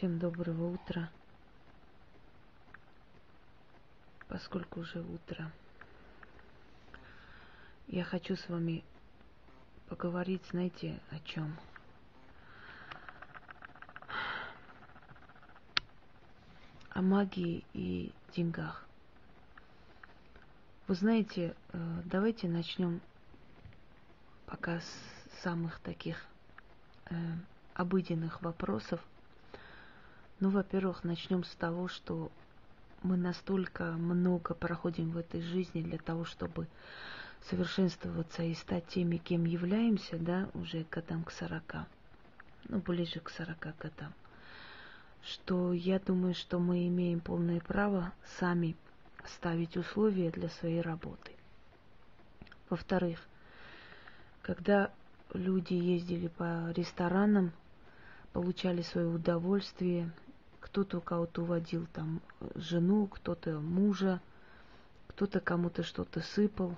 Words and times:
Всем 0.00 0.18
доброго 0.18 0.72
утра. 0.72 1.10
Поскольку 4.28 4.80
уже 4.80 5.02
утро, 5.02 5.52
я 7.86 8.02
хочу 8.02 8.34
с 8.34 8.48
вами 8.48 8.82
поговорить, 9.90 10.40
знаете, 10.52 10.98
о 11.10 11.18
чем? 11.18 11.54
О 16.88 17.02
магии 17.02 17.62
и 17.74 18.14
деньгах. 18.34 18.88
Вы 20.88 20.94
знаете, 20.94 21.54
э, 21.74 22.02
давайте 22.06 22.48
начнем 22.48 23.02
пока 24.46 24.80
с 24.80 25.42
самых 25.42 25.78
таких 25.80 26.24
э, 27.10 27.14
обыденных 27.74 28.40
вопросов. 28.40 29.06
Ну, 30.40 30.48
во-первых, 30.48 31.04
начнем 31.04 31.44
с 31.44 31.54
того, 31.54 31.86
что 31.88 32.32
мы 33.02 33.18
настолько 33.18 33.92
много 33.92 34.54
проходим 34.54 35.10
в 35.10 35.18
этой 35.18 35.42
жизни 35.42 35.82
для 35.82 35.98
того, 35.98 36.24
чтобы 36.24 36.66
совершенствоваться 37.42 38.42
и 38.42 38.54
стать 38.54 38.86
теми, 38.86 39.18
кем 39.18 39.44
являемся, 39.44 40.16
да, 40.16 40.48
уже 40.54 40.86
годам 40.90 41.24
к 41.24 41.30
40, 41.30 41.62
ну, 42.70 42.78
ближе 42.78 43.20
к 43.20 43.28
40 43.28 43.58
годам, 43.78 44.14
что 45.22 45.74
я 45.74 45.98
думаю, 45.98 46.34
что 46.34 46.58
мы 46.58 46.88
имеем 46.88 47.20
полное 47.20 47.60
право 47.60 48.14
сами 48.38 48.76
ставить 49.26 49.76
условия 49.76 50.30
для 50.30 50.48
своей 50.48 50.80
работы. 50.80 51.32
Во-вторых, 52.70 53.20
когда 54.40 54.90
люди 55.34 55.74
ездили 55.74 56.28
по 56.28 56.70
ресторанам, 56.72 57.52
получали 58.32 58.80
свое 58.80 59.08
удовольствие, 59.08 60.10
кто-то 60.60 60.98
у 60.98 61.00
кого-то 61.00 61.42
уводил 61.42 61.86
там 61.92 62.20
жену, 62.54 63.06
кто-то 63.06 63.60
мужа, 63.60 64.20
кто-то 65.08 65.40
кому-то 65.40 65.82
что-то 65.82 66.20
сыпал. 66.20 66.76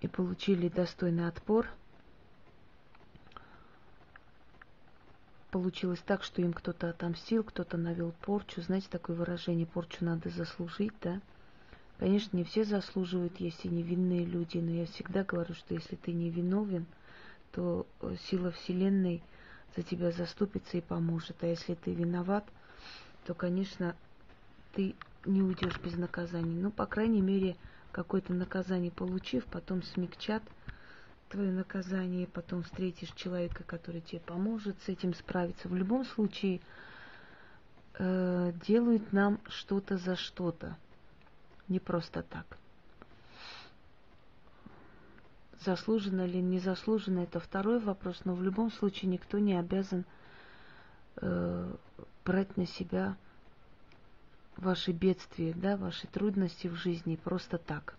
И 0.00 0.08
получили 0.08 0.68
достойный 0.68 1.26
отпор. 1.26 1.68
Получилось 5.50 6.02
так, 6.04 6.22
что 6.22 6.42
им 6.42 6.52
кто-то 6.52 6.90
отомстил, 6.90 7.42
кто-то 7.42 7.76
навел 7.76 8.12
порчу. 8.22 8.60
Знаете, 8.60 8.88
такое 8.90 9.16
выражение, 9.16 9.66
порчу 9.66 10.04
надо 10.04 10.28
заслужить, 10.28 10.92
да? 11.00 11.20
Конечно, 11.98 12.36
не 12.36 12.44
все 12.44 12.64
заслуживают, 12.64 13.40
есть 13.40 13.64
и 13.64 13.68
невинные 13.68 14.26
люди, 14.26 14.58
но 14.58 14.70
я 14.70 14.84
всегда 14.86 15.24
говорю, 15.24 15.54
что 15.54 15.72
если 15.72 15.96
ты 15.96 16.12
не 16.12 16.28
виновен, 16.28 16.84
то 17.52 17.86
э, 18.02 18.16
сила 18.28 18.50
Вселенной 18.50 19.22
за 19.76 19.82
тебя 19.82 20.10
заступится 20.10 20.78
и 20.78 20.80
поможет. 20.80 21.42
А 21.42 21.46
если 21.46 21.74
ты 21.74 21.92
виноват, 21.94 22.44
то, 23.26 23.34
конечно, 23.34 23.94
ты 24.74 24.94
не 25.24 25.42
уйдешь 25.42 25.78
без 25.84 25.96
наказания. 25.96 26.60
Ну, 26.60 26.70
по 26.70 26.86
крайней 26.86 27.20
мере, 27.20 27.56
какое-то 27.92 28.32
наказание 28.32 28.90
получив, 28.90 29.44
потом 29.46 29.82
смягчат 29.82 30.42
твое 31.28 31.50
наказание, 31.50 32.26
потом 32.26 32.62
встретишь 32.62 33.10
человека, 33.12 33.64
который 33.64 34.00
тебе 34.00 34.20
поможет 34.20 34.80
с 34.82 34.88
этим 34.88 35.14
справиться. 35.14 35.68
В 35.68 35.74
любом 35.74 36.04
случае, 36.04 36.60
э, 37.98 38.52
делают 38.66 39.12
нам 39.12 39.40
что-то 39.48 39.98
за 39.98 40.16
что-то 40.16 40.76
не 41.68 41.80
просто 41.80 42.22
так. 42.22 42.58
Заслуженно 45.64 46.26
или 46.26 46.38
незаслуженно, 46.38 47.20
это 47.20 47.40
второй 47.40 47.78
вопрос, 47.78 48.20
но 48.24 48.34
в 48.34 48.42
любом 48.42 48.70
случае 48.70 49.10
никто 49.10 49.38
не 49.38 49.58
обязан 49.58 50.04
э, 51.16 51.74
брать 52.24 52.56
на 52.56 52.66
себя 52.66 53.16
ваши 54.56 54.92
бедствия, 54.92 55.54
да, 55.54 55.76
ваши 55.76 56.06
трудности 56.06 56.66
в 56.68 56.74
жизни 56.74 57.16
просто 57.16 57.58
так. 57.58 57.96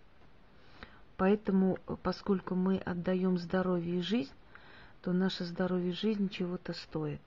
Поэтому, 1.16 1.78
поскольку 2.02 2.54
мы 2.54 2.78
отдаем 2.78 3.38
здоровье 3.38 3.98
и 3.98 4.02
жизнь, 4.02 4.32
то 5.02 5.12
наше 5.12 5.44
здоровье 5.44 5.90
и 5.90 5.94
жизнь 5.94 6.28
чего-то 6.28 6.72
стоит. 6.72 7.20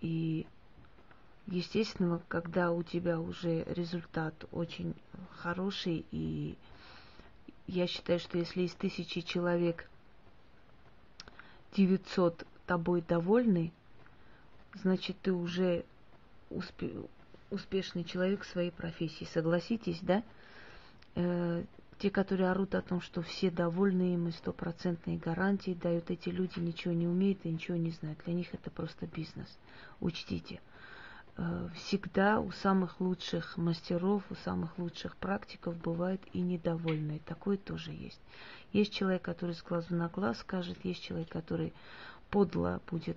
И 0.00 0.46
Естественно, 1.46 2.22
когда 2.28 2.72
у 2.72 2.82
тебя 2.82 3.20
уже 3.20 3.64
результат 3.64 4.34
очень 4.50 4.94
хороший, 5.36 6.06
и 6.10 6.56
я 7.66 7.86
считаю, 7.86 8.18
что 8.18 8.38
если 8.38 8.62
из 8.62 8.74
тысячи 8.74 9.20
человек 9.22 9.88
900 11.76 12.46
тобой 12.66 13.02
довольны, 13.02 13.72
значит, 14.74 15.16
ты 15.22 15.32
уже 15.32 15.84
успе- 16.50 17.08
успешный 17.50 18.04
человек 18.04 18.42
в 18.42 18.48
своей 18.48 18.70
профессии. 18.70 19.24
Согласитесь, 19.24 20.00
да? 20.02 20.22
Э, 21.14 21.64
те, 21.98 22.10
которые 22.10 22.50
орут 22.50 22.74
о 22.74 22.82
том, 22.82 23.00
что 23.00 23.22
все 23.22 23.50
довольны 23.50 24.14
им 24.14 24.28
и 24.28 24.32
стопроцентные 24.32 25.16
гарантии 25.16 25.74
дают, 25.80 26.10
эти 26.10 26.28
люди 26.28 26.58
ничего 26.58 26.92
не 26.92 27.06
умеют 27.06 27.38
и 27.44 27.50
ничего 27.50 27.76
не 27.76 27.92
знают. 27.92 28.18
Для 28.24 28.34
них 28.34 28.52
это 28.52 28.70
просто 28.70 29.06
бизнес. 29.06 29.58
Учтите– 30.00 30.60
всегда 31.74 32.38
у 32.38 32.52
самых 32.52 33.00
лучших 33.00 33.56
мастеров, 33.56 34.22
у 34.30 34.34
самых 34.36 34.78
лучших 34.78 35.16
практиков 35.16 35.76
бывают 35.76 36.20
и 36.32 36.40
недовольные. 36.40 37.18
Такое 37.26 37.56
тоже 37.56 37.90
есть. 37.90 38.20
Есть 38.72 38.92
человек, 38.92 39.22
который 39.22 39.54
с 39.54 39.62
глазу 39.62 39.94
на 39.94 40.08
глаз 40.08 40.38
скажет, 40.38 40.78
есть 40.84 41.02
человек, 41.02 41.28
который 41.28 41.72
подло 42.30 42.80
будет 42.88 43.16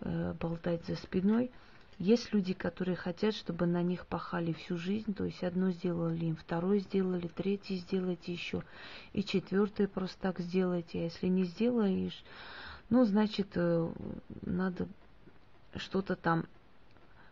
э, 0.00 0.34
болтать 0.40 0.84
за 0.86 0.96
спиной. 0.96 1.50
Есть 1.98 2.32
люди, 2.32 2.54
которые 2.54 2.96
хотят, 2.96 3.34
чтобы 3.34 3.66
на 3.66 3.82
них 3.82 4.06
пахали 4.06 4.52
всю 4.52 4.76
жизнь, 4.76 5.14
то 5.14 5.24
есть 5.24 5.42
одно 5.42 5.72
сделали 5.72 6.26
им, 6.26 6.36
второе 6.36 6.78
сделали, 6.78 7.26
третье 7.26 7.74
сделайте 7.74 8.32
еще, 8.32 8.62
и 9.12 9.24
четвертое 9.24 9.88
просто 9.88 10.16
так 10.20 10.38
сделайте. 10.38 11.00
А 11.00 11.02
если 11.02 11.26
не 11.26 11.44
сделаешь, 11.44 12.22
ну, 12.88 13.04
значит, 13.04 13.48
э, 13.56 13.90
надо 14.42 14.86
что-то 15.76 16.14
там 16.14 16.46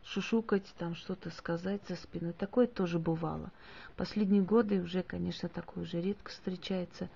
шушукать, 0.07 0.73
там 0.79 0.95
что-то 0.95 1.31
сказать 1.31 1.81
за 1.89 1.97
спиной. 1.97 2.33
Такое 2.33 2.67
тоже 2.67 2.99
бывало. 2.99 3.51
Последние 3.97 4.43
годы 4.43 4.81
уже, 4.81 5.03
конечно, 5.03 5.49
такое 5.49 5.85
уже 5.85 6.01
редко 6.01 6.31
встречается, 6.31 7.09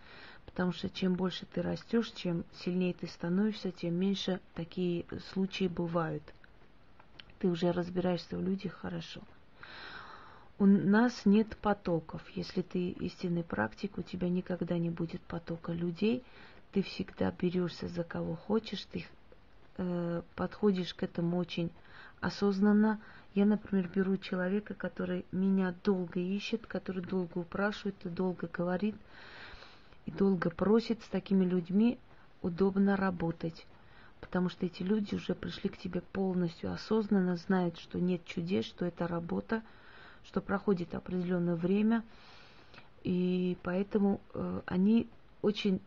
потому 0.44 0.72
что 0.72 0.90
чем 0.90 1.14
больше 1.14 1.46
ты 1.46 1.62
растешь, 1.62 2.10
чем 2.12 2.44
сильнее 2.64 2.94
ты 2.94 3.06
становишься, 3.06 3.70
тем 3.70 3.94
меньше 3.94 4.40
такие 4.54 5.04
случаи 5.32 5.68
бывают. 5.68 6.22
Ты 7.38 7.48
уже 7.48 7.72
разбираешься 7.72 8.36
в 8.36 8.42
людях 8.42 8.72
хорошо. 8.74 9.20
У 10.58 10.66
нас 10.66 11.24
нет 11.24 11.56
потоков. 11.56 12.22
Если 12.34 12.60
ты 12.60 12.90
истинный 12.90 13.44
практик, 13.44 13.96
у 13.96 14.02
тебя 14.02 14.28
никогда 14.28 14.76
не 14.76 14.90
будет 14.90 15.22
потока 15.22 15.72
людей. 15.72 16.22
Ты 16.72 16.82
всегда 16.82 17.30
берешься 17.30 17.88
за 17.88 18.04
кого 18.04 18.36
хочешь, 18.36 18.84
ты 18.92 19.06
э, 19.80 20.22
подходишь 20.36 20.94
к 20.94 21.02
этому 21.02 21.38
очень 21.38 21.70
осознанно. 22.20 23.00
Я, 23.34 23.46
например, 23.46 23.88
беру 23.94 24.16
человека, 24.16 24.74
который 24.74 25.24
меня 25.32 25.74
долго 25.84 26.20
ищет, 26.20 26.66
который 26.66 27.02
долго 27.02 27.38
упрашивает, 27.38 27.96
долго 28.04 28.48
говорит 28.52 28.94
и 30.06 30.10
долго 30.10 30.50
просит. 30.50 31.02
С 31.02 31.08
такими 31.08 31.44
людьми 31.44 31.98
удобно 32.42 32.96
работать, 32.96 33.66
потому 34.20 34.48
что 34.48 34.66
эти 34.66 34.82
люди 34.82 35.14
уже 35.14 35.34
пришли 35.34 35.70
к 35.70 35.78
тебе 35.78 36.00
полностью 36.00 36.72
осознанно, 36.72 37.36
знают, 37.36 37.78
что 37.78 37.98
нет 37.98 38.24
чудес, 38.24 38.66
что 38.66 38.84
это 38.84 39.06
работа, 39.06 39.62
что 40.24 40.40
проходит 40.40 40.94
определенное 40.94 41.54
время, 41.56 42.02
и 43.02 43.56
поэтому 43.62 44.20
э, 44.34 44.60
они 44.66 45.08
очень, 45.42 45.80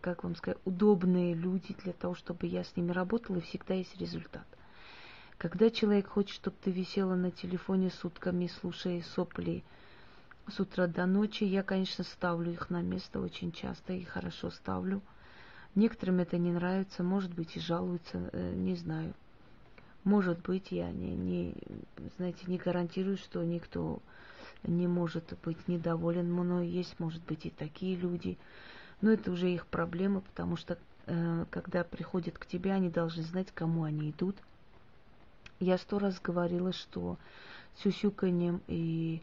как 0.00 0.24
вам 0.24 0.36
сказать, 0.36 0.58
удобные 0.64 1.34
люди 1.34 1.74
для 1.82 1.92
того, 1.92 2.14
чтобы 2.14 2.46
я 2.46 2.64
с 2.64 2.76
ними 2.76 2.92
работала, 2.92 3.36
и 3.36 3.42
всегда 3.42 3.74
есть 3.74 3.96
результат. 3.98 4.46
Когда 5.38 5.70
человек 5.70 6.08
хочет, 6.08 6.34
чтобы 6.34 6.56
ты 6.62 6.70
висела 6.70 7.14
на 7.14 7.30
телефоне 7.30 7.90
сутками, 7.90 8.48
слушая 8.60 9.02
сопли 9.02 9.62
с 10.48 10.58
утра 10.58 10.86
до 10.86 11.06
ночи, 11.06 11.44
я, 11.44 11.62
конечно, 11.62 12.02
ставлю 12.04 12.52
их 12.52 12.70
на 12.70 12.82
место 12.82 13.20
очень 13.20 13.52
часто 13.52 13.92
и 13.92 14.04
хорошо 14.04 14.50
ставлю. 14.50 15.00
Некоторым 15.74 16.18
это 16.18 16.38
не 16.38 16.50
нравится, 16.50 17.04
может 17.04 17.32
быть, 17.34 17.56
и 17.56 17.60
жалуются, 17.60 18.30
э, 18.32 18.54
не 18.54 18.74
знаю. 18.74 19.14
Может 20.02 20.40
быть, 20.40 20.72
я 20.72 20.90
не, 20.90 21.14
не, 21.14 21.54
знаете, 22.16 22.44
не 22.46 22.56
гарантирую, 22.56 23.16
что 23.16 23.44
никто 23.44 24.00
не 24.64 24.86
может 24.86 25.34
быть 25.44 25.68
недоволен 25.68 26.32
мной. 26.32 26.66
Есть, 26.66 26.98
может 26.98 27.22
быть, 27.24 27.46
и 27.46 27.50
такие 27.50 27.96
люди. 27.96 28.38
Но 29.00 29.10
это 29.10 29.30
уже 29.30 29.50
их 29.50 29.66
проблема, 29.66 30.20
потому 30.20 30.56
что 30.56 30.78
э, 31.06 31.44
когда 31.50 31.84
приходят 31.84 32.38
к 32.38 32.46
тебе, 32.46 32.72
они 32.72 32.90
должны 32.90 33.22
знать, 33.22 33.48
кому 33.54 33.84
они 33.84 34.10
идут– 34.10 34.36
я 35.60 35.76
сто 35.76 35.98
раз 35.98 36.20
говорила, 36.20 36.72
что 36.72 37.18
сюсюканьем 37.82 38.62
и 38.68 39.20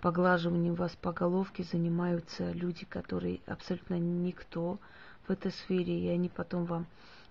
поглаживанием 0.00 0.74
вас 0.74 0.96
по 0.96 1.12
головке 1.12 1.62
занимаются 1.62 2.52
люди, 2.52 2.86
которые 2.86 3.40
абсолютно 3.46 3.98
никто 3.98 4.78
в 5.26 5.30
этой 5.30 5.52
сфере, 5.52 5.98
и 6.00 6.08
они 6.08 6.30
потом 6.30 6.64
вам 6.64 6.86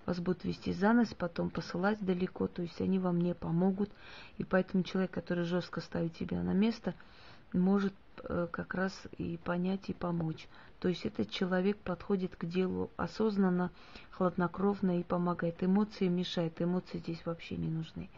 вас 0.06 0.20
будут 0.20 0.44
вести 0.44 0.72
за 0.72 0.94
нос, 0.94 1.14
потом 1.18 1.50
посылать 1.50 2.00
далеко, 2.00 2.48
то 2.48 2.62
есть 2.62 2.80
они 2.80 3.00
вам 3.00 3.20
не 3.20 3.34
помогут. 3.34 3.90
И 4.38 4.44
поэтому 4.44 4.84
человек, 4.84 5.12
который 5.12 5.44
жестко 5.44 5.82
ставит 5.82 6.14
тебя 6.16 6.42
на 6.44 6.54
место, 6.54 6.94
может 7.54 7.94
э, 8.24 8.48
как 8.52 8.76
раз 8.76 8.94
и 9.18 9.38
понять 9.44 9.90
и 9.90 9.94
помочь. 9.94 10.48
То 10.80 10.90
есть 10.90 11.06
этот 11.06 11.32
человек 11.32 11.78
подходит 11.78 12.36
к 12.36 12.46
делу 12.46 12.92
осознанно, 12.98 13.72
хладнокровно 14.12 15.00
и 15.00 15.04
помогает. 15.04 15.64
Эмоции 15.64 16.08
мешают, 16.08 16.62
эмоции 16.62 17.00
здесь 17.00 17.26
вообще 17.26 17.58
не 17.58 17.68
нужны. 17.68 18.10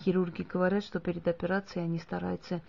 Хирурги 0.00 0.42
говорят, 0.42 0.84
что 0.84 1.00
перед 1.00 1.26
операцией 1.28 1.84
они 1.84 1.98
стараются 1.98 2.62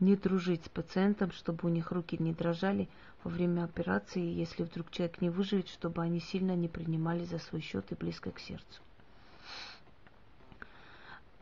не 0.00 0.16
дружить 0.16 0.64
с 0.64 0.68
пациентом, 0.68 1.32
чтобы 1.32 1.68
у 1.68 1.72
них 1.72 1.90
руки 1.90 2.16
не 2.20 2.32
дрожали 2.32 2.88
во 3.22 3.30
время 3.30 3.64
операции, 3.64 4.20
если 4.20 4.62
вдруг 4.62 4.90
человек 4.90 5.20
не 5.20 5.30
выживет, 5.30 5.68
чтобы 5.68 6.02
они 6.02 6.20
сильно 6.20 6.54
не 6.54 6.68
принимали 6.68 7.24
за 7.24 7.38
свой 7.38 7.62
счет 7.62 7.90
и 7.90 7.94
близко 7.94 8.30
к 8.30 8.38
сердцу. 8.38 8.82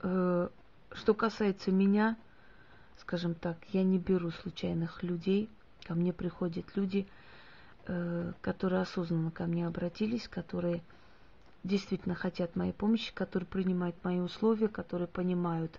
Э, 0.02 0.48
что 0.92 1.14
касается 1.14 1.70
меня, 1.70 2.16
скажем 2.98 3.34
так, 3.34 3.56
я 3.72 3.82
не 3.82 3.98
беру 3.98 4.30
случайных 4.30 5.02
людей. 5.02 5.48
Ко 5.84 5.94
мне 5.94 6.12
приходят 6.12 6.64
люди, 6.76 7.08
которые 8.40 8.82
осознанно 8.82 9.30
ко 9.30 9.44
мне 9.44 9.66
обратились, 9.66 10.28
которые 10.28 10.82
действительно 11.64 12.14
хотят 12.14 12.56
моей 12.56 12.72
помощи, 12.72 13.12
которые 13.14 13.46
принимают 13.46 13.96
мои 14.04 14.20
условия, 14.20 14.68
которые 14.68 15.08
понимают, 15.08 15.78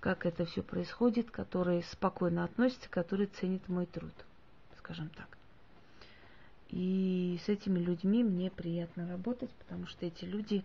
как 0.00 0.26
это 0.26 0.44
все 0.44 0.62
происходит, 0.62 1.30
которые 1.30 1.82
спокойно 1.82 2.44
относятся, 2.44 2.88
которые 2.88 3.26
ценят 3.28 3.68
мой 3.68 3.86
труд, 3.86 4.12
скажем 4.78 5.08
так. 5.10 5.28
И 6.70 7.40
с 7.44 7.48
этими 7.48 7.78
людьми 7.78 8.22
мне 8.22 8.50
приятно 8.50 9.08
работать, 9.08 9.50
потому 9.50 9.86
что 9.86 10.04
эти 10.04 10.24
люди 10.24 10.62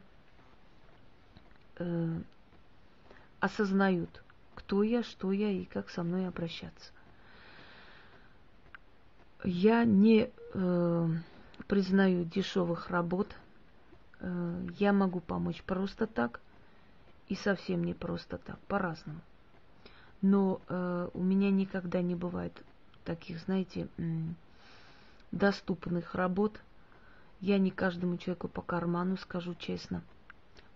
э, 1.77 2.19
осознают, 3.39 4.23
кто 4.55 4.83
я, 4.83 5.03
что 5.03 5.31
я 5.31 5.49
и 5.49 5.65
как 5.65 5.89
со 5.89 6.03
мной 6.03 6.27
обращаться. 6.27 6.91
Я 9.45 9.85
не 9.85 10.29
э, 10.53 11.09
признаю 11.67 12.25
дешевых 12.25 12.89
работ. 12.89 13.35
Э, 14.19 14.67
я 14.79 14.93
могу 14.93 15.19
помочь 15.19 15.61
просто 15.63 16.07
так 16.07 16.39
и 17.27 17.35
совсем 17.35 17.83
не 17.83 17.93
просто 17.93 18.37
так, 18.37 18.59
по-разному. 18.67 19.19
Но 20.21 20.61
э, 20.67 21.09
у 21.13 21.21
меня 21.23 21.51
никогда 21.51 22.01
не 22.01 22.15
бывает 22.15 22.53
таких, 23.03 23.39
знаете, 23.39 23.87
доступных 25.31 26.15
работ. 26.15 26.59
Я 27.41 27.57
не 27.57 27.71
каждому 27.71 28.17
человеку 28.17 28.47
по 28.47 28.61
карману, 28.61 29.17
скажу 29.17 29.53
честно, 29.55 30.01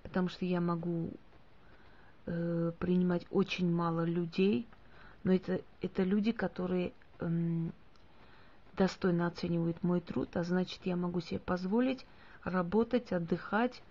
потому 0.04 0.28
что 0.28 0.44
я 0.44 0.60
могу 0.60 1.12
э, 2.26 2.72
принимать 2.80 3.26
очень 3.30 3.72
мало 3.72 4.04
людей, 4.04 4.68
но 5.24 5.34
это, 5.34 5.62
это 5.82 6.04
люди, 6.04 6.34
которые 6.34 6.92
э, 7.20 7.70
достойно 8.78 9.28
оценивают 9.28 9.84
мой 9.84 10.02
труд, 10.02 10.30
а 10.38 10.44
значит, 10.44 10.80
я 10.86 10.96
могу 10.96 11.20
себе 11.20 11.40
позволить 11.40 12.06
работать, 12.44 13.12
отдыхать, 13.12 13.82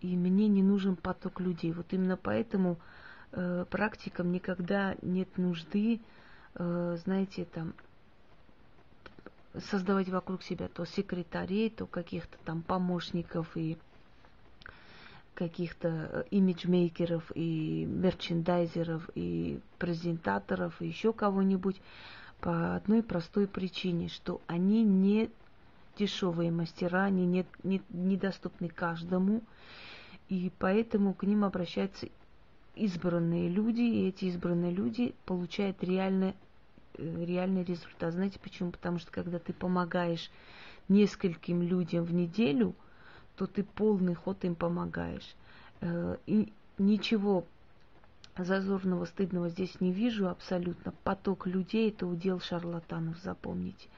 и 0.00 0.16
мне 0.16 0.48
не 0.48 0.62
нужен 0.62 0.96
поток 0.96 1.40
людей. 1.40 1.72
Вот 1.72 1.86
именно 1.92 2.16
поэтому 2.16 2.78
э, 3.32 3.64
практикам 3.70 4.32
никогда 4.32 4.96
нет 5.02 5.38
нужды, 5.38 6.00
э, 6.56 6.98
знаете, 7.04 7.46
там 7.46 7.72
создавать 9.70 10.08
вокруг 10.08 10.42
себя 10.42 10.68
то 10.68 10.84
секретарей, 10.84 11.70
то 11.70 11.86
каких-то 11.86 12.36
там 12.44 12.62
помощников 12.62 13.56
и 13.56 13.78
каких-то 15.34 15.88
э, 15.88 16.24
имиджмейкеров 16.30 17.30
и 17.34 17.86
мерчендайзеров 17.86 19.08
и 19.14 19.60
презентаторов 19.78 20.80
и 20.80 20.86
еще 20.86 21.12
кого-нибудь 21.12 21.80
по 22.44 22.76
одной 22.76 23.02
простой 23.02 23.48
причине, 23.48 24.08
что 24.08 24.42
они 24.46 24.84
не 24.84 25.30
дешевые 25.96 26.50
мастера, 26.50 27.04
они 27.04 27.24
не, 27.24 27.46
не, 27.62 27.80
недоступны 27.88 28.68
каждому, 28.68 29.40
и 30.28 30.52
поэтому 30.58 31.14
к 31.14 31.22
ним 31.22 31.44
обращаются 31.44 32.06
избранные 32.74 33.48
люди, 33.48 33.80
и 33.80 34.08
эти 34.08 34.26
избранные 34.26 34.72
люди 34.72 35.14
получают 35.24 35.82
реально, 35.82 36.34
э, 36.98 37.24
реальный 37.24 37.64
результат. 37.64 38.12
Знаете 38.12 38.38
почему? 38.38 38.72
Потому 38.72 38.98
что 38.98 39.10
когда 39.10 39.38
ты 39.38 39.54
помогаешь 39.54 40.30
нескольким 40.90 41.62
людям 41.62 42.04
в 42.04 42.12
неделю, 42.12 42.74
то 43.36 43.46
ты 43.46 43.64
полный 43.64 44.14
ход 44.14 44.44
им 44.44 44.54
помогаешь. 44.54 45.34
Э, 45.80 46.18
и 46.26 46.52
ничего 46.76 47.46
зазорного, 48.36 49.04
стыдного 49.04 49.48
здесь 49.48 49.80
не 49.80 49.92
вижу 49.92 50.28
абсолютно. 50.28 50.92
Поток 51.04 51.46
людей– 51.46 51.88
это 51.90 52.06
удел 52.06 52.40
шарлатанов, 52.40 53.18
запомните. 53.18 53.88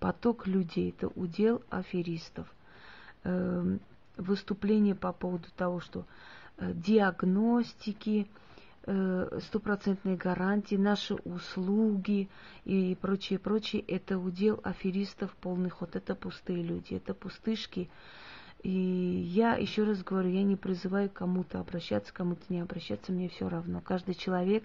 Поток 0.00 0.46
людей– 0.46 0.90
это 0.96 1.08
удел 1.08 1.62
аферистов. 1.70 2.52
Эм, 3.24 3.80
выступление 4.16 4.94
по 4.94 5.12
поводу 5.12 5.48
того, 5.56 5.80
что 5.80 6.04
э, 6.58 6.72
диагностики, 6.74 8.28
э, 8.86 9.38
стопроцентные 9.42 10.16
гарантии, 10.16 10.76
наши 10.76 11.14
услуги 11.14 12.28
и 12.64 12.96
прочее, 13.00 13.38
прочее, 13.38 13.82
это 13.82 14.18
удел 14.18 14.60
аферистов 14.62 15.34
полный 15.40 15.70
ход. 15.70 15.96
Это 15.96 16.14
пустые 16.14 16.62
люди, 16.62 16.94
это 16.94 17.14
пустышки, 17.14 17.90
и 18.66 19.22
я 19.32 19.54
еще 19.54 19.84
раз 19.84 20.02
говорю, 20.02 20.28
я 20.28 20.42
не 20.42 20.56
призываю 20.56 21.08
кому-то 21.08 21.60
обращаться, 21.60 22.12
кому-то 22.12 22.42
не 22.48 22.58
обращаться, 22.58 23.12
мне 23.12 23.28
все 23.28 23.48
равно. 23.48 23.80
Каждый 23.80 24.16
человек 24.16 24.64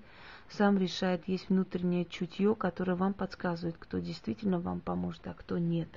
сам 0.50 0.80
решает, 0.80 1.28
есть 1.28 1.50
внутреннее 1.50 2.06
чутье, 2.06 2.56
которое 2.56 2.96
вам 2.96 3.14
подсказывает, 3.14 3.76
кто 3.78 4.00
действительно 4.00 4.60
вам 4.60 4.80
поможет, 4.80 5.28
а 5.28 5.36
кто 5.36 5.60
нет. 5.60 5.88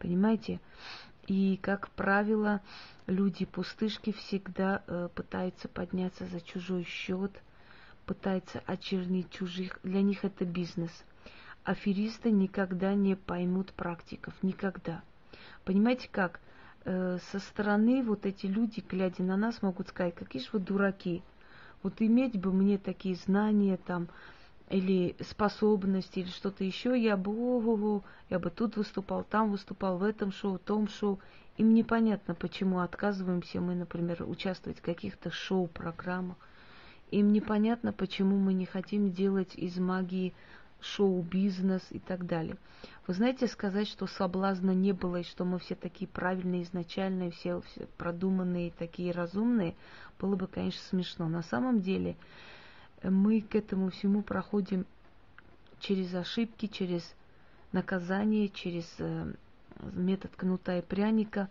Понимаете? 0.00 0.58
И, 1.28 1.56
как 1.62 1.88
правило, 1.90 2.60
люди-пустышки 3.06 4.10
всегда 4.10 4.82
э, 4.88 5.08
пытаются 5.14 5.68
подняться 5.68 6.26
за 6.26 6.40
чужой 6.40 6.82
счет, 6.82 7.30
пытаются 8.06 8.60
очернить 8.66 9.30
чужих. 9.30 9.78
Для 9.84 10.02
них 10.02 10.24
это 10.24 10.44
бизнес. 10.44 11.04
Аферисты 11.62 12.32
никогда 12.32 12.92
не 12.94 13.14
поймут 13.14 13.72
практиков. 13.72 14.34
Никогда. 14.42 15.04
Понимаете 15.64 16.08
как? 16.10 16.40
Э, 16.84 17.18
со 17.32 17.38
стороны 17.38 18.02
вот 18.02 18.26
эти 18.26 18.46
люди, 18.46 18.84
глядя 18.86 19.22
на 19.22 19.36
нас, 19.36 19.62
могут 19.62 19.88
сказать, 19.88 20.14
какие 20.14 20.42
же 20.42 20.48
вы 20.52 20.58
дураки. 20.58 21.22
Вот 21.82 22.00
иметь 22.00 22.38
бы 22.38 22.52
мне 22.52 22.78
такие 22.78 23.14
знания 23.14 23.78
там, 23.78 24.08
или 24.68 25.16
способности, 25.20 26.20
или 26.20 26.28
что-то 26.28 26.64
еще, 26.64 26.98
я 26.98 27.16
бы, 27.16 27.30
ого, 27.30 28.02
я 28.28 28.38
бы 28.38 28.50
тут 28.50 28.76
выступал, 28.76 29.24
там 29.24 29.50
выступал, 29.50 29.98
в 29.98 30.02
этом 30.02 30.32
шоу, 30.32 30.54
в 30.54 30.58
том 30.58 30.88
шоу. 30.88 31.20
Им 31.56 31.72
непонятно, 31.72 32.34
почему 32.34 32.80
отказываемся 32.80 33.60
мы, 33.60 33.74
например, 33.74 34.24
участвовать 34.28 34.78
в 34.78 34.82
каких-то 34.82 35.30
шоу-программах. 35.30 36.36
Им 37.10 37.32
непонятно, 37.32 37.92
почему 37.92 38.38
мы 38.38 38.54
не 38.54 38.66
хотим 38.66 39.12
делать 39.12 39.54
из 39.54 39.78
магии 39.78 40.34
шоу-бизнес 40.84 41.82
и 41.90 41.98
так 41.98 42.26
далее. 42.26 42.56
Вы 43.06 43.14
знаете, 43.14 43.46
сказать, 43.46 43.88
что 43.88 44.06
соблазна 44.06 44.72
не 44.72 44.92
было, 44.92 45.20
и 45.20 45.24
что 45.24 45.44
мы 45.44 45.58
все 45.58 45.74
такие 45.74 46.08
правильные 46.08 46.62
изначально, 46.62 47.30
все, 47.30 47.60
все 47.62 47.86
продуманные, 47.98 48.72
такие 48.78 49.12
разумные, 49.12 49.74
было 50.18 50.36
бы, 50.36 50.46
конечно, 50.46 50.80
смешно. 50.88 51.28
На 51.28 51.42
самом 51.42 51.80
деле 51.80 52.16
мы 53.02 53.40
к 53.40 53.54
этому 53.54 53.90
всему 53.90 54.22
проходим 54.22 54.86
через 55.80 56.14
ошибки, 56.14 56.66
через 56.66 57.14
наказание, 57.72 58.48
через 58.48 58.86
э, 58.98 59.32
метод 59.92 60.32
кнута 60.36 60.78
и 60.78 60.82
пряника. 60.82 61.48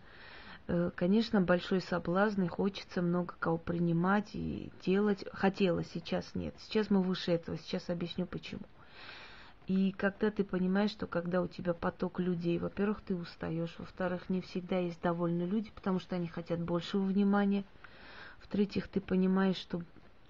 Э, 0.68 0.92
конечно, 0.96 1.42
большой 1.42 1.82
соблазн, 1.82 2.44
и 2.44 2.48
хочется 2.48 3.02
много 3.02 3.36
кого 3.40 3.58
принимать 3.58 4.30
и 4.34 4.72
делать. 4.84 5.24
Хотела, 5.34 5.84
сейчас 5.84 6.34
нет. 6.34 6.56
Сейчас 6.60 6.90
мы 6.90 7.04
выше 7.04 7.32
этого, 7.32 7.58
сейчас 7.58 7.90
объясню 7.90 8.25
почему. 8.25 8.63
И 9.67 9.93
когда 9.93 10.29
ты 10.29 10.43
понимаешь, 10.43 10.91
что 10.91 11.08
когда 11.08 11.41
у 11.41 11.48
тебя 11.48 11.74
поток 11.74 12.20
людей, 12.20 12.58
во-первых, 12.58 13.01
ты 13.01 13.15
устаешь, 13.15 13.74
во-вторых, 13.77 14.29
не 14.29 14.41
всегда 14.41 14.77
есть 14.77 15.01
довольны 15.01 15.43
люди, 15.43 15.72
потому 15.74 16.00
что 16.00 16.15
они 16.15 16.27
хотят 16.27 16.60
большего 16.60 17.03
внимания, 17.03 17.63
в-третьих, 18.39 18.89
ты 18.89 19.00
понимаешь, 19.00 19.55
что 19.55 19.82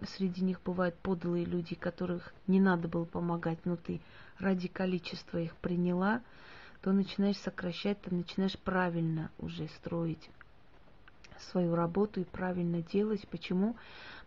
среди 0.08 0.44
них 0.44 0.62
бывают 0.64 0.96
подлые 0.96 1.46
люди, 1.46 1.74
которых 1.74 2.32
не 2.46 2.60
надо 2.60 2.88
было 2.88 3.06
помогать, 3.06 3.58
но 3.66 3.76
ты 3.76 4.02
ради 4.38 4.68
количества 4.68 5.40
их 5.40 5.56
приняла, 5.56 6.22
то 6.82 6.92
начинаешь 6.92 7.38
сокращать, 7.38 8.00
ты 8.02 8.14
начинаешь 8.14 8.58
правильно 8.60 9.32
уже 9.40 9.68
строить 9.70 10.30
свою 11.40 11.76
работу 11.76 12.22
и 12.22 12.26
правильно 12.26 12.82
делать. 12.82 13.28
Почему? 13.30 13.76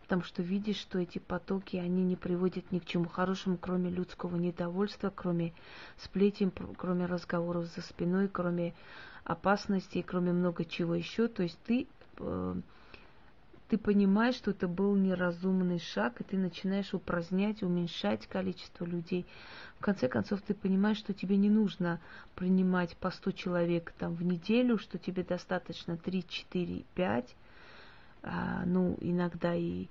Потому 0.07 0.23
что 0.23 0.41
видишь, 0.41 0.77
что 0.77 1.01
эти 1.01 1.19
потоки, 1.19 1.77
они 1.77 2.05
не 2.05 2.15
приводят 2.15 2.71
ни 2.71 2.79
к 2.79 2.85
чему 2.85 3.09
хорошему, 3.09 3.59
кроме 3.61 3.91
людского 3.91 4.37
недовольства, 4.37 5.13
кроме 5.13 5.53
сплетен, 5.97 6.53
кроме 6.77 7.07
разговоров 7.07 7.67
за 7.75 7.83
спиной, 7.83 8.29
кроме 8.29 8.73
опасностей, 9.25 10.05
кроме 10.05 10.31
много 10.31 10.65
чего 10.65 10.95
еще. 10.95 11.27
То 11.27 11.43
есть 11.43 11.59
ты 11.67 11.89
э, 12.19 12.55
ты 13.67 13.79
понимаешь, 13.79 14.37
что 14.37 14.53
это 14.53 14.69
был 14.69 14.95
неразумный 14.95 15.81
шаг, 15.81 16.21
и 16.21 16.25
ты 16.25 16.37
начинаешь 16.37 16.95
упразднять, 16.95 17.65
уменьшать 17.65 18.29
количество 18.29 18.85
людей. 18.85 19.27
В 19.81 19.83
конце 19.83 20.07
концов, 20.07 20.41
ты 20.43 20.55
понимаешь, 20.55 20.99
что 20.99 21.15
тебе 21.15 21.37
не 21.37 21.51
нужно 21.51 21.99
принимать 22.37 22.97
по 22.97 23.11
100 23.11 23.33
человек 23.33 23.93
там, 23.99 24.15
в 24.15 24.23
неделю, 24.23 24.79
что 24.79 24.99
тебе 24.99 25.25
достаточно 25.25 25.97
3, 25.97 26.25
4, 26.29 26.85
5, 26.95 27.25
а, 27.25 27.46
ну, 28.65 28.97
иногда 29.01 29.55
и, 29.55 29.87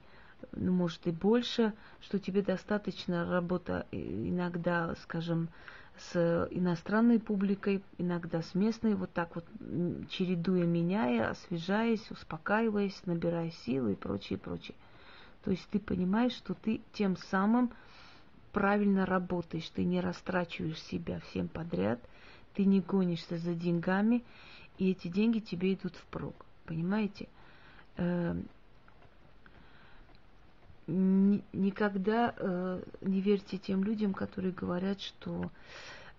ну, 0.51 0.73
может, 0.73 1.07
и 1.07 1.11
больше, 1.11 1.73
что 2.01 2.19
тебе 2.19 2.41
достаточно 2.41 3.29
работа 3.29 3.85
иногда, 3.91 4.95
скажем, 5.01 5.49
с 5.97 6.47
иностранной 6.51 7.19
публикой, 7.19 7.81
иногда 7.97 8.41
с 8.41 8.53
местной, 8.53 8.95
вот 8.95 9.11
так 9.13 9.35
вот 9.35 9.45
чередуя, 10.09 10.65
меняя, 10.65 11.29
освежаясь, 11.29 12.11
успокаиваясь, 12.11 13.01
набирая 13.05 13.51
силы 13.51 13.93
и 13.93 13.95
прочее, 13.95 14.37
прочее. 14.37 14.75
То 15.45 15.51
есть 15.51 15.65
ты 15.69 15.79
понимаешь, 15.79 16.33
что 16.33 16.53
ты 16.53 16.81
тем 16.91 17.15
самым 17.15 17.71
правильно 18.51 19.05
работаешь, 19.05 19.69
ты 19.69 19.85
не 19.85 20.01
растрачиваешь 20.01 20.81
себя 20.81 21.19
всем 21.29 21.47
подряд, 21.47 21.99
ты 22.55 22.65
не 22.65 22.81
гонишься 22.81 23.37
за 23.37 23.53
деньгами, 23.53 24.23
и 24.77 24.91
эти 24.91 25.07
деньги 25.07 25.39
тебе 25.39 25.75
идут 25.75 25.95
впрок. 25.95 26.45
Понимаете? 26.65 27.29
Эм, 27.97 28.47
никогда 30.87 32.33
э, 32.37 32.81
не 33.01 33.21
верьте 33.21 33.57
тем 33.57 33.83
людям, 33.83 34.13
которые 34.13 34.53
говорят, 34.53 35.01
что 35.01 35.49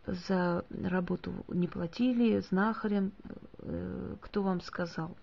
за 0.06 0.64
работу 0.83 1.33
не 1.49 1.68
платили, 1.68 2.40
знахарям, 2.40 3.12
э, 3.59 4.14
кто 4.21 4.42
вам 4.42 4.61
сказал. 4.61 5.16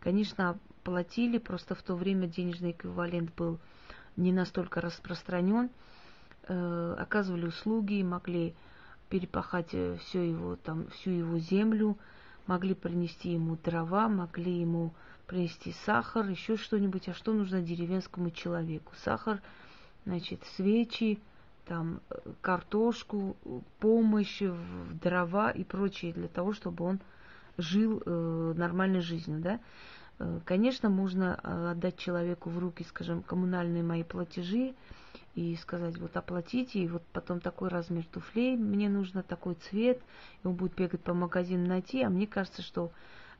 Конечно, 0.00 0.58
платили, 0.82 1.38
просто 1.38 1.74
в 1.74 1.82
то 1.82 1.94
время 1.94 2.26
денежный 2.26 2.72
эквивалент 2.72 3.34
был 3.36 3.58
не 4.16 4.32
настолько 4.32 4.80
распространен. 4.80 5.70
Э, 6.48 6.96
оказывали 6.98 7.46
услуги, 7.46 8.02
могли 8.02 8.54
перепахать 9.08 9.68
все 9.68 10.28
его, 10.28 10.56
там, 10.56 10.88
всю 10.88 11.10
его 11.10 11.38
землю, 11.38 11.96
могли 12.48 12.74
принести 12.74 13.30
ему 13.30 13.56
дрова, 13.62 14.08
могли 14.08 14.60
ему 14.60 14.92
принести 15.26 15.72
сахар, 15.84 16.28
еще 16.28 16.56
что-нибудь. 16.56 17.08
А 17.08 17.14
что 17.14 17.32
нужно 17.32 17.60
деревенскому 17.60 18.30
человеку? 18.30 18.92
Сахар, 19.04 19.42
значит, 20.04 20.42
свечи, 20.56 21.20
там, 21.66 22.00
картошку, 22.40 23.36
помощь 23.80 24.40
в 24.40 24.98
дрова 25.00 25.50
и 25.50 25.64
прочее 25.64 26.12
для 26.12 26.28
того, 26.28 26.52
чтобы 26.52 26.84
он 26.84 27.00
жил 27.58 28.02
э, 28.04 28.54
нормальной 28.56 29.00
жизнью, 29.00 29.40
да. 29.40 29.60
Э, 30.18 30.40
конечно, 30.44 30.88
можно 30.88 31.40
э, 31.42 31.70
отдать 31.72 31.98
человеку 31.98 32.50
в 32.50 32.58
руки, 32.58 32.84
скажем, 32.84 33.22
коммунальные 33.22 33.82
мои 33.82 34.04
платежи 34.04 34.74
и 35.34 35.56
сказать, 35.56 35.98
вот 35.98 36.16
оплатите, 36.16 36.80
и 36.80 36.88
вот 36.88 37.02
потом 37.12 37.40
такой 37.40 37.68
размер 37.68 38.04
туфлей, 38.06 38.56
мне 38.56 38.88
нужно 38.88 39.22
такой 39.22 39.54
цвет, 39.54 40.00
и 40.42 40.46
он 40.46 40.54
будет 40.54 40.74
бегать 40.74 41.02
по 41.02 41.14
магазинам 41.14 41.66
найти, 41.66 42.02
а 42.02 42.10
мне 42.10 42.26
кажется, 42.26 42.62
что 42.62 42.90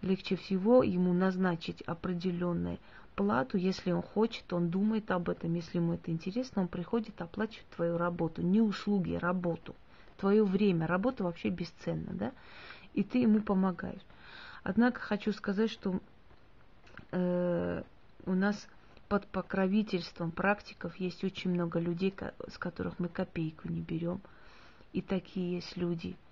легче 0.02 0.36
всего 0.36 0.82
ему 0.82 1.12
назначить 1.12 1.82
определенную 1.82 2.78
плату, 3.14 3.56
если 3.56 3.92
он 3.92 4.02
хочет, 4.02 4.52
он 4.52 4.68
думает 4.68 5.10
об 5.10 5.28
этом, 5.28 5.54
если 5.54 5.78
ему 5.78 5.94
это 5.94 6.10
интересно, 6.10 6.62
он 6.62 6.68
приходит 6.68 7.20
оплачивать 7.20 7.68
твою 7.70 7.96
работу, 7.96 8.42
не 8.42 8.60
услуги, 8.60 9.14
а 9.14 9.20
работу, 9.20 9.74
твое 10.18 10.44
время. 10.44 10.86
Работа 10.86 11.24
вообще 11.24 11.48
бесценна, 11.48 12.12
да? 12.12 12.32
И 12.94 13.02
ты 13.02 13.18
ему 13.18 13.40
помогаешь. 13.40 14.02
Однако 14.62 15.00
хочу 15.00 15.32
сказать, 15.32 15.70
что 15.70 16.00
э, 17.12 17.82
у 18.26 18.34
нас 18.34 18.68
под 19.08 19.26
покровительством 19.28 20.30
практиков 20.30 20.96
есть 20.96 21.22
очень 21.24 21.50
много 21.50 21.78
людей, 21.78 22.14
с 22.48 22.58
которых 22.58 22.98
мы 22.98 23.08
копейку 23.08 23.68
не 23.68 23.80
берем. 23.80 24.20
И 24.92 25.00
такие 25.00 25.56
есть 25.56 25.76
люди– 25.76 26.16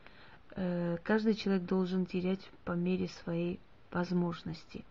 каждый 1.02 1.34
человек 1.34 1.64
должен 1.64 2.06
терять 2.06 2.50
по 2.64 2.72
мере 2.72 3.08
своей 3.08 3.58
возможности. 3.90 4.84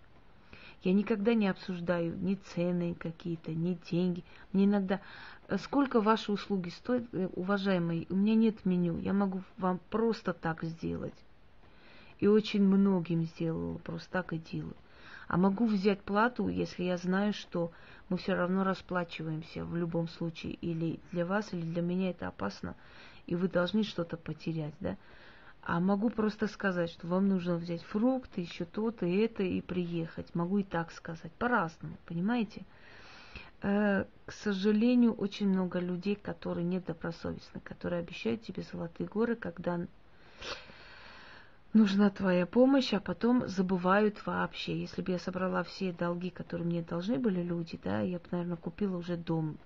Я 0.84 0.91
никогда 0.91 1.34
не 1.34 1.48
обсуждаю 1.48 2.17
ни 2.17 2.36
цены 2.36 2.96
какие-то, 2.96 3.51
ни 3.51 3.77
деньги. 3.89 4.24
Мне 4.51 4.65
иногда... 4.65 5.00
«Э, 5.48 5.58
сколько 5.58 6.01
ваши 6.01 6.32
услуги 6.32 6.70
стоят, 6.70 7.05
э, 7.13 7.29
уважаемые? 7.36 8.05
У 8.10 8.15
меня 8.15 8.36
нет 8.36 8.65
меню. 8.65 8.98
Я 9.00 9.13
могу 9.13 9.43
вам 9.58 9.79
просто 9.89 10.34
так 10.34 10.63
сделать. 10.63 11.13
И 12.20 12.27
очень 12.27 12.63
многим 12.63 13.24
сделала, 13.24 13.77
просто 13.77 14.10
так 14.12 14.34
и 14.34 14.38
делаю. 14.38 14.75
А 15.27 15.38
могу 15.38 15.65
взять 15.65 16.01
плату, 16.01 16.50
если 16.50 16.84
я 16.84 16.98
знаю, 16.98 17.34
что 17.34 17.72
мы 18.10 18.17
все 18.17 18.36
равно 18.36 18.63
расплачиваемся 18.63 19.63
в 19.63 19.75
любом 19.75 20.10
случае. 20.10 20.53
Или 20.53 21.00
для 21.12 21.25
вас, 21.25 21.53
или 21.53 21.62
для 21.62 21.82
меня 21.82 22.10
это 22.10 22.27
опасно, 22.27 22.75
и 23.25 23.36
вы 23.36 23.48
должны 23.48 23.84
что-то 23.84 24.17
потерять, 24.17 24.75
да? 24.82 24.98
А 25.65 25.79
могу 25.79 26.10
просто 26.10 26.48
сказать, 26.48 26.89
что 26.89 27.08
вам 27.08 27.29
нужно 27.29 27.55
взять 27.55 27.84
фрукты, 27.84 28.41
еще 28.41 28.65
то-то 28.65 29.05
и 29.05 29.17
это, 29.17 29.43
и 29.43 29.62
приехать. 29.62 30.36
Могу 30.36 30.58
и 30.58 30.63
так 30.63 30.91
сказать, 30.91 31.32
по-разному, 31.34 31.96
понимаете? 32.05 32.65
Э, 33.62 34.03
к 34.25 34.32
сожалению, 34.34 35.13
очень 35.13 35.48
много 35.48 35.79
людей, 35.79 36.15
которые 36.15 36.65
недобросовестны, 36.65 37.62
которые 37.62 38.00
обещают 38.01 38.41
тебе 38.41 38.63
золотые 38.63 39.08
горы, 39.08 39.38
когда 39.38 39.79
нужна 41.72 42.10
твоя 42.10 42.46
помощь, 42.46 42.93
а 42.93 43.00
потом 43.00 43.48
забывают 43.48 44.25
вообще. 44.25 44.82
Если 44.82 45.01
бы 45.01 45.13
я 45.13 45.20
собрала 45.20 45.63
все 45.63 45.93
долги, 45.93 46.29
которые 46.29 46.67
мне 46.67 46.82
должны 46.82 47.17
были 47.17 47.41
люди, 47.41 47.79
да, 47.82 48.01
я 48.01 48.20
бы, 48.20 48.25
наверное, 48.32 48.58
купила 48.58 48.98
уже 48.98 49.15
дом 49.15 49.58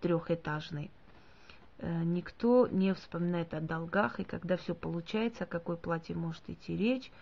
трехэтажный. 0.00 0.90
Э, 1.84 2.02
никто 2.02 2.66
не 2.66 2.94
вспоминает 2.94 3.52
о 3.52 3.60
долгах, 3.60 4.18
и 4.18 4.24
когда 4.24 4.56
все 4.56 4.74
получается, 4.74 5.44
о 5.44 5.46
какой 5.46 5.76
плате 5.76 6.14
может 6.14 6.42
идти 6.48 6.74
речь. 6.74 7.12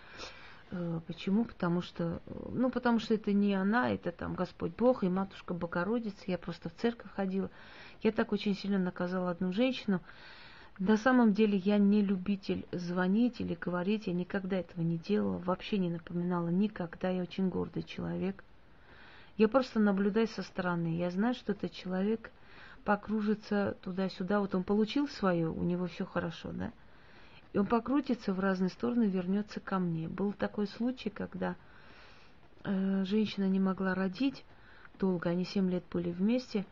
Э, 0.71 1.01
почему? 1.05 1.45
Потому 1.45 1.83
что, 1.83 2.23
ну, 2.53 2.71
потому 2.71 3.01
что 3.01 3.13
это 3.15 3.33
не 3.33 3.55
она, 3.55 3.91
это 3.91 4.13
там 4.13 4.35
Господь 4.35 4.73
Бог 4.77 5.03
и 5.03 5.09
Матушка 5.09 5.53
Богородица. 5.53 6.23
Я 6.27 6.39
просто 6.39 6.69
в 6.69 6.75
церковь 6.77 7.11
ходила. 7.13 7.51
Я 8.03 8.13
так 8.13 8.31
очень 8.31 8.55
сильно 8.55 8.79
наказала 8.79 9.31
одну 9.31 9.53
женщину. 9.53 10.01
На 10.79 10.97
самом 10.97 11.33
деле 11.33 11.59
я 11.59 11.79
не 11.79 12.01
любитель 12.01 12.65
звонить 12.71 13.41
или 13.41 13.55
говорить, 13.55 14.07
я 14.07 14.13
никогда 14.13 14.59
этого 14.59 14.83
не 14.83 14.97
делала, 14.97 15.39
вообще 15.39 15.77
не 15.77 15.91
напоминала 15.91 16.49
никогда, 16.49 17.11
я 17.11 17.23
очень 17.23 17.49
гордый 17.49 17.83
человек. 17.83 18.45
Я 19.37 19.49
просто 19.49 19.81
наблюдаю 19.81 20.29
со 20.29 20.43
стороны, 20.43 20.97
я 20.97 21.11
знаю, 21.11 21.35
что 21.35 21.51
это 21.51 21.69
человек– 21.69 22.31
покружится 22.85 23.77
туда-сюда. 23.83 24.41
Вот 24.41 24.55
он 24.55 24.65
получил 24.65 25.09
свое, 25.09 25.49
у 25.49 25.63
него 25.63 25.87
все 25.87 26.05
хорошо, 26.05 26.51
да? 26.53 26.73
И 27.53 27.59
он 27.59 27.67
покрутится 27.67 28.33
в 28.33 28.41
разные 28.41 28.71
стороны, 28.71 29.05
вернется 29.05 29.61
ко 29.61 29.79
мне. 29.79 30.09
Был 30.09 30.33
такой 30.33 30.67
случай, 30.67 31.11
когда 31.11 31.57
э, 32.65 33.05
женщина 33.05 33.49
не 33.49 33.61
могла 33.61 33.95
родить 33.95 34.45
долго, 34.99 35.31
они 35.31 35.45
семь 35.45 35.71
лет 35.71 35.85
были 35.91 36.11
вместе. 36.11 36.65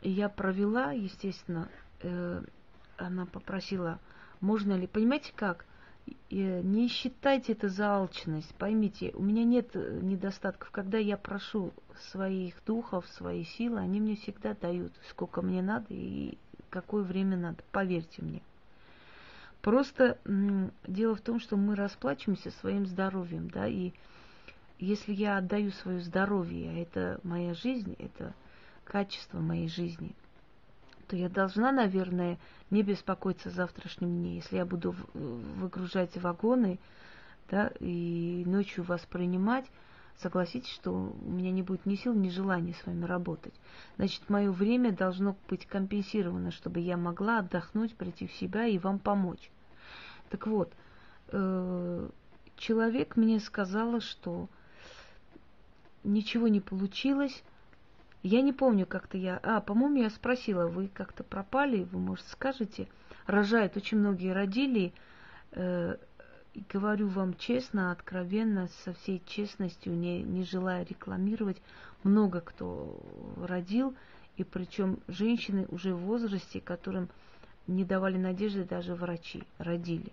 И 0.00 0.10
я 0.10 0.28
провела, 0.28 0.92
естественно, 0.92 1.68
э, 2.00 2.42
она 2.96 3.26
попросила, 3.26 3.98
можно 4.40 4.72
ли, 4.74 4.86
понимаете 4.86 5.32
как? 5.34 5.66
Не 6.30 6.88
считайте 6.88 7.52
это 7.52 7.68
за 7.68 7.96
алчность. 7.96 8.54
Поймите, 8.56 9.12
у 9.14 9.22
меня 9.22 9.44
нет 9.44 9.70
э, 9.74 10.00
недостатков. 10.02 10.70
Когда 10.70 10.98
я 10.98 11.16
прошу 11.16 11.72
своих 12.10 12.54
духов, 12.64 13.06
свои 13.08 13.44
силы, 13.44 13.80
они 13.80 14.00
мне 14.00 14.16
всегда 14.16 14.54
дают, 14.54 14.92
сколько 15.08 15.42
мне 15.42 15.62
надо 15.62 15.86
и 15.90 16.38
какое 16.70 17.02
время 17.02 17.36
надо. 17.36 17.62
Поверьте 17.72 18.22
мне. 18.22 18.42
Просто 19.62 20.18
дело 20.86 21.16
в 21.16 21.20
том, 21.20 21.40
что 21.40 21.56
мы 21.56 21.74
расплачиваемся 21.74 22.50
своим 22.52 22.86
здоровьем, 22.86 23.50
да, 23.50 23.66
и 23.66 23.92
если 24.78 25.12
я 25.12 25.38
отдаю 25.38 25.72
свое 25.72 26.00
здоровье, 26.00 26.70
а 26.70 26.74
это 26.74 27.20
моя 27.24 27.54
жизнь, 27.54 27.96
это 27.98 28.34
качество 28.84 29.40
моей 29.40 29.68
жизни– 29.68 30.14
то 31.08 31.16
я 31.16 31.28
должна, 31.28 31.72
наверное, 31.72 32.38
не 32.70 32.82
беспокоиться 32.82 33.48
о 33.48 33.52
завтрашнем 33.52 34.08
дне. 34.08 34.36
Если 34.36 34.56
я 34.56 34.66
буду 34.66 34.94
выгружать 35.14 36.16
вагоны, 36.18 36.78
да, 37.50 37.72
и 37.80 38.44
ночью 38.46 38.84
вас 38.84 39.00
принимать, 39.06 39.64
согласитесь, 40.18 40.70
что 40.70 40.92
у 40.92 41.30
меня 41.30 41.50
не 41.50 41.62
будет 41.62 41.86
ни 41.86 41.94
сил, 41.94 42.12
ни 42.12 42.28
желания 42.28 42.74
с 42.74 42.86
вами 42.86 43.04
работать. 43.04 43.54
Значит, 43.96 44.28
мое 44.28 44.50
время 44.50 44.92
должно 44.92 45.34
быть 45.48 45.66
компенсировано, 45.66 46.50
чтобы 46.50 46.80
я 46.80 46.98
могла 46.98 47.38
отдохнуть, 47.38 47.94
прийти 47.94 48.26
в 48.26 48.32
себя 48.34 48.66
и 48.66 48.78
вам 48.78 48.98
помочь. 48.98 49.50
Так 50.28 50.46
вот, 50.46 50.70
э, 51.28 52.08
человек 52.56 53.16
мне 53.16 53.40
сказала, 53.40 54.02
что 54.02 54.48
ничего 56.04 56.48
не 56.48 56.60
получилось, 56.60 57.42
я 58.22 58.42
не 58.42 58.52
помню, 58.52 58.86
как-то 58.86 59.16
я... 59.16 59.38
А, 59.42 59.60
по-моему, 59.60 60.02
я 60.02 60.10
спросила, 60.10 60.66
вы 60.66 60.88
как-то 60.88 61.22
пропали, 61.22 61.84
вы, 61.84 61.98
может, 61.98 62.26
скажете? 62.28 62.88
Рожают, 63.26 63.76
очень 63.76 63.98
многие 63.98 64.32
родили, 64.32 64.92
э, 65.52 65.96
И 66.54 66.64
говорю 66.72 67.08
вам 67.08 67.34
честно, 67.34 67.92
откровенно, 67.92 68.68
со 68.84 68.92
всей 68.94 69.22
честностью, 69.26 69.94
не, 69.94 70.22
не 70.22 70.42
желая 70.44 70.84
рекламировать, 70.84 71.62
много 72.02 72.40
кто 72.40 73.00
родил, 73.36 73.94
и 74.36 74.44
причем 74.44 74.98
женщины 75.08 75.66
уже 75.68 75.94
в 75.94 76.00
возрасте, 76.00 76.60
которым 76.60 77.08
не 77.66 77.84
давали 77.84 78.16
надежды 78.16 78.64
даже 78.64 78.94
врачи, 78.94 79.44
родили. 79.58 80.12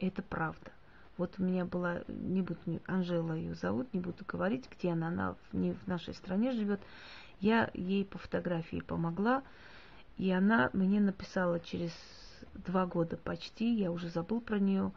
Это 0.00 0.22
правда. 0.22 0.70
Вот 1.18 1.34
у 1.38 1.42
меня 1.42 1.64
была, 1.64 2.02
не 2.06 2.42
буду, 2.42 2.60
Анжела 2.86 3.32
ее 3.32 3.56
зовут, 3.56 3.92
не 3.92 3.98
буду 3.98 4.24
говорить, 4.24 4.68
где 4.70 4.92
она, 4.92 5.08
она 5.08 5.34
не 5.52 5.72
в 5.72 5.86
нашей 5.88 6.14
стране 6.14 6.52
живет. 6.52 6.80
Я 7.40 7.70
ей 7.74 8.04
по 8.04 8.18
фотографии 8.18 8.80
помогла, 8.80 9.42
и 10.16 10.30
она 10.30 10.70
мне 10.72 11.00
написала 11.00 11.58
через 11.58 11.90
два 12.54 12.86
года 12.86 13.16
почти, 13.16 13.74
я 13.74 13.90
уже 13.90 14.10
забыл 14.10 14.40
про 14.40 14.60
нее. 14.60 14.92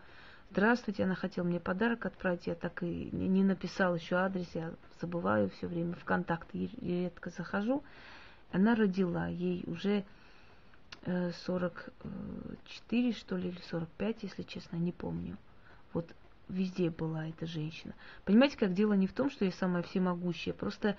Здравствуйте, 0.51 1.05
она 1.05 1.15
хотела 1.15 1.43
мне 1.43 1.59
подарок 1.59 2.05
отправить, 2.05 2.45
я 2.45 2.53
так 2.53 2.83
и 2.83 3.09
не 3.11 3.43
написала 3.43 3.95
еще 3.95 4.17
адрес, 4.17 4.47
я 4.53 4.73
забываю 5.01 5.49
все 5.49 5.65
время, 5.65 5.95
в 5.95 6.05
контакты 6.05 6.69
редко 6.81 7.31
захожу. 7.31 7.83
Она 8.51 8.75
родила, 8.75 9.27
ей 9.27 9.63
уже 9.65 10.05
44, 11.05 13.09
э, 13.09 13.13
что 13.13 13.37
ли, 13.37 13.49
или 13.49 13.59
45, 13.69 14.23
если 14.23 14.43
честно, 14.43 14.75
не 14.75 14.91
помню. 14.91 15.37
Вот 15.93 16.05
везде 16.49 16.89
была 16.89 17.27
эта 17.27 17.45
женщина. 17.45 17.93
Понимаете, 18.25 18.57
как 18.57 18.73
дело 18.73 18.93
не 18.93 19.07
в 19.07 19.13
том, 19.13 19.29
что 19.29 19.45
я 19.45 19.51
самая 19.51 19.83
всемогущая, 19.83 20.53
просто 20.53 20.97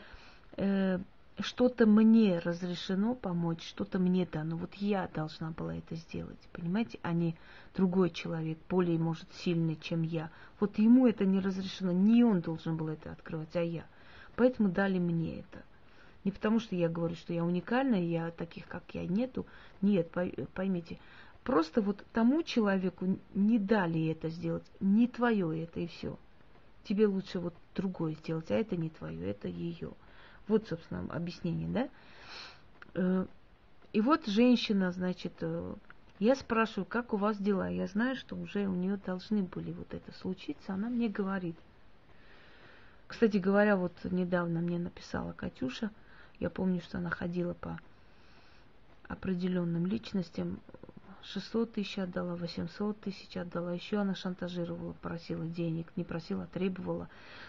э, 0.57 0.99
что-то 1.41 1.87
мне 1.87 2.39
разрешено 2.39 3.15
помочь, 3.15 3.63
что-то 3.63 3.99
мне 3.99 4.27
дано. 4.27 4.57
Вот 4.57 4.75
я 4.75 5.09
должна 5.15 5.51
была 5.51 5.77
это 5.77 5.95
сделать, 5.95 6.39
понимаете, 6.53 6.99
а 7.03 7.13
не 7.13 7.37
другой 7.75 8.11
человек, 8.11 8.59
более, 8.69 8.99
может, 8.99 9.33
сильный, 9.35 9.77
чем 9.81 10.03
я. 10.03 10.31
Вот 10.61 10.79
ему 10.79 11.07
это 11.07 11.25
не 11.25 11.41
разрешено, 11.41 11.93
не 11.93 12.25
он 12.25 12.41
должен 12.41 12.77
был 12.77 12.89
это 12.89 13.13
открывать, 13.13 13.55
а 13.57 13.63
я. 13.63 13.85
Поэтому 14.37 14.69
дали 14.69 14.99
мне 14.99 15.41
это. 15.41 15.63
Не 16.25 16.31
потому, 16.31 16.61
что 16.61 16.77
я 16.77 16.89
говорю, 16.89 17.17
что 17.17 17.33
я 17.33 17.45
уникальная, 17.45 18.01
я 18.01 18.31
таких, 18.31 18.69
как 18.69 18.85
я, 18.93 19.05
нету. 19.07 19.45
Нет, 19.81 20.11
поймите. 20.55 20.99
Просто 21.45 21.83
вот 21.83 22.05
тому 22.13 22.43
человеку 22.43 23.19
не 23.35 23.59
дали 23.59 24.07
это 24.07 24.29
сделать. 24.29 24.65
Не 24.81 25.09
твое 25.09 25.65
это 25.65 25.81
и 25.81 25.89
все. 25.89 26.17
Тебе 26.85 27.07
лучше 27.07 27.41
вот 27.41 27.55
другое 27.75 28.15
сделать, 28.15 28.51
а 28.51 28.55
это 28.55 28.77
не 28.77 28.91
твое, 28.91 29.31
это 29.31 29.49
ее. 29.49 29.93
Вот, 30.47 30.69
собственно, 30.69 31.07
объяснение, 31.13 31.69
да? 31.69 31.89
Э, 32.95 33.27
и 33.93 34.01
вот 34.01 34.27
женщина, 34.27 34.93
значит, 34.93 35.33
э, 35.41 35.75
я 36.19 36.37
спрашиваю, 36.37 36.87
как 36.87 37.13
у 37.13 37.17
вас 37.17 37.39
дела? 37.39 37.69
Я 37.69 37.87
знаю, 37.87 38.15
что 38.17 38.37
уже 38.37 38.67
у 38.67 38.75
нее 38.75 38.97
должны 39.05 39.43
были 39.43 39.73
вот 39.73 39.93
это 39.95 40.13
случиться. 40.13 40.75
Она 40.75 40.89
мне 40.89 41.09
говорит. 41.09 41.57
Кстати 43.09 43.37
говоря, 43.39 43.77
вот 43.77 43.93
недавно 44.05 44.61
мне 44.61 44.79
написала 44.79 45.33
Катюша. 45.33 45.91
Я 46.39 46.51
помню, 46.51 46.81
что 46.81 46.99
она 46.99 47.11
ходила 47.11 47.55
по 47.55 47.79
определенным 49.09 49.87
личностям 49.87 50.61
600 51.25 51.73
тысяч 51.73 51.99
отдала, 51.99 52.35
800 52.35 53.01
тысяч 53.01 53.37
отдала. 53.37 53.73
Еще 53.73 53.99
она 53.99 54.15
шантажировала, 54.15 54.93
просила 54.95 55.47
денег, 55.47 55.87
не 55.97 56.05
просила, 56.05 56.47
требовала. 56.53 57.09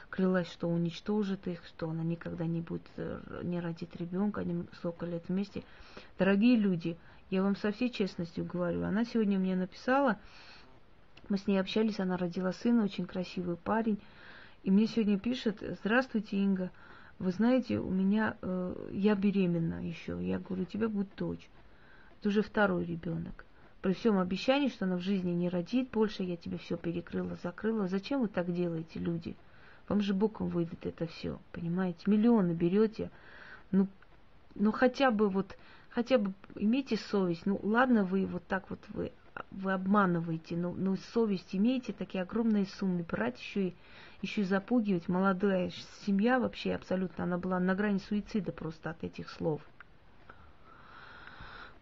Клялась, 0.09 0.51
что 0.51 0.67
уничтожит 0.67 1.47
их, 1.47 1.65
что 1.65 1.89
она 1.89 2.03
никогда 2.03 2.45
не 2.45 2.61
будет, 2.61 2.83
э, 2.97 3.41
не 3.43 3.59
родит 3.59 3.95
ребенка, 3.95 4.41
они 4.41 4.63
столько 4.77 5.05
лет 5.05 5.23
вместе. 5.27 5.63
Дорогие 6.19 6.55
люди, 6.55 6.97
я 7.31 7.41
вам 7.41 7.55
со 7.55 7.71
всей 7.71 7.89
честностью 7.89 8.45
говорю, 8.45 8.83
она 8.83 9.05
сегодня 9.05 9.39
мне 9.39 9.55
написала, 9.55 10.19
мы 11.29 11.37
с 11.37 11.47
ней 11.47 11.57
общались, 11.57 11.99
она 11.99 12.15
родила 12.15 12.51
сына, 12.53 12.83
очень 12.83 13.07
красивый 13.07 13.57
парень. 13.57 13.99
И 14.61 14.69
мне 14.69 14.85
сегодня 14.85 15.17
пишет, 15.17 15.63
здравствуйте, 15.81 16.37
Инга, 16.37 16.69
вы 17.17 17.31
знаете, 17.31 17.79
у 17.79 17.89
меня, 17.89 18.37
э, 18.41 18.89
я 18.91 19.15
беременна 19.15 19.85
еще. 19.85 20.19
Я 20.21 20.37
говорю, 20.37 20.63
у 20.63 20.67
тебя 20.67 20.89
будет 20.89 21.09
дочь. 21.17 21.49
Это 22.19 22.29
уже 22.29 22.43
второй 22.43 22.85
ребенок 22.85 23.45
при 23.83 23.91
всем 23.91 24.17
обещании, 24.17 24.69
что 24.69 24.85
она 24.85 24.95
в 24.95 25.01
жизни 25.01 25.31
не 25.31 25.49
родит 25.49 25.89
больше, 25.91 26.23
я 26.23 26.37
тебе 26.37 26.57
все 26.57 26.77
перекрыла, 26.77 27.37
закрыла. 27.43 27.89
Зачем 27.89 28.21
вы 28.21 28.29
так 28.29 28.51
делаете, 28.51 28.97
люди? 28.97 29.35
Вам 29.89 29.99
же 29.99 30.13
боком 30.13 30.47
выйдет 30.47 30.85
это 30.85 31.05
все, 31.05 31.37
понимаете? 31.51 31.99
Миллионы 32.05 32.53
берете, 32.53 33.11
ну, 33.71 33.87
ну 34.55 34.71
хотя 34.71 35.11
бы 35.11 35.27
вот, 35.27 35.57
хотя 35.89 36.17
бы 36.17 36.31
имейте 36.55 36.95
совесть. 36.95 37.45
Ну 37.45 37.59
ладно, 37.61 38.05
вы 38.05 38.25
вот 38.25 38.47
так 38.47 38.69
вот 38.69 38.79
вы, 38.87 39.11
вы 39.51 39.73
обманываете, 39.73 40.55
но, 40.55 40.71
но 40.71 40.95
совесть 41.13 41.53
имеете, 41.53 41.91
такие 41.91 42.21
огромные 42.21 42.65
суммы 42.65 43.03
брать 43.03 43.37
еще 43.37 43.67
и 43.67 43.73
еще 44.21 44.41
и 44.41 44.45
запугивать. 44.45 45.09
Молодая 45.09 45.73
семья 46.05 46.39
вообще 46.39 46.73
абсолютно, 46.73 47.25
она 47.25 47.37
была 47.37 47.59
на 47.59 47.75
грани 47.75 47.99
суицида 47.99 48.53
просто 48.53 48.91
от 48.91 49.03
этих 49.03 49.29
слов 49.29 49.61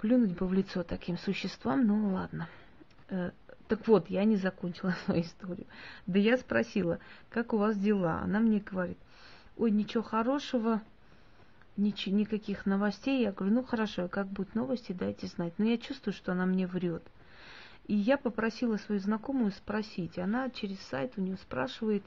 плюнуть 0.01 0.35
бы 0.35 0.47
в 0.47 0.53
лицо 0.53 0.83
таким 0.83 1.17
существам, 1.17 1.85
ну 1.85 2.13
ладно. 2.13 2.49
Э, 3.09 3.31
так 3.67 3.87
вот, 3.87 4.09
я 4.09 4.25
не 4.25 4.35
закончила 4.35 4.95
свою 5.05 5.21
историю. 5.21 5.67
Да 6.07 6.19
я 6.19 6.37
спросила, 6.37 6.99
как 7.29 7.53
у 7.53 7.57
вас 7.57 7.77
дела? 7.77 8.19
Она 8.23 8.39
мне 8.39 8.59
говорит, 8.59 8.97
ой, 9.57 9.69
ничего 9.69 10.01
хорошего, 10.01 10.81
ничего, 11.77 12.15
никаких 12.15 12.65
новостей. 12.65 13.21
Я 13.21 13.31
говорю, 13.31 13.53
ну 13.53 13.63
хорошо, 13.63 14.05
а 14.05 14.07
как 14.09 14.27
будут 14.27 14.55
новости, 14.55 14.91
дайте 14.91 15.27
знать. 15.27 15.53
Но 15.59 15.65
я 15.65 15.77
чувствую, 15.77 16.15
что 16.15 16.31
она 16.31 16.47
мне 16.47 16.65
врет. 16.65 17.03
И 17.85 17.95
я 17.95 18.17
попросила 18.17 18.77
свою 18.77 18.99
знакомую 18.99 19.51
спросить. 19.51 20.17
Она 20.17 20.49
через 20.49 20.79
сайт 20.81 21.13
у 21.17 21.21
нее 21.21 21.37
спрашивает, 21.37 22.03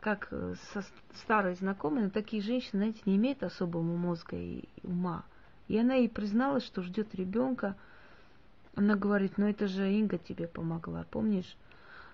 как 0.00 0.28
э, 0.32 0.54
со 0.72 0.84
старой 1.22 1.54
знакомой, 1.54 2.04
но 2.04 2.10
такие 2.10 2.42
женщины, 2.42 2.80
знаете, 2.80 3.00
не 3.04 3.16
имеют 3.16 3.44
особого 3.44 3.82
мозга 3.82 4.36
и 4.36 4.64
ума. 4.82 5.24
И 5.68 5.78
она 5.78 5.94
ей 5.94 6.08
призналась, 6.08 6.64
что 6.64 6.82
ждет 6.82 7.14
ребенка. 7.14 7.76
Она 8.74 8.96
говорит, 8.96 9.38
ну 9.38 9.48
это 9.48 9.68
же 9.68 9.92
Инга 9.92 10.18
тебе 10.18 10.48
помогла, 10.48 11.04
помнишь? 11.10 11.56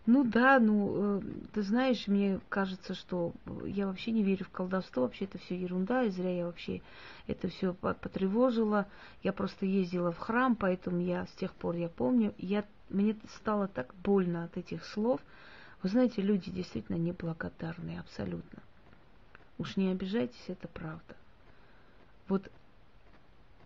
Ну 0.06 0.22
да, 0.22 0.58
ну, 0.58 1.20
э, 1.20 1.22
ты 1.54 1.62
знаешь, 1.62 2.06
мне 2.08 2.38
кажется, 2.50 2.94
что 2.94 3.32
я 3.64 3.86
вообще 3.86 4.10
не 4.10 4.22
верю 4.22 4.44
в 4.44 4.50
колдовство, 4.50 5.04
вообще 5.04 5.24
это 5.24 5.38
все 5.38 5.56
ерунда, 5.56 6.02
и 6.02 6.10
зря 6.10 6.36
я 6.36 6.46
вообще 6.46 6.82
это 7.26 7.48
все 7.48 7.72
потревожила. 7.72 8.86
Я 9.22 9.32
просто 9.32 9.64
ездила 9.64 10.12
в 10.12 10.18
храм, 10.18 10.56
поэтому 10.56 11.00
я 11.00 11.26
с 11.26 11.32
тех 11.32 11.54
пор 11.54 11.76
я 11.76 11.88
помню, 11.88 12.34
я, 12.36 12.64
мне 12.90 13.16
стало 13.36 13.66
так 13.66 13.94
больно 14.02 14.44
от 14.44 14.58
этих 14.58 14.84
слов. 14.84 15.22
Вы 15.82 15.88
знаете, 15.88 16.20
люди 16.20 16.50
действительно 16.50 16.96
неблагодарные, 16.96 18.00
абсолютно. 18.00 18.62
Уж 19.56 19.76
не 19.76 19.90
обижайтесь, 19.90 20.44
это 20.48 20.68
правда. 20.68 21.14
Вот 22.28 22.50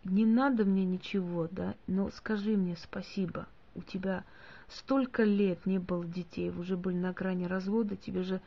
не 0.04 0.24
надо 0.24 0.64
мне 0.64 0.84
ничего, 0.84 1.48
да, 1.50 1.74
но 1.86 2.10
скажи 2.10 2.56
мне 2.56 2.76
спасибо. 2.76 3.46
У 3.74 3.82
тебя 3.82 4.24
столько 4.68 5.24
лет 5.24 5.66
не 5.66 5.78
было 5.78 6.04
детей, 6.04 6.50
вы 6.50 6.62
уже 6.62 6.76
были 6.76 6.96
на 6.96 7.12
грани 7.12 7.44
развода, 7.44 7.96
тебе 7.96 8.22
же 8.22 8.40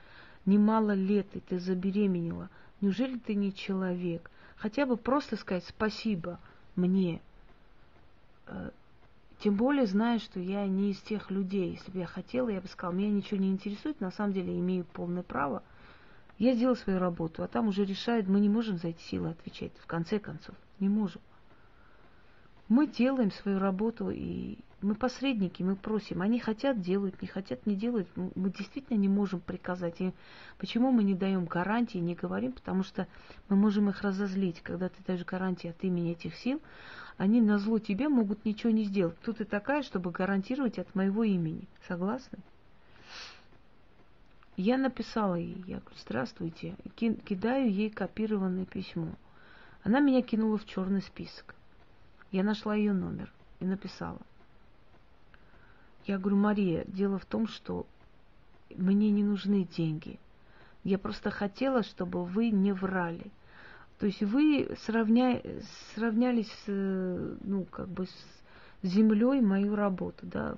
немало 0.46 0.94
лет, 0.94 1.28
и 1.34 1.40
ты 1.40 1.60
забеременела. 1.60 2.50
Неужели 2.82 3.18
ты 3.18 3.36
не 3.36 3.54
человек? 3.54 4.30
Хотя 4.56 4.86
бы 4.86 4.98
просто 4.98 5.36
сказать 5.38 5.66
спасибо 5.68 6.40
мне. 6.76 7.22
Э, 8.48 8.72
тем 9.40 9.56
более, 9.56 9.88
зная, 9.88 10.20
что 10.20 10.40
я 10.40 10.68
не 10.68 10.92
из 10.92 11.00
тех 11.00 11.32
людей. 11.32 11.72
Если 11.72 11.92
бы 11.92 12.00
я 12.00 12.06
хотела, 12.06 12.50
я 12.50 12.62
бы 12.62 12.68
сказала, 12.68 12.96
меня 12.96 13.10
ничего 13.10 13.40
не 13.40 13.50
интересует, 13.50 14.00
на 14.00 14.12
самом 14.12 14.34
деле 14.34 14.58
имею 14.58 14.86
полное 14.86 15.24
право. 15.24 15.64
Я 16.38 16.54
сделала 16.54 16.76
свою 16.76 17.00
работу, 17.00 17.44
а 17.44 17.48
там 17.48 17.68
уже 17.68 17.86
решает, 17.86 18.28
мы 18.28 18.40
не 18.40 18.50
можем 18.50 18.78
за 18.78 18.90
эти 18.90 19.02
силы 19.02 19.30
отвечать, 19.30 19.72
в 19.80 19.86
конце 19.86 20.20
концов, 20.20 20.56
не 20.80 20.90
можем. 20.90 21.22
Мы 22.72 22.88
делаем 22.88 23.32
свою 23.32 23.60
работу, 23.60 24.12
и 24.12 24.58
мы 24.80 24.96
посредники, 24.96 25.62
мы 25.62 25.76
просим. 25.76 26.22
Они 26.22 26.40
хотят, 26.40 26.80
делают, 26.80 27.22
не 27.22 27.28
хотят, 27.28 27.66
не 27.66 27.76
делают. 27.76 28.08
Мы 28.16 28.50
действительно 28.50 28.98
не 28.98 29.10
можем 29.10 29.42
приказать. 29.42 30.00
И 30.00 30.14
почему 30.58 30.90
мы 30.92 31.04
не 31.04 31.14
даем 31.14 31.44
гарантии, 31.44 31.98
не 31.98 32.16
говорим? 32.16 32.54
Потому 32.54 32.84
что 32.84 33.10
мы 33.50 33.58
можем 33.58 33.90
их 33.90 34.04
разозлить. 34.04 34.62
Когда 34.62 34.88
ты 34.88 35.04
даешь 35.06 35.26
гарантии 35.26 35.70
от 35.70 35.84
имени 35.84 36.14
этих 36.14 36.34
сил, 36.38 36.62
они 37.18 37.42
на 37.42 37.60
зло 37.60 37.78
тебе 37.78 38.08
могут 38.08 38.46
ничего 38.46 38.72
не 38.72 38.86
сделать. 38.86 39.18
Кто 39.18 39.34
ты 39.34 39.44
такая, 39.44 39.84
чтобы 39.84 40.12
гарантировать 40.12 40.80
от 40.80 40.96
моего 40.96 41.26
имени? 41.26 41.68
Согласны? 41.90 42.40
Я 44.56 44.78
написала 44.78 45.36
ей, 45.36 45.62
я 45.68 45.80
говорю, 45.80 45.98
здравствуйте, 46.00 46.76
кидаю 46.96 47.70
ей 47.70 47.90
копированное 47.90 48.64
письмо. 48.64 49.10
Она 49.84 50.00
меня 50.00 50.22
кинула 50.22 50.58
в 50.58 50.66
черный 50.66 51.02
список. 51.02 51.54
Я 52.32 52.44
нашла 52.44 52.76
ее 52.76 52.94
номер 52.94 53.32
и 53.60 53.66
написала. 53.66 54.20
Я 56.06 56.18
говорю, 56.18 56.38
Мария, 56.38 56.86
дело 56.88 57.20
в 57.20 57.26
том, 57.26 57.48
что 57.48 57.86
мне 58.76 59.12
не 59.12 59.24
нужны 59.24 59.68
деньги. 59.78 60.20
Я 60.84 60.98
просто 60.98 61.30
хотела, 61.30 61.84
чтобы 61.84 62.26
вы 62.26 62.50
не 62.50 62.74
врали. 62.74 63.32
То 64.00 64.08
есть 64.08 64.24
вы 64.24 64.76
сравня... 64.86 65.42
сравнялись 65.94 66.52
ну, 66.66 67.66
как 67.70 67.88
бы 67.88 68.08
с 68.08 68.26
землей 68.82 69.42
мою 69.42 69.76
работу, 69.76 70.26
да, 70.26 70.56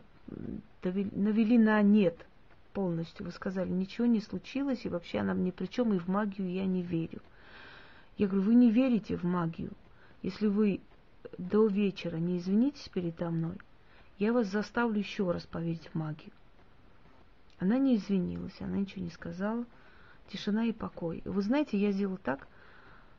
навели 0.81 1.57
на 1.57 1.81
нет. 1.81 2.15
полностью. 2.73 3.25
Вы 3.25 3.31
сказали, 3.31 3.69
ничего 3.69 4.07
не 4.07 4.21
случилось, 4.21 4.85
и 4.85 4.89
вообще 4.89 5.19
она 5.19 5.33
мне 5.33 5.51
при 5.51 5.65
чем, 5.65 5.93
и 5.93 5.99
в 5.99 6.07
магию 6.07 6.49
я 6.51 6.65
не 6.65 6.81
верю. 6.81 7.21
Я 8.17 8.27
говорю, 8.27 8.43
вы 8.47 8.55
не 8.55 8.71
верите 8.71 9.17
в 9.17 9.23
магию. 9.23 9.71
Если 10.21 10.47
вы 10.47 10.79
до 11.37 11.67
вечера 11.67 12.17
не 12.17 12.37
извинитесь 12.37 12.89
передо 12.89 13.29
мной, 13.29 13.57
я 14.19 14.33
вас 14.33 14.47
заставлю 14.47 14.99
еще 14.99 15.31
раз 15.31 15.43
поверить 15.45 15.89
в 15.89 15.95
магию. 15.95 16.31
Она 17.59 17.77
не 17.77 17.95
извинилась, 17.95 18.59
она 18.59 18.77
ничего 18.77 19.03
не 19.03 19.11
сказала. 19.11 19.65
Тишина 20.29 20.65
и 20.65 20.71
покой. 20.71 21.21
Вы 21.25 21.41
знаете, 21.41 21.77
я 21.77 21.91
сделала 21.91 22.17
так, 22.17 22.47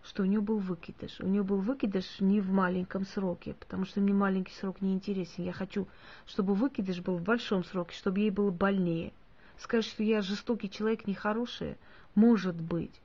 что 0.02 0.22
у 0.22 0.26
нее 0.26 0.40
был 0.40 0.58
выкидыш. 0.58 1.20
У 1.20 1.26
нее 1.26 1.42
был 1.42 1.58
выкидыш 1.58 2.20
не 2.20 2.40
в 2.40 2.50
маленьком 2.50 3.06
сроке, 3.06 3.54
потому 3.54 3.84
что 3.86 4.00
мне 4.00 4.12
маленький 4.12 4.52
срок 4.52 4.80
не 4.80 4.92
интересен. 4.92 5.44
Я 5.44 5.52
хочу, 5.52 5.88
чтобы 6.26 6.54
выкидыш 6.54 7.00
был 7.00 7.16
в 7.16 7.22
большом 7.22 7.64
сроке, 7.64 7.96
чтобы 7.96 8.20
ей 8.20 8.30
было 8.30 8.50
больнее. 8.50 9.12
Сказать, 9.58 9.86
что 9.86 10.02
я 10.02 10.20
жестокий 10.20 10.70
человек, 10.70 11.06
нехороший, 11.06 11.76
может 12.14 12.56
быть. 12.56 13.00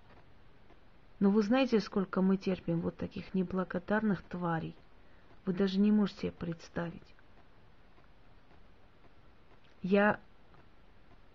Но 1.19 1.30
вы 1.30 1.41
знаете, 1.41 1.80
сколько 1.80 2.22
мы 2.22 2.38
терпим 2.38 2.82
вот 2.82 2.98
таких 2.98 3.34
неблагодарных 3.34 4.22
тварей? 4.24 4.76
Вы 5.45 5.54
даже 5.54 5.80
не 5.80 5.91
можете 5.91 6.21
себе 6.21 6.32
представить. 6.32 7.15
Я 9.82 10.19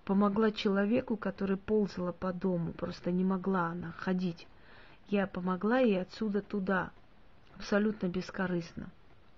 помогла 0.05 0.51
человеку, 0.51 1.17
который 1.17 1.57
ползала 1.57 2.13
по 2.13 2.33
дому, 2.33 2.73
просто 2.73 3.11
не 3.11 3.25
могла 3.25 3.69
она 3.69 3.93
ходить. 3.93 4.47
Я 5.09 5.27
помогла 5.27 5.79
ей 5.79 6.01
отсюда 6.01 6.43
туда, 6.43 6.91
абсолютно 7.57 8.09
бескорыстно. 8.09 8.91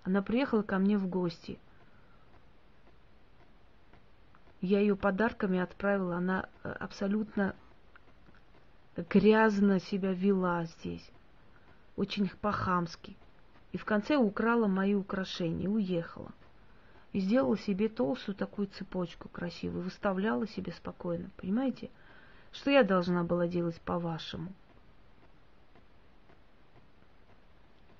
Она 0.03 0.21
приехала 0.21 0.61
ко 0.61 0.77
мне 0.77 0.97
в 0.97 1.07
гости. 1.07 1.59
Я 4.61 4.79
ее 4.79 4.95
подарками 4.95 5.59
отправила, 5.59 6.17
она 6.17 6.49
э, 6.63 6.69
абсолютно 6.69 7.55
грязно 9.09 9.79
себя 9.79 10.13
вела 10.13 10.65
здесь, 10.65 11.07
очень 11.95 12.29
по-хамски. 12.41 13.15
И 13.71 13.77
в 13.77 13.85
конце 13.85 14.15
украла 14.15 14.67
мои 14.67 14.95
украшения, 14.95 15.69
уехала. 15.69 16.31
И 17.13 17.19
сделала 17.19 17.57
себе 17.57 17.89
толстую 17.89 18.35
такую 18.35 18.67
цепочку 18.67 19.29
красивую, 19.29 19.83
выставляла 19.83 20.47
себе 20.47 20.71
спокойно, 20.71 21.29
понимаете? 21.37 21.89
Что 22.51 22.71
я 22.71 22.83
должна 22.83 23.23
была 23.23 23.47
делать 23.47 23.79
по-вашему? 23.81 24.53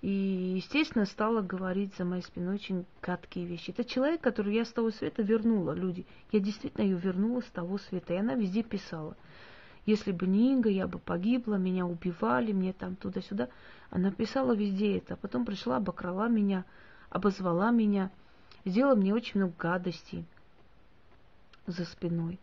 И, 0.01 0.53
естественно, 0.55 1.05
стала 1.05 1.41
говорить 1.41 1.95
за 1.95 2.05
моей 2.05 2.21
спиной 2.21 2.55
очень 2.55 2.85
гадкие 3.01 3.45
вещи. 3.45 3.71
Это 3.71 3.83
человек, 3.83 4.21
который 4.21 4.53
я 4.53 4.63
с 4.63 4.71
того 4.71 4.91
света 4.91 5.23
вернула, 5.23 5.73
люди. 5.73 6.05
Я 6.31 6.39
действительно 6.39 6.83
ее 6.83 6.97
вернула 6.97 7.41
с 7.41 7.51
того 7.51 7.77
света. 7.77 8.13
И 8.13 8.17
она 8.17 8.35
везде 8.35 8.63
писала. 8.63 9.17
Если 9.85 10.11
бы 10.11 10.27
не 10.27 10.53
Инга, 10.53 10.69
я 10.69 10.87
бы 10.87 10.99
погибла, 10.99 11.55
меня 11.55 11.85
убивали, 11.85 12.51
мне 12.51 12.73
там 12.73 12.95
туда-сюда. 12.95 13.49
Она 13.89 14.11
писала 14.11 14.53
везде 14.53 14.97
это. 14.97 15.13
А 15.13 15.17
потом 15.17 15.45
пришла, 15.45 15.77
обокрала 15.77 16.27
меня, 16.27 16.65
обозвала 17.09 17.71
меня, 17.71 18.11
сделала 18.65 18.95
мне 18.95 19.13
очень 19.13 19.39
много 19.39 19.53
гадостей 19.57 20.25
за 21.65 21.85
спиной. 21.85 22.39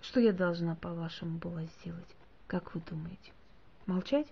Что 0.00 0.20
я 0.20 0.32
должна, 0.32 0.74
по-вашему, 0.74 1.38
была 1.38 1.64
сделать? 1.80 2.16
Как 2.46 2.74
вы 2.74 2.80
думаете? 2.88 3.32
Молчать? 3.86 4.26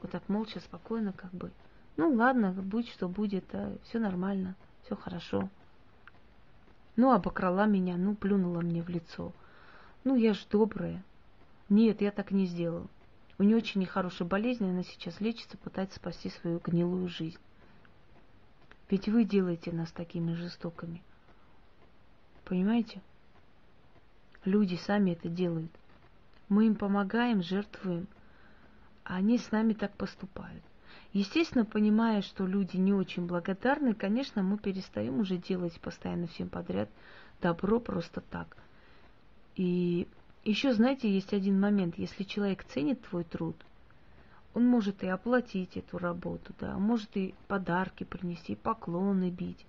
Вот 0.00 0.10
так 0.10 0.28
молча, 0.28 0.60
спокойно, 0.60 1.12
как 1.12 1.32
бы. 1.32 1.50
Ну 1.96 2.12
ладно, 2.14 2.52
будь 2.52 2.88
что 2.88 3.08
будет, 3.08 3.44
а, 3.52 3.76
все 3.84 3.98
нормально, 3.98 4.54
все 4.84 4.94
хорошо. 4.94 5.48
Ну, 6.94 7.12
обокрала 7.12 7.66
меня, 7.66 7.96
ну, 7.96 8.14
плюнула 8.14 8.60
мне 8.60 8.82
в 8.82 8.88
лицо. 8.88 9.32
Ну, 10.04 10.16
я 10.16 10.34
ж 10.34 10.46
добрая. 10.50 11.02
Нет, 11.68 12.00
я 12.00 12.10
так 12.10 12.30
не 12.30 12.46
сделала. 12.46 12.86
У 13.38 13.44
нее 13.44 13.56
очень 13.56 13.80
нехорошая 13.80 14.28
болезнь, 14.28 14.68
она 14.68 14.82
сейчас 14.82 15.20
лечится, 15.20 15.56
пытается 15.56 15.96
спасти 15.96 16.28
свою 16.28 16.58
гнилую 16.58 17.08
жизнь. 17.08 17.38
Ведь 18.90 19.08
вы 19.08 19.24
делаете 19.24 19.70
нас 19.70 19.92
такими 19.92 20.32
жестокими. 20.32 21.02
Понимаете? 22.44 23.00
Люди 24.44 24.76
сами 24.76 25.12
это 25.12 25.28
делают. 25.28 25.70
Мы 26.48 26.66
им 26.66 26.74
помогаем, 26.74 27.42
жертвуем, 27.42 28.08
а 29.04 29.16
они 29.16 29.38
с 29.38 29.52
нами 29.52 29.74
так 29.74 29.92
поступают. 29.94 30.62
Естественно, 31.12 31.64
понимая, 31.64 32.22
что 32.22 32.46
люди 32.46 32.76
не 32.76 32.92
очень 32.92 33.26
благодарны, 33.26 33.94
конечно, 33.94 34.42
мы 34.42 34.58
перестаем 34.58 35.20
уже 35.20 35.36
делать 35.36 35.78
постоянно 35.80 36.26
всем 36.26 36.48
подряд 36.48 36.88
добро 37.40 37.78
просто 37.80 38.20
так. 38.20 38.56
И 39.56 40.08
еще, 40.48 40.72
знаете, 40.72 41.12
есть 41.12 41.34
один 41.34 41.60
момент. 41.60 41.98
Если 41.98 42.24
человек 42.24 42.64
ценит 42.64 43.02
твой 43.02 43.24
труд, 43.24 43.56
он 44.54 44.66
может 44.66 45.02
и 45.02 45.06
оплатить 45.06 45.76
эту 45.76 45.98
работу, 45.98 46.54
да, 46.58 46.78
может 46.78 47.16
и 47.16 47.34
подарки 47.48 48.04
принести, 48.04 48.56
поклоны 48.56 49.30
бить. 49.30 49.66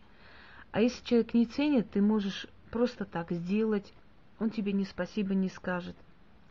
А 0.72 0.82
если 0.82 1.04
человек 1.04 1.34
не 1.34 1.46
ценит, 1.46 1.92
ты 1.92 2.02
можешь 2.02 2.48
просто 2.72 3.04
так 3.04 3.32
сделать, 3.32 3.94
он 4.40 4.52
тебе 4.52 4.72
ни 4.72 4.86
спасибо 4.86 5.34
не 5.34 5.50
скажет, 5.50 5.96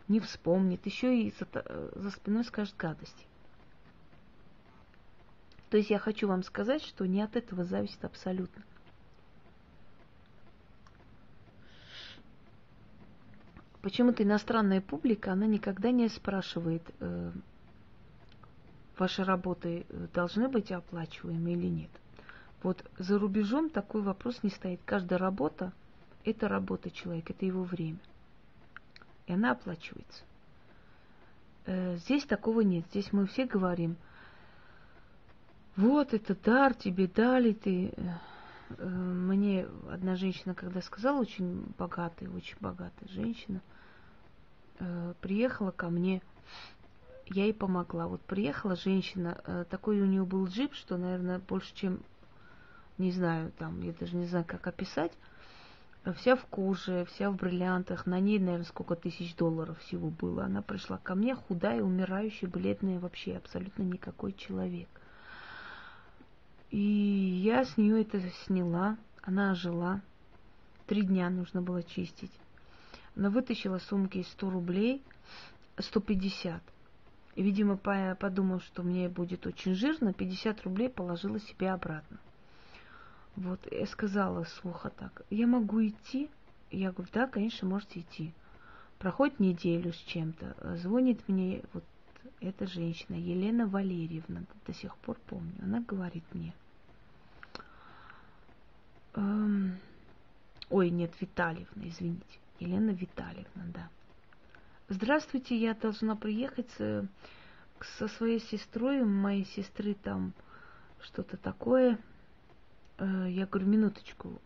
не 0.09 0.21
вспомнит, 0.21 0.85
еще 0.85 1.23
и 1.23 1.33
за, 1.39 1.93
за 1.95 2.11
спиной 2.11 2.45
скажет 2.45 2.77
гадости. 2.77 3.25
То 5.71 5.77
есть 5.77 5.91
я 5.91 5.99
хочу 5.99 6.29
вам 6.29 6.43
сказать, 6.43 6.83
что 6.83 7.07
не 7.07 7.23
от 7.23 7.37
этого 7.37 7.65
зависит 7.65 8.05
абсолютно. 8.05 8.63
Почему-то 13.89 14.23
иностранная 14.23 14.83
публика, 14.83 15.33
она 15.33 15.47
никогда 15.47 15.91
не 15.91 16.11
спрашивает, 16.11 16.83
э, 17.01 17.33
ваши 18.99 19.25
работы 19.25 19.87
должны 20.13 20.47
быть 20.51 20.71
оплачиваемы 20.71 21.53
или 21.53 21.69
нет. 21.69 21.91
Вот 22.63 22.85
за 22.99 23.19
рубежом 23.19 23.71
такой 23.71 24.03
вопрос 24.03 24.43
не 24.43 24.51
стоит. 24.51 24.81
Каждая 24.85 25.19
работа– 25.19 25.73
это 26.27 26.49
работа 26.49 26.91
человека, 26.91 27.33
это 27.33 27.47
его 27.47 27.63
время. 27.63 27.99
И 29.27 29.33
она 29.33 29.53
оплачивается. 29.53 30.23
Э, 31.65 31.97
здесь 31.97 32.27
такого 32.27 32.61
нет. 32.61 32.85
Здесь 32.91 33.11
мы 33.15 33.27
все 33.27 33.47
говорим– 33.47 33.97
вот 35.79 36.13
это 36.13 36.35
дар 36.35 36.75
тебе 36.75 37.07
дали, 37.07 37.53
ты... 37.53 37.95
Э, 38.77 38.85
мне 38.85 39.67
одна 39.91 40.17
женщина, 40.17 40.53
когда 40.55 40.83
сказала, 40.83 41.21
очень 41.21 41.73
богатая, 41.79 42.29
очень 42.31 42.57
богатая 42.61 43.09
женщина, 43.09 43.63
э, 44.79 45.15
приехала 45.21 45.71
ко 45.71 45.89
мне, 45.89 46.23
я 47.27 47.45
ей 47.45 47.55
помогла. 47.55 48.07
Вот 48.07 48.21
приехала 48.23 48.77
женщина, 48.77 49.41
э, 49.45 49.65
такой 49.69 50.01
у 50.01 50.07
нее 50.07 50.25
был 50.25 50.47
джип, 50.47 50.75
что, 50.75 50.97
наверное, 50.97 51.39
больше, 51.39 51.75
чем, 51.75 52.01
не 52.97 53.13
знаю, 53.13 53.53
там, 53.59 53.81
я 53.83 53.93
даже 53.93 54.17
не 54.17 54.27
знаю, 54.27 54.45
как 54.47 54.67
описать, 54.67 55.13
вся 56.15 56.37
в 56.37 56.45
коже, 56.47 57.07
вся 57.07 57.31
в 57.31 57.37
бриллиантах, 57.37 58.07
на 58.07 58.21
ней, 58.21 58.39
наверное, 58.39 58.65
сколько 58.65 58.95
тысяч 58.95 59.35
долларов 59.37 59.79
всего 59.81 60.09
было. 60.09 60.45
Она 60.45 60.63
пришла 60.63 60.99
ко 60.99 61.15
мне, 61.15 61.35
худая, 61.35 61.83
умирающая, 61.83 62.49
бледная, 62.49 62.99
вообще 62.99 63.37
абсолютно 63.37 63.83
никакой 63.83 64.33
человек. 64.33 64.89
И 66.71 66.79
я 66.79 67.65
с 67.65 67.77
нее 67.77 68.03
это 68.03 68.21
сняла. 68.47 68.97
Она 69.23 69.53
ожила. 69.53 70.01
Три 70.87 71.03
дня 71.03 71.31
нужно 71.31 71.63
было 71.63 71.83
чистить. 71.83 72.33
Она 73.19 73.31
вытащила 73.31 73.79
сумки 73.79 74.19
из 74.19 74.29
100 74.29 74.49
рублей, 74.49 75.03
150. 75.77 76.63
И, 77.35 77.43
видимо, 77.43 77.77
подумав, 77.77 78.63
что 78.63 78.85
мне 78.85 79.09
будет 79.09 79.45
очень 79.45 79.75
жирно, 79.75 80.13
50 80.13 80.63
рублей 80.63 80.89
положила 80.89 81.41
себе 81.41 81.73
обратно. 81.73 82.19
Вот, 83.35 83.61
я 83.73 83.87
сказала 83.87 84.45
слуха 84.45 84.91
так, 84.91 85.23
я 85.31 85.49
могу 85.49 85.85
идти? 85.85 86.31
Я 86.71 86.93
говорю, 86.93 87.11
да, 87.13 87.27
конечно, 87.27 87.67
можете 87.69 88.01
идти. 88.01 88.33
Проходит 89.01 89.41
неделю 89.41 89.93
с 89.93 89.99
чем-то, 89.99 90.77
звонит 90.77 91.29
мне 91.29 91.63
вот 91.73 91.85
эта 92.41 92.69
женщина, 92.69 93.17
Елена 93.17 93.67
Валерьевна, 93.67 94.43
до 94.65 94.73
сих 94.73 94.97
пор 94.99 95.19
помню, 95.27 95.55
она 95.61 95.81
говорит 95.81 96.25
мне, 96.33 96.53
эм, 99.15 99.77
ой, 100.71 100.91
нет, 100.91 101.13
Витальевна, 101.21 101.89
извините, 101.89 102.39
Елена 102.59 102.91
Витальевна, 102.91 103.65
да. 103.73 103.89
Здравствуйте, 104.89 105.57
я 105.57 105.75
должна 105.75 106.17
приехать 106.17 106.69
со, 106.77 107.07
со 107.99 108.09
своей 108.09 108.41
сестрой, 108.41 109.05
моей 109.05 109.45
сестры 109.45 109.95
там 109.95 110.33
что-то 111.01 111.37
такое. 111.37 111.99
Э, 112.99 113.27
я 113.29 113.47
говорю, 113.47 113.69
минуточку, 113.69 114.41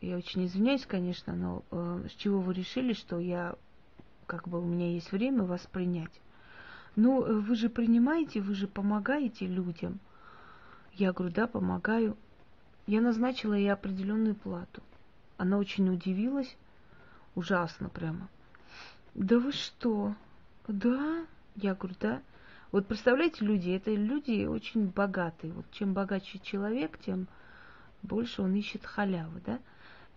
я 0.00 0.16
очень 0.16 0.46
извиняюсь, 0.46 0.86
конечно, 0.86 1.34
но 1.34 1.64
э, 1.70 2.08
с 2.08 2.12
чего 2.12 2.40
вы 2.40 2.54
решили, 2.54 2.92
что 2.92 3.18
я, 3.18 3.56
как 4.26 4.46
бы 4.46 4.60
у 4.60 4.64
меня 4.64 4.90
есть 4.90 5.10
время 5.10 5.42
вас 5.42 5.66
принять? 5.66 6.20
Ну, 6.94 7.24
э, 7.24 7.32
вы 7.40 7.56
же 7.56 7.68
принимаете, 7.68 8.40
вы 8.40 8.54
же 8.54 8.68
помогаете 8.68 9.46
людям. 9.46 9.98
Я 10.92 11.12
говорю, 11.12 11.34
да, 11.34 11.46
помогаю. 11.46 12.16
Я 12.86 13.00
назначила 13.00 13.54
ей 13.54 13.72
определенную 13.72 14.34
плату. 14.34 14.82
Она 15.36 15.58
очень 15.58 15.88
удивилась, 15.90 16.56
ужасно 17.36 17.88
прямо. 17.88 18.28
Да 19.14 19.38
вы 19.38 19.52
что? 19.52 20.14
Да? 20.66 21.24
Я 21.54 21.74
говорю, 21.74 21.94
да. 22.00 22.22
Вот 22.72 22.88
представляете, 22.88 23.44
люди, 23.44 23.70
это 23.70 23.94
люди 23.94 24.46
очень 24.46 24.88
богатые. 24.88 25.52
Вот 25.52 25.66
чем 25.70 25.94
богаче 25.94 26.40
человек, 26.40 26.98
тем 26.98 27.28
больше 28.02 28.42
он 28.42 28.54
ищет 28.54 28.84
халявы, 28.84 29.40
да? 29.46 29.60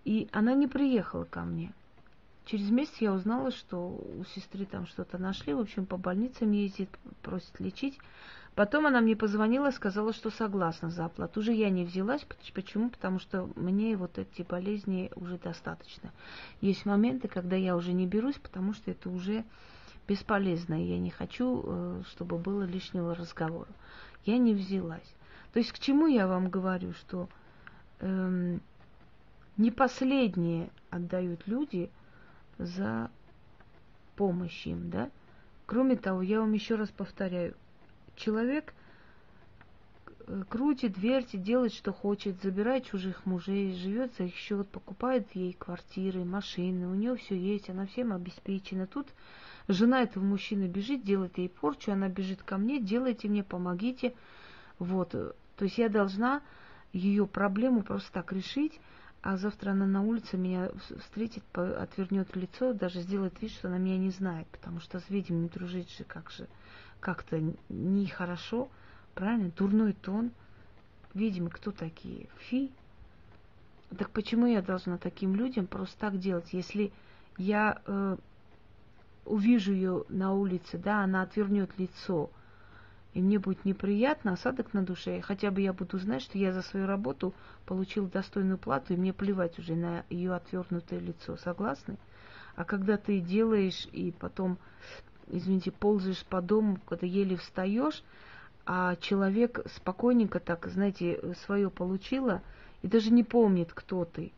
И 0.06 0.28
она 0.32 0.56
не 0.56 0.68
приехала 0.68 1.26
ко 1.26 1.42
мне. 1.42 1.72
Через 2.46 2.72
месяц 2.72 2.96
я 3.00 3.14
узнала, 3.14 3.52
что 3.52 3.90
у 3.90 4.24
сестры 4.34 4.66
там 4.66 4.88
что-то 4.88 5.20
нашли. 5.20 5.54
В 5.54 5.60
общем, 5.60 5.86
по 5.86 5.98
больницам 5.98 6.52
ездит, 6.52 6.90
просит 7.22 7.60
лечить. 7.60 8.00
Потом 8.60 8.88
она 8.88 9.00
мне 9.00 9.16
позвонила, 9.16 9.72
сказала, 9.72 10.12
что 10.12 10.32
согласна 10.32 10.90
за 10.90 11.06
оплату. 11.06 11.40
Уже 11.40 11.54
я 11.54 11.70
не 11.70 11.86
взялась. 11.86 12.28
Почему? 12.54 12.90
Потому 12.90 13.18
что 13.18 13.50
мне 13.56 13.96
вот 13.96 14.18
эти 14.18 14.42
болезни 14.42 15.10
уже 15.16 15.38
достаточно. 15.38 16.12
Есть 16.60 16.86
моменты, 16.86 17.30
когда 17.30 17.56
я 17.56 17.78
уже 17.78 17.94
не 17.94 18.06
берусь, 18.06 18.36
потому 18.36 18.74
что 18.74 18.92
это 18.92 19.10
уже 19.10 19.46
бесполезно. 20.10 20.74
И 20.74 20.88
я 20.88 21.00
не 21.00 21.10
хочу, 21.10 21.64
э, 21.64 22.02
чтобы 22.10 22.38
было 22.38 22.64
лишнего 22.64 23.16
разговора. 23.16 23.70
Я 24.26 24.38
не 24.38 24.54
взялась. 24.54 25.16
То 25.54 25.60
есть 25.60 25.72
к 25.72 25.80
чему 25.80 26.08
я 26.08 26.28
вам 26.28 26.50
говорю, 26.50 26.92
что 26.92 27.30
эм, 28.02 28.60
не 29.56 29.72
последние 29.72 30.70
отдают 30.90 31.48
люди 31.48 31.90
за 32.58 33.10
помощь 34.18 34.68
им, 34.68 34.90
да? 34.90 35.10
Кроме 35.66 35.96
того, 35.96 36.22
я 36.22 36.42
вам 36.42 36.52
еще 36.52 36.76
раз 36.76 36.90
повторяю, 36.90 37.56
человек 38.20 38.74
э, 40.28 40.44
крутит, 40.48 40.98
вертит, 40.98 41.42
делает, 41.42 41.74
что 41.74 41.92
хочет, 41.92 42.42
забирает 42.42 42.86
чужих 42.86 43.26
мужей, 43.26 43.74
живет 43.74 44.14
за 44.18 44.26
их 44.26 44.36
счет, 44.36 44.68
покупает 44.70 45.28
ей 45.34 45.54
квартиры, 45.54 46.24
машины, 46.24 46.88
у 46.88 46.94
нее 46.94 47.16
все 47.16 47.36
есть, 47.36 47.70
она 47.70 47.88
всем 47.88 48.14
обеспечена. 48.14 48.86
Тут 48.86 49.08
жена 49.68 50.04
этого 50.04 50.24
мужчины 50.24 50.66
бежит, 50.66 51.04
делает 51.04 51.38
ей 51.38 51.50
порчу, 51.50 51.92
она 51.92 52.10
бежит 52.10 52.44
ко 52.44 52.58
мне, 52.58 52.82
делайте 52.82 53.28
мне, 53.28 53.44
помогите. 53.44 54.14
Вот. 54.78 55.12
То 55.12 55.66
есть 55.66 55.78
я 55.78 55.90
должна 55.90 56.42
ее 56.94 57.28
проблему 57.28 57.84
просто 57.84 58.12
так 58.12 58.32
решить, 58.32 58.80
а 59.22 59.38
завтра 59.38 59.72
она 59.72 59.86
на 59.86 60.02
улице 60.02 60.38
меня 60.38 60.70
встретит, 61.02 61.44
отвернет 61.54 62.36
лицо, 62.36 62.74
даже 62.74 63.02
сделает 63.02 63.40
вид, 63.42 63.52
что 63.52 63.68
она 63.68 63.78
меня 63.78 63.98
не 63.98 64.12
знает, 64.12 64.48
потому 64.48 64.80
что 64.80 65.00
с 65.00 65.10
ведьмами 65.10 65.50
дружить 65.50 65.92
же 65.98 66.06
как 66.06 66.32
же 66.32 66.48
как-то 67.00 67.42
нехорошо, 67.70 68.70
правильно? 69.16 69.52
Дурной 69.56 69.94
тон. 69.94 70.32
Видимо, 71.14 71.50
кто 71.50 71.72
такие? 71.72 72.28
Фи. 72.38 72.72
Так 73.98 74.12
почему 74.12 74.46
я 74.46 74.62
должна 74.62 74.98
таким 74.98 75.36
людям 75.36 75.66
просто 75.66 75.98
так 76.00 76.20
делать, 76.20 76.54
если 76.54 76.92
я 77.38 77.82
э, 77.86 78.18
увижу 79.26 79.74
ее 79.74 80.04
на 80.10 80.34
улице, 80.34 80.78
да, 80.78 81.04
она 81.04 81.24
отвернет 81.24 81.72
лицо, 81.80 82.30
и 83.14 83.22
мне 83.22 83.40
будет 83.40 83.66
неприятно, 83.66 84.34
осадок 84.34 84.74
на 84.74 84.84
душе, 84.84 85.22
хотя 85.22 85.50
бы 85.50 85.62
я 85.62 85.74
буду 85.74 85.98
знать, 85.98 86.22
что 86.22 86.38
я 86.38 86.54
за 86.54 86.62
свою 86.62 86.86
работу 86.86 87.34
получил 87.66 88.08
достойную 88.08 88.60
плату, 88.60 88.94
и 88.94 88.98
мне 88.98 89.14
плевать 89.14 89.58
уже 89.58 89.76
на 89.76 90.04
ее 90.10 90.34
отвернутое 90.34 91.00
лицо. 91.00 91.36
Согласны? 91.38 91.98
А 92.56 92.66
когда 92.66 92.98
ты 92.98 93.20
делаешь 93.20 93.88
и 93.92 94.12
потом 94.12 94.58
извините, 95.30 95.72
ползаешь 95.72 96.26
по 96.26 96.42
дому, 96.42 96.80
когда 96.86 97.06
еле 97.06 97.38
встаешь, 97.38 98.04
а 98.66 98.96
человек 98.98 99.62
спокойненько 99.76 100.40
так, 100.40 100.68
знаете, 100.68 101.34
свое 101.46 101.70
получила 101.70 102.42
и 102.82 102.88
даже 102.88 103.12
не 103.12 103.24
помнит, 103.24 103.72
кто 103.74 104.06
ты. 104.06 104.32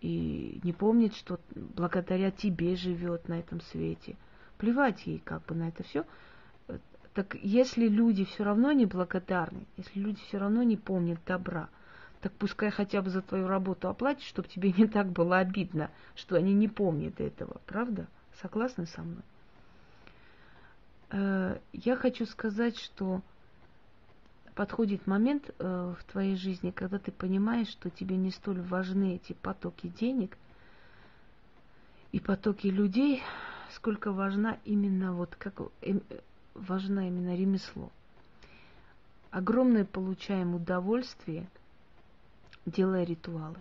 И 0.00 0.60
не 0.62 0.72
помнит, 0.72 1.14
что 1.14 1.40
благодаря 1.54 2.30
тебе 2.30 2.76
живет 2.76 3.28
на 3.28 3.38
этом 3.40 3.60
свете. 3.60 4.16
Плевать 4.58 5.06
ей 5.06 5.20
как 5.24 5.44
бы 5.46 5.54
на 5.54 5.68
это 5.68 5.82
все. 5.82 6.04
Так 7.14 7.34
если 7.42 7.88
люди 7.88 8.24
все 8.24 8.44
равно 8.44 8.70
не 8.72 8.86
благодарны, 8.86 9.66
если 9.76 9.98
люди 9.98 10.20
все 10.28 10.38
равно 10.38 10.62
не 10.62 10.76
помнят 10.76 11.18
добра, 11.26 11.68
так 12.20 12.32
пускай 12.32 12.70
хотя 12.70 13.02
бы 13.02 13.10
за 13.10 13.22
твою 13.22 13.48
работу 13.48 13.88
оплатят, 13.88 14.22
чтобы 14.22 14.48
тебе 14.48 14.72
не 14.76 14.86
так 14.86 15.08
было 15.08 15.38
обидно, 15.38 15.90
что 16.14 16.36
они 16.36 16.52
не 16.52 16.68
помнят 16.68 17.20
этого. 17.20 17.60
Правда? 17.66 18.06
Согласны 18.40 18.86
со 18.86 19.02
мной? 19.02 19.22
Э, 21.10 21.58
я 21.72 21.96
хочу 21.96 22.26
сказать, 22.26 22.78
что 22.78 23.22
подходит 24.54 25.06
момент 25.06 25.50
э, 25.58 25.94
в 25.98 26.04
твоей 26.10 26.36
жизни, 26.36 26.70
когда 26.70 26.98
ты 26.98 27.12
понимаешь, 27.12 27.68
что 27.68 27.90
тебе 27.90 28.16
не 28.16 28.30
столь 28.30 28.60
важны 28.60 29.14
эти 29.16 29.32
потоки 29.32 29.86
денег 29.86 30.36
и 32.12 32.20
потоки 32.20 32.66
людей, 32.66 33.22
сколько 33.70 34.12
важна 34.12 34.58
именно 34.64 35.12
вот 35.12 35.36
как 35.36 35.60
э, 35.82 36.00
важна 36.54 37.08
именно 37.08 37.36
ремесло. 37.36 37.90
Огромное 39.30 39.84
получаем 39.84 40.54
удовольствие, 40.54 41.46
делая 42.66 43.04
ритуалы. 43.04 43.56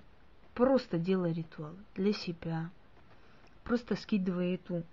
Просто 0.54 0.98
делая 0.98 1.34
ритуалы 1.34 1.78
для 1.96 2.14
себя. 2.14 2.70
Просто 3.64 3.96
скидывая 3.96 4.56
эту 4.56 4.84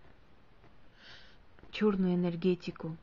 черную 1.75 2.15
энергетику, 2.15 2.97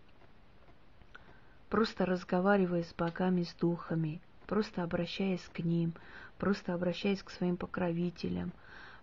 просто 1.69 2.05
разговаривая 2.05 2.83
с 2.83 2.93
богами, 2.93 3.43
с 3.43 3.53
духами, 3.53 4.21
просто 4.47 4.81
обращаясь 4.81 5.43
к 5.53 5.59
ним, 5.59 5.93
просто 6.37 6.73
обращаясь 6.73 7.21
к 7.21 7.29
своим 7.31 7.57
покровителям, 7.57 8.53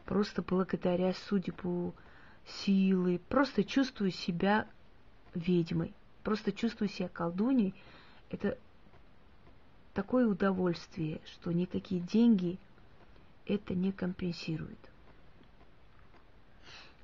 просто 0.07 0.43
благодаря 0.43 1.13
судьбу, 1.13 1.95
силы, 2.65 3.21
просто 3.29 3.63
чувствую 3.63 4.11
себя 4.11 4.67
ведьмой, 5.35 5.93
просто 6.25 6.51
чувствую 6.51 6.89
себя 6.89 7.09
колдуней, 7.09 7.75
это 8.31 8.57
такое 9.93 10.27
удовольствие, 10.27 11.21
что 11.27 11.53
никакие 11.53 12.01
деньги 12.01 12.59
это 13.45 13.75
не 13.75 13.93
компенсируют. 13.93 14.79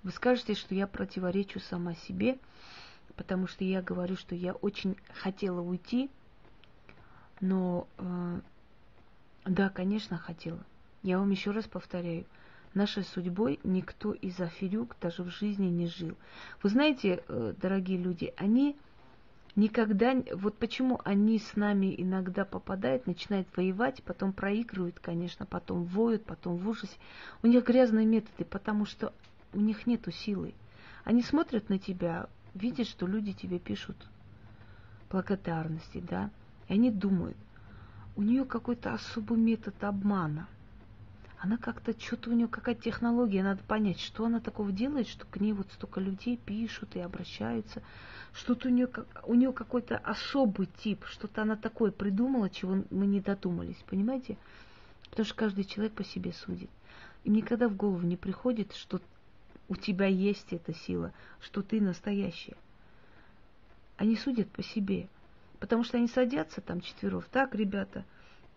Вы 0.05 0.11
скажете, 0.11 0.55
что 0.55 0.75
я 0.75 0.87
противоречу 0.87 1.61
сама 1.61 1.95
себе, 1.95 2.39
потому 3.17 3.47
что 3.47 3.65
я 3.65 3.81
говорю, 3.81 4.17
что 4.17 4.35
я 4.35 4.53
очень 4.53 4.97
хотела 5.15 5.61
уйти, 5.61 6.11
но 7.41 7.89
э, 7.97 8.41
да, 9.47 9.71
конечно, 9.71 10.19
хотела. 10.19 10.61
Я 11.03 11.19
вам 11.19 11.31
еще 11.31 11.53
раз 11.53 11.65
повторяю, 11.65 12.27
нашей 12.75 13.03
судьбой 13.03 13.59
никто 13.65 14.13
из 14.13 14.39
аферюк 14.41 14.97
даже 15.01 15.23
в 15.23 15.31
жизни 15.31 15.67
не 15.67 15.87
жил. 15.87 16.17
Вы 16.63 16.69
знаете, 16.69 17.25
э, 17.27 17.55
дорогие 17.59 17.97
люди, 17.97 18.35
они 18.37 18.77
никогда, 19.57 20.15
вот 20.35 20.59
почему 20.59 21.01
они 21.05 21.39
с 21.39 21.57
нами 21.57 21.95
иногда 21.97 22.45
попадают, 22.45 23.07
начинают 23.07 23.49
воевать, 23.57 24.03
потом 24.03 24.35
проигрывают, 24.35 24.99
конечно, 25.01 25.47
потом 25.47 25.85
воют, 25.85 26.25
потом 26.25 26.59
в 26.59 26.69
ужасе. 26.69 26.97
У 27.43 27.47
них 27.47 27.65
грязные 27.65 28.05
методы, 28.05 28.45
потому 28.45 28.85
что 28.85 29.15
у 29.55 29.61
них 29.61 29.87
нету 29.87 30.11
силы. 30.11 30.55
Они 31.05 31.23
смотрят 31.23 31.69
на 31.69 31.79
тебя, 31.79 32.29
видят, 32.55 32.87
что 32.87 33.07
люди 33.07 33.33
тебе 33.33 33.59
пишут 33.59 33.97
благодарности, 35.11 36.01
да, 36.01 36.31
и 36.69 36.75
они 36.75 36.91
думают, 36.91 37.37
у 38.17 38.23
нее 38.23 38.45
какой-то 38.45 38.95
особый 38.95 39.39
метод 39.39 39.75
обмана. 39.83 40.49
Она 41.39 41.59
как-то, 41.59 41.99
что-то 41.99 42.31
у 42.31 42.33
нее 42.33 42.49
какая-то 42.49 42.83
технология, 42.83 43.43
надо 43.43 43.63
понять, 43.65 44.01
что 44.01 44.25
она 44.25 44.41
такого 44.41 44.73
делает, 44.73 45.09
что 45.09 45.27
к 45.27 45.39
ней 45.41 45.53
вот 45.53 45.71
столько 45.73 46.01
людей 46.01 46.39
пишут 46.39 46.97
и 46.97 47.01
обращаются. 47.01 47.83
Что-то 48.33 48.69
у 48.69 48.71
нее, 48.73 48.89
у 49.25 49.35
нее 49.35 49.53
какой-то 49.53 49.99
особый 49.99 50.69
тип, 50.83 51.05
что-то 51.05 51.43
она 51.43 51.57
такое 51.57 51.91
придумала, 51.91 52.49
чего 52.49 52.83
мы 52.91 53.07
не 53.07 53.21
додумались, 53.21 53.77
понимаете? 53.89 54.39
Потому 55.11 55.27
что 55.27 55.35
каждый 55.35 55.65
человек 55.65 55.93
по 55.93 56.03
себе 56.03 56.33
судит. 56.33 56.71
Им 57.25 57.35
никогда 57.35 57.69
в 57.69 57.77
голову 57.77 58.07
не 58.07 58.17
приходит, 58.17 58.73
что 58.75 59.01
у 59.69 59.77
тебя 59.77 60.07
есть 60.07 60.53
эта 60.53 60.75
сила, 60.75 61.13
что 61.41 61.63
ты 61.63 61.81
настоящая. 61.81 62.57
Они 63.97 64.17
судят 64.17 64.49
по 64.51 64.63
себе, 64.63 65.09
потому 65.61 65.85
что 65.85 65.97
они 65.97 66.09
садятся 66.09 66.61
там 66.61 66.81
четверов. 66.81 67.27
Так, 67.31 67.55
ребята, 67.55 68.05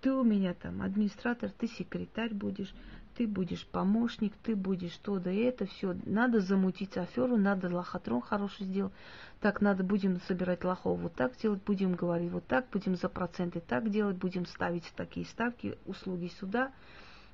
ты 0.01 0.11
у 0.11 0.23
меня 0.23 0.53
там 0.53 0.81
администратор, 0.81 1.51
ты 1.51 1.67
секретарь 1.67 2.33
будешь, 2.33 2.73
ты 3.15 3.27
будешь 3.27 3.65
помощник, 3.65 4.33
ты 4.43 4.55
будешь 4.55 4.95
то 4.97 5.19
да 5.19 5.31
это, 5.31 5.65
все. 5.65 5.95
Надо 6.05 6.39
замутить 6.39 6.97
аферу, 6.97 7.37
надо 7.37 7.73
лохотрон 7.73 8.21
хороший 8.21 8.65
сделать. 8.65 8.93
Так, 9.39 9.61
надо, 9.61 9.83
будем 9.83 10.19
собирать 10.21 10.63
лохов 10.63 10.99
вот 10.99 11.13
так 11.13 11.37
делать, 11.37 11.61
будем 11.65 11.95
говорить 11.95 12.31
вот 12.31 12.45
так, 12.45 12.65
будем 12.71 12.95
за 12.95 13.09
проценты 13.09 13.59
так 13.59 13.89
делать, 13.89 14.17
будем 14.17 14.45
ставить 14.45 14.91
такие 14.95 15.25
ставки, 15.25 15.77
услуги 15.85 16.31
сюда, 16.39 16.71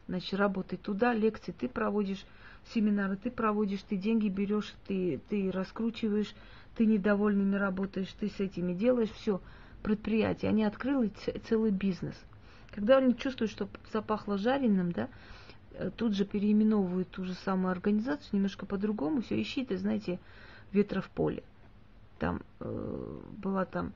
значит, 0.08 0.34
работай 0.34 0.78
туда, 0.78 1.14
лекции 1.14 1.52
ты 1.52 1.68
проводишь, 1.68 2.26
семинары 2.74 3.18
ты 3.18 3.32
проводишь, 3.32 3.84
ты 3.84 3.98
деньги 3.98 4.30
берешь, 4.30 4.74
ты, 4.88 5.20
ты 5.30 5.52
раскручиваешь, 5.52 6.34
ты 6.76 6.86
недовольными 6.86 7.56
работаешь, 7.56 8.14
ты 8.20 8.30
с 8.30 8.40
этими 8.40 8.74
делаешь, 8.74 9.12
все, 9.12 9.42
предприятие. 9.82 10.50
Они 10.50 10.64
открыли 10.64 11.12
целый 11.48 11.72
бизнес. 11.72 12.16
Когда 12.72 12.98
они 12.98 13.16
чувствуют, 13.16 13.52
что 13.52 13.70
запахло 13.92 14.38
жареным, 14.38 14.92
да, 14.92 15.10
э, 15.74 15.92
тут 15.96 16.16
же 16.16 16.26
переименовывают 16.26 17.10
ту 17.10 17.24
же 17.24 17.34
самую 17.34 17.72
организацию 17.72 18.30
немножко 18.34 18.66
по-другому, 18.66 19.22
все 19.22 19.40
ищите, 19.40 19.78
знаете, 19.78 20.20
ветра 20.72 21.02
в 21.02 21.10
поле. 21.10 21.44
Там 22.18 22.42
э, 22.60 23.20
была 23.38 23.66
там 23.66 23.94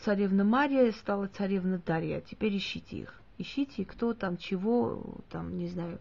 царевна 0.00 0.44
Мария, 0.44 0.92
стала 0.92 1.26
царевна 1.26 1.80
Дарья, 1.84 2.20
теперь 2.20 2.56
ищите 2.56 2.98
их. 2.98 3.20
Ищите, 3.36 3.84
кто 3.84 4.14
там, 4.14 4.36
чего, 4.36 5.02
там, 5.30 5.58
не 5.58 5.68
знаю, 5.68 5.98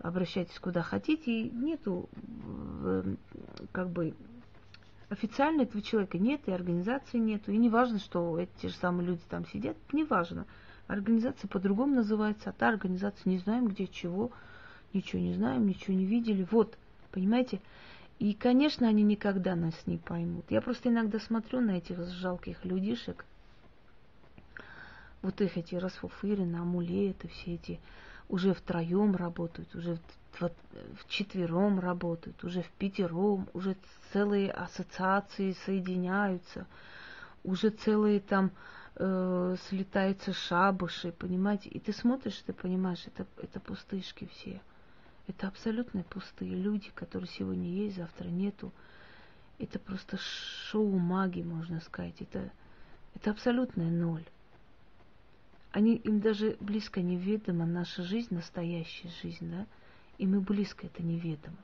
обращайтесь 0.00 0.58
куда 0.58 0.82
хотите. 0.82 1.30
И 1.30 1.50
нету, 1.50 2.08
как 3.72 3.90
бы, 3.90 4.14
официально 5.08 5.62
этого 5.62 5.82
человека 5.82 6.18
нет, 6.18 6.42
и 6.46 6.52
организации 6.52 7.18
нету. 7.18 7.52
И 7.52 7.56
не 7.56 7.68
важно, 7.68 7.98
что 7.98 8.38
эти 8.38 8.66
же 8.66 8.74
самые 8.74 9.06
люди 9.06 9.22
там 9.28 9.46
сидят, 9.46 9.76
не 9.92 10.04
важно. 10.04 10.46
Организация 10.86 11.48
по-другому 11.48 11.94
называется, 11.94 12.50
а 12.50 12.52
та 12.52 12.68
организация 12.68 13.30
не 13.30 13.38
знаем 13.38 13.68
где, 13.68 13.86
чего, 13.86 14.32
ничего 14.92 15.22
не 15.22 15.34
знаем, 15.34 15.66
ничего 15.66 15.96
не 15.96 16.04
видели. 16.04 16.46
Вот, 16.50 16.76
понимаете? 17.12 17.60
И, 18.18 18.34
конечно, 18.34 18.86
они 18.88 19.02
никогда 19.02 19.54
нас 19.54 19.74
не 19.86 19.96
поймут. 19.96 20.44
Я 20.50 20.60
просто 20.60 20.88
иногда 20.88 21.18
смотрю 21.18 21.60
на 21.60 21.78
этих 21.78 21.98
жалких 22.06 22.64
людишек, 22.64 23.24
вот 25.22 25.40
их 25.40 25.56
эти 25.56 25.74
расфуфырины, 25.74 26.56
амулеты, 26.56 27.28
все 27.28 27.54
эти 27.54 27.80
уже 28.30 28.54
втроем 28.54 29.16
работают, 29.16 29.74
уже 29.74 29.98
в, 30.38 30.50
четвером 31.08 31.80
работают, 31.80 32.42
уже 32.44 32.62
в 32.62 32.70
пятером, 32.78 33.48
уже 33.52 33.76
целые 34.12 34.52
ассоциации 34.52 35.52
соединяются, 35.66 36.66
уже 37.42 37.70
целые 37.70 38.20
там 38.20 38.52
э, 38.94 39.56
слетаются 39.68 40.32
шабыши, 40.32 41.12
понимаете? 41.12 41.68
И 41.70 41.80
ты 41.80 41.92
смотришь, 41.92 42.40
ты 42.46 42.52
понимаешь, 42.52 43.04
это, 43.06 43.26
это 43.42 43.58
пустышки 43.58 44.28
все. 44.32 44.60
Это 45.26 45.48
абсолютно 45.48 46.04
пустые 46.04 46.54
люди, 46.54 46.90
которые 46.94 47.28
сегодня 47.28 47.68
есть, 47.68 47.96
завтра 47.96 48.28
нету. 48.28 48.72
Это 49.58 49.78
просто 49.78 50.16
шоу 50.18 50.98
магии, 50.98 51.42
можно 51.42 51.80
сказать. 51.80 52.20
Это, 52.20 52.50
это 53.14 53.32
абсолютная 53.32 53.90
ноль. 53.90 54.24
Они, 55.72 55.96
им 55.96 56.20
даже 56.20 56.56
близко 56.60 57.00
неведома 57.00 57.64
наша 57.64 58.02
жизнь, 58.02 58.34
настоящая 58.34 59.10
жизнь, 59.22 59.50
да? 59.50 59.66
И 60.18 60.26
близко 60.26 60.86
это 60.86 61.02
неведомо. 61.02 61.56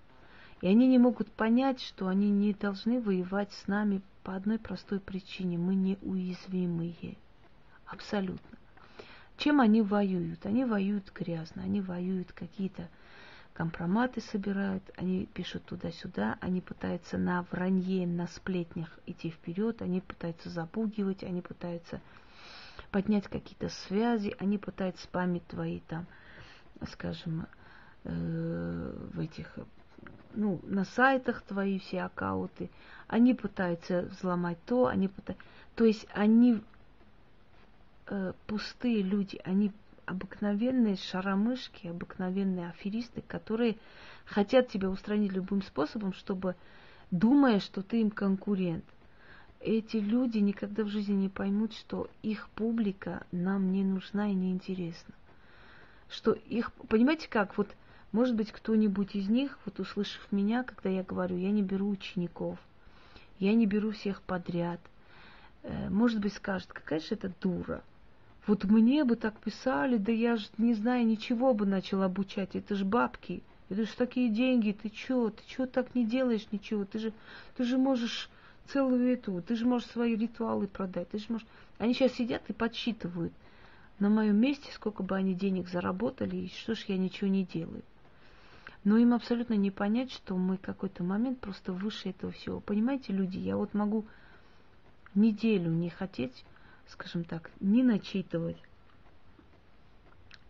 И 0.62 0.68
они 0.68 0.86
не 0.86 0.98
могут 0.98 1.30
понять, 1.30 1.80
что 1.82 2.08
они 2.08 2.30
не 2.30 2.54
должны 2.54 3.00
воевать 3.00 3.52
с 3.52 3.66
нами 3.66 4.00
по 4.22 4.34
одной 4.34 4.58
простой 4.58 5.00
причине. 5.00 5.58
Мы 5.58 5.74
неуязвимые. 5.74 7.16
Абсолютно. 7.86 8.58
Чем 9.36 9.60
они 9.60 9.82
воюют? 9.82 10.46
Они 10.46 10.64
воюют 10.64 11.12
грязно, 11.12 11.62
они 11.62 11.80
воюют 11.80 12.32
какие-то 12.32 12.88
компроматы 13.52 14.20
собирают, 14.20 14.82
они 14.96 15.26
пишут 15.26 15.64
туда-сюда, 15.64 16.36
они 16.40 16.60
пытаются 16.60 17.18
на 17.18 17.42
вранье, 17.50 18.06
на 18.06 18.26
сплетнях 18.26 18.98
идти 19.06 19.30
вперед, 19.30 19.82
они 19.82 20.00
пытаются 20.00 20.50
запугивать, 20.50 21.22
они 21.22 21.40
пытаются 21.40 22.00
поднять 22.96 23.28
какие-то 23.28 23.68
связи, 23.68 24.34
они 24.38 24.56
пытаются 24.56 25.06
память 25.08 25.46
твои 25.48 25.80
там, 25.80 26.06
скажем, 26.92 27.46
э, 28.04 29.08
в 29.12 29.20
этих, 29.20 29.54
ну, 30.34 30.60
на 30.62 30.86
сайтах 30.86 31.42
твои 31.42 31.78
все 31.78 32.04
аккаунты, 32.04 32.70
они 33.06 33.34
пытаются 33.34 34.08
взломать 34.10 34.56
то, 34.64 34.86
они 34.86 35.08
пытаются, 35.08 35.44
то 35.74 35.84
есть 35.84 36.06
они 36.14 36.62
э, 38.06 38.32
пустые 38.46 39.02
люди, 39.02 39.38
они 39.44 39.72
обыкновенные 40.06 40.96
шаромышки, 40.96 41.88
обыкновенные 41.88 42.70
аферисты, 42.70 43.20
которые 43.20 43.76
хотят 44.24 44.68
тебя 44.68 44.88
устранить 44.88 45.32
любым 45.32 45.60
способом, 45.60 46.14
чтобы 46.14 46.56
думая, 47.10 47.60
что 47.60 47.82
ты 47.82 48.00
им 48.00 48.10
конкурент 48.10 48.86
эти 49.66 49.96
люди 49.96 50.38
никогда 50.38 50.84
в 50.84 50.88
жизни 50.88 51.14
не 51.14 51.28
поймут, 51.28 51.72
что 51.72 52.08
их 52.22 52.48
публика 52.50 53.26
нам 53.32 53.72
не 53.72 53.82
нужна 53.82 54.30
и 54.30 54.34
не 54.34 54.52
интересна. 54.52 55.12
Что 56.08 56.32
их, 56.32 56.72
понимаете 56.88 57.28
как, 57.28 57.58
вот, 57.58 57.68
может 58.12 58.36
быть, 58.36 58.52
кто-нибудь 58.52 59.16
из 59.16 59.28
них, 59.28 59.58
вот 59.66 59.80
услышав 59.80 60.30
меня, 60.30 60.62
когда 60.62 60.88
я 60.88 61.02
говорю, 61.02 61.36
я 61.36 61.50
не 61.50 61.62
беру 61.62 61.88
учеников, 61.88 62.58
я 63.40 63.54
не 63.54 63.66
беру 63.66 63.90
всех 63.90 64.22
подряд, 64.22 64.78
э, 65.64 65.90
может 65.90 66.20
быть, 66.20 66.34
скажет, 66.34 66.72
какая 66.72 67.00
же 67.00 67.08
это 67.10 67.32
дура. 67.40 67.82
Вот 68.46 68.62
мне 68.64 69.02
бы 69.02 69.16
так 69.16 69.36
писали, 69.40 69.96
да 69.96 70.12
я 70.12 70.36
же 70.36 70.46
не 70.58 70.74
знаю, 70.74 71.04
ничего 71.04 71.52
бы 71.54 71.66
начал 71.66 72.04
обучать, 72.04 72.54
это 72.54 72.76
же 72.76 72.84
бабки, 72.84 73.42
это 73.68 73.84
же 73.84 73.96
такие 73.96 74.30
деньги, 74.30 74.76
ты 74.80 74.90
чё, 74.90 75.30
ты 75.30 75.42
чё 75.48 75.66
так 75.66 75.96
не 75.96 76.06
делаешь 76.06 76.46
ничего, 76.52 76.84
ты 76.84 77.00
же, 77.00 77.12
ты 77.56 77.64
же 77.64 77.78
можешь 77.78 78.30
целую 78.72 79.12
эту, 79.12 79.42
ты 79.42 79.56
же 79.56 79.66
можешь 79.66 79.88
свои 79.88 80.16
ритуалы 80.16 80.66
продать, 80.66 81.10
ты 81.10 81.18
же 81.18 81.26
можешь... 81.28 81.46
Они 81.78 81.94
сейчас 81.94 82.12
сидят 82.12 82.42
и 82.48 82.52
подсчитывают 82.52 83.32
на 83.98 84.08
моем 84.08 84.36
месте, 84.36 84.70
сколько 84.72 85.02
бы 85.02 85.16
они 85.16 85.34
денег 85.34 85.68
заработали, 85.68 86.36
и 86.36 86.48
что 86.48 86.74
ж 86.74 86.84
я 86.88 86.96
ничего 86.96 87.28
не 87.28 87.44
делаю. 87.44 87.82
Но 88.84 88.98
им 88.98 89.14
абсолютно 89.14 89.54
не 89.54 89.70
понять, 89.70 90.12
что 90.12 90.36
мы 90.36 90.58
какой-то 90.58 91.02
момент 91.02 91.40
просто 91.40 91.72
выше 91.72 92.10
этого 92.10 92.32
всего. 92.32 92.60
Понимаете, 92.60 93.12
люди, 93.12 93.38
я 93.38 93.56
вот 93.56 93.74
могу 93.74 94.04
неделю 95.14 95.70
не 95.70 95.90
хотеть, 95.90 96.44
скажем 96.86 97.24
так, 97.24 97.50
не 97.60 97.82
начитывать, 97.82 98.58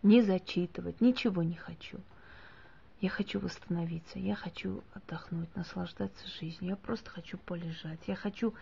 не 0.03 0.21
зачитывать, 0.21 1.01
ничего 1.01 1.43
не 1.43 1.55
хочу– 1.55 1.99
я 2.99 3.09
хочу 3.09 3.39
восстановиться, 3.39 4.17
я 4.17 4.35
хочу 4.35 4.83
отдохнуть, 4.93 5.55
наслаждаться 5.55 6.27
жизнью, 6.27 6.71
я 6.71 6.75
просто 6.75 7.09
хочу 7.09 7.37
полежать, 7.37 7.99
я 8.07 8.15
хочу 8.15 8.55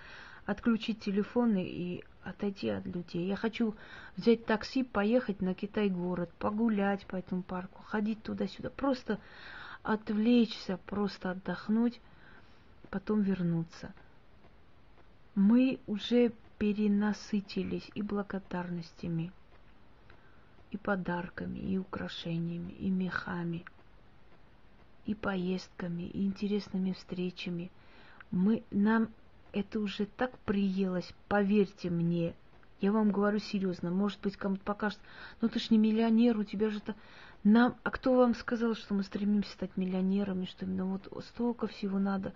отключить 0.46 1.00
телефоны 1.00 1.66
и 1.66 2.04
отойти 2.24 2.70
от 2.70 2.86
людей. 2.86 3.28
Я 3.28 3.38
хочу 3.38 3.76
взять 4.18 4.46
такси, 4.46 4.84
поехать 4.84 5.42
на 5.42 5.54
Китай-город, 5.54 6.30
погулять 6.38 7.06
по 7.06 7.16
этому 7.16 7.44
парку, 7.44 7.82
ходить 7.84 8.22
туда-сюда, 8.24 8.70
просто 8.70 9.20
отвлечься, 9.84 10.78
просто 10.86 11.32
отдохнуть, 11.32 12.02
потом 12.90 13.22
вернуться. 13.22 13.94
Мы 15.34 15.80
уже 15.88 16.34
перенасытились 16.58 17.90
и 17.96 18.02
благодарностями, 18.02 19.32
и 20.72 20.78
подарками, 20.78 21.60
и 21.60 21.78
украшениями, 21.78 22.72
и 22.74 22.90
мехами– 22.90 23.64
и 25.06 25.14
поездками, 25.14 26.04
и 26.04 26.26
интересными 26.26 26.94
встречами. 26.94 27.72
Мы, 28.32 28.64
нам 28.72 29.10
это 29.54 29.80
уже 29.80 30.06
так 30.06 30.38
приелось, 30.40 31.14
поверьте 31.28 31.90
мне. 31.90 32.34
Я 32.82 32.92
вам 32.92 33.12
говорю 33.12 33.40
серьезно, 33.40 33.90
может 33.90 34.20
быть, 34.22 34.36
кому-то 34.36 34.64
покажется, 34.64 35.04
ну 35.42 35.48
ты 35.48 35.60
ж 35.60 35.70
не 35.70 35.78
миллионер, 35.78 36.38
у 36.38 36.44
тебя 36.44 36.70
же 36.70 36.80
это... 36.80 36.96
Нам, 37.44 37.76
а 37.84 37.92
кто 37.92 38.16
вам 38.16 38.34
сказал, 38.34 38.74
что 38.74 38.96
мы 38.96 39.04
стремимся 39.04 39.52
стать 39.52 39.78
миллионерами, 39.78 40.46
что 40.46 40.66
именно 40.66 40.86
вот 40.86 41.08
столько 41.26 41.68
всего 41.68 42.00
надо? 42.00 42.34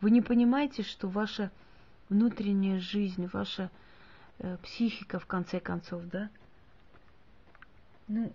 Вы 0.00 0.10
не 0.10 0.20
понимаете, 0.20 0.82
что 0.82 1.08
ваша 1.08 1.52
внутренняя 2.08 2.80
жизнь, 2.80 3.28
ваша 3.32 3.70
э, 4.38 4.56
психика, 4.62 5.20
в 5.20 5.26
конце 5.26 5.60
концов, 5.60 6.02
да? 6.06 6.28
Ну, 8.08 8.32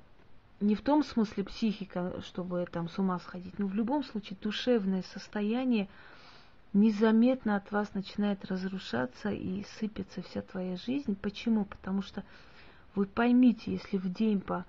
не 0.63 0.75
в 0.75 0.81
том 0.81 1.03
смысле 1.03 1.43
психика, 1.43 2.13
чтобы 2.21 2.65
там 2.71 2.89
с 2.89 2.97
ума 2.97 3.19
сходить, 3.19 3.59
но 3.59 3.67
в 3.67 3.75
любом 3.75 4.03
случае 4.03 4.37
душевное 4.41 5.03
состояние 5.13 5.89
незаметно 6.71 7.57
от 7.57 7.71
вас 7.71 7.93
начинает 7.93 8.43
разрушаться 8.45 9.29
и 9.29 9.63
сыпется 9.77 10.21
вся 10.21 10.41
твоя 10.41 10.77
жизнь. 10.77 11.15
Почему? 11.21 11.65
Потому 11.65 12.01
что 12.01 12.23
вы 12.95 13.05
поймите, 13.05 13.73
если 13.73 13.97
в 13.97 14.11
день 14.11 14.39
по 14.39 14.65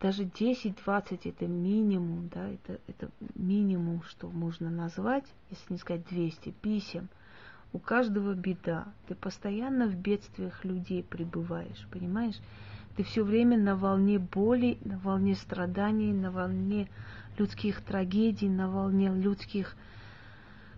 даже 0.00 0.24
10-20 0.24 1.20
это 1.24 1.46
минимум, 1.46 2.28
да, 2.28 2.48
это, 2.48 2.80
это 2.88 3.08
минимум, 3.34 4.02
что 4.02 4.28
можно 4.28 4.68
назвать, 4.68 5.24
если 5.50 5.72
не 5.72 5.78
сказать 5.78 6.06
200 6.08 6.50
писем, 6.50 7.08
у 7.72 7.78
каждого 7.78 8.34
беда. 8.34 8.86
Ты 9.06 9.14
постоянно 9.14 9.86
в 9.86 9.94
бедствиях 9.94 10.64
людей 10.64 11.02
пребываешь, 11.02 11.86
понимаешь? 11.90 12.38
Ты 12.96 13.04
все 13.04 13.24
время 13.24 13.56
на 13.56 13.74
волне 13.74 14.18
боли, 14.18 14.78
на 14.84 14.98
волне 14.98 15.34
страданий, 15.34 16.12
на 16.12 16.30
волне 16.30 16.88
людских 17.38 17.80
трагедий, 17.80 18.48
на 18.48 18.68
волне 18.68 19.08
людских 19.08 19.76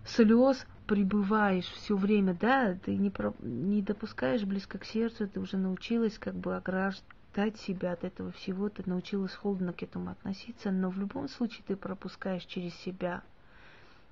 слез 0.05 0.65
пребываешь 0.87 1.65
все 1.65 1.97
время, 1.97 2.37
да, 2.39 2.75
ты 2.75 2.95
не, 2.95 3.09
про, 3.09 3.33
не 3.39 3.81
допускаешь 3.81 4.43
близко 4.43 4.77
к 4.77 4.85
сердцу, 4.85 5.27
ты 5.27 5.39
уже 5.39 5.57
научилась 5.57 6.17
как 6.17 6.35
бы 6.35 6.55
ограждать 6.55 7.57
себя 7.57 7.93
от 7.93 8.03
этого 8.03 8.31
всего, 8.31 8.69
ты 8.69 8.83
научилась 8.85 9.33
холодно 9.33 9.73
к 9.73 9.83
этому 9.83 10.11
относиться, 10.11 10.71
но 10.71 10.89
в 10.89 10.99
любом 10.99 11.27
случае 11.27 11.63
ты 11.67 11.75
пропускаешь 11.75 12.45
через 12.45 12.75
себя. 12.75 13.23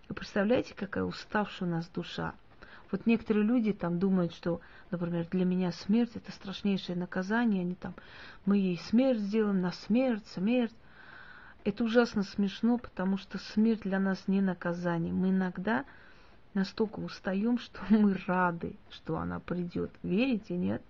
Вы 0.10 0.16
представляете, 0.16 0.74
какая 0.76 1.04
уставшая 1.04 1.70
у 1.70 1.72
нас 1.72 1.88
душа? 1.88 2.34
Вот 2.94 3.08
некоторые 3.08 3.44
люди 3.44 3.74
там 3.74 3.98
думают, 3.98 4.36
что, 4.36 4.62
например, 4.91 5.26
для 5.32 5.46
меня 5.46 5.72
смерть 5.72 6.12
это 6.14 6.32
страшнейшее 6.32 6.96
наказание, 6.96 7.62
они 7.62 7.74
там, 7.74 7.96
мы 8.46 8.58
ей 8.58 8.78
смерть 8.78 9.18
сделаем, 9.18 9.62
на 9.62 9.72
смерть, 9.72 10.24
смерть. 10.28 10.76
Это 11.64 11.86
ужасно 11.86 12.22
смешно, 12.22 12.78
потому 12.78 13.18
что 13.18 13.39
смерть 13.39 13.82
для 13.82 14.00
нас 14.00 14.28
не 14.28 14.41
наказание. 14.41 15.12
Мы 15.12 15.32
иногда 15.32 15.86
настолько 16.54 17.00
устаем, 17.00 17.58
что 17.58 17.82
мы 17.89 18.16
рады, 18.28 18.76
что 18.91 19.18
она 19.18 19.39
придет. 19.39 19.89
Верите, 20.04 20.56
нет? 20.56 20.84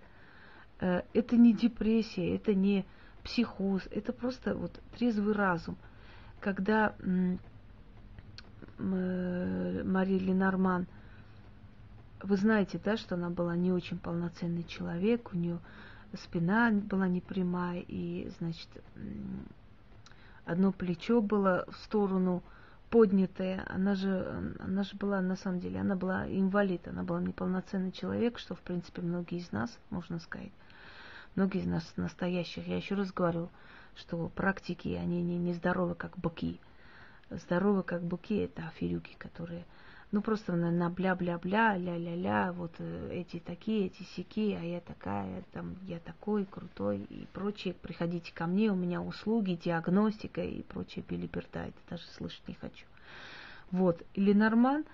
Э, 0.81 1.03
это 1.13 1.37
не 1.37 1.53
депрессия, 1.53 2.35
это 2.35 2.53
не 2.53 2.85
психоз, 3.23 3.81
это 3.91 4.11
просто 4.11 4.55
вот 4.55 4.77
трезвый 4.97 5.35
разум. 5.35 5.77
Когда 6.41 6.95
э, 6.99 7.37
Мария 8.77 10.19
Ленорман, 10.19 10.85
вы 12.23 12.37
знаете, 12.37 12.79
да, 12.83 12.97
что 12.97 13.15
она 13.15 13.29
была 13.29 13.55
не 13.55 13.71
очень 13.71 13.99
полноценный 13.99 14.63
человек, 14.63 15.33
у 15.33 15.37
нее 15.37 15.59
спина 16.17 16.71
была 16.71 17.07
непрямая, 17.07 17.83
и, 17.87 18.31
значит, 18.39 18.69
одно 20.45 20.71
плечо 20.71 21.21
было 21.21 21.65
в 21.69 21.75
сторону 21.83 22.41
поднятое. 22.89 23.65
Она 23.67 23.95
же, 23.95 24.55
она 24.59 24.83
же 24.83 24.95
была, 24.95 25.21
на 25.21 25.35
самом 25.35 25.59
деле, 25.59 25.79
она 25.79 25.95
была 25.95 26.27
инвалид, 26.27 26.87
она 26.87 27.03
была 27.03 27.21
неполноценный 27.21 27.91
человек, 27.91 28.39
что, 28.39 28.55
в 28.55 28.61
принципе, 28.61 29.01
многие 29.01 29.39
из 29.39 29.51
нас, 29.51 29.77
можно 29.89 30.19
сказать, 30.19 30.51
многие 31.35 31.61
из 31.61 31.67
нас 31.67 31.93
настоящих, 31.97 32.67
я 32.67 32.77
еще 32.77 32.95
раз 32.95 33.11
говорю, 33.11 33.49
что 33.95 34.29
практики, 34.29 34.89
они 34.89 35.21
не, 35.21 35.37
не 35.37 35.53
здоровы, 35.53 35.95
как 35.95 36.17
быки. 36.17 36.59
Здоровы, 37.29 37.83
как 37.83 38.03
быки, 38.03 38.35
это 38.37 38.67
аферюки, 38.67 39.15
которые 39.17 39.65
ну 40.13 40.21
просто 40.21 40.53
на, 40.53 40.69
на 40.69 40.91
бля-бля-бля, 40.91 41.75
ля-ля-ля, 41.75 42.53
вот 42.53 42.71
э, 42.77 43.09
эти 43.11 43.39
такие, 43.39 43.87
эти 43.87 44.03
сики, 44.03 44.55
а 44.61 44.63
я 44.63 44.79
такая, 44.79 45.43
там, 45.53 45.75
я 45.87 45.99
такой, 45.99 46.45
крутой 46.45 46.99
и 47.09 47.27
прочее. 47.33 47.73
Приходите 47.73 48.31
ко 48.31 48.45
мне, 48.45 48.71
у 48.71 48.75
меня 48.75 49.01
услуги, 49.01 49.55
диагностика 49.55 50.41
и 50.43 50.61
прочее 50.61 51.03
билиберда, 51.09 51.61
это 51.61 51.77
даже 51.89 52.03
слышать 52.15 52.47
не 52.47 52.53
хочу. 52.53 52.85
Вот, 53.71 54.03
или 54.13 54.33
Норман, 54.33 54.85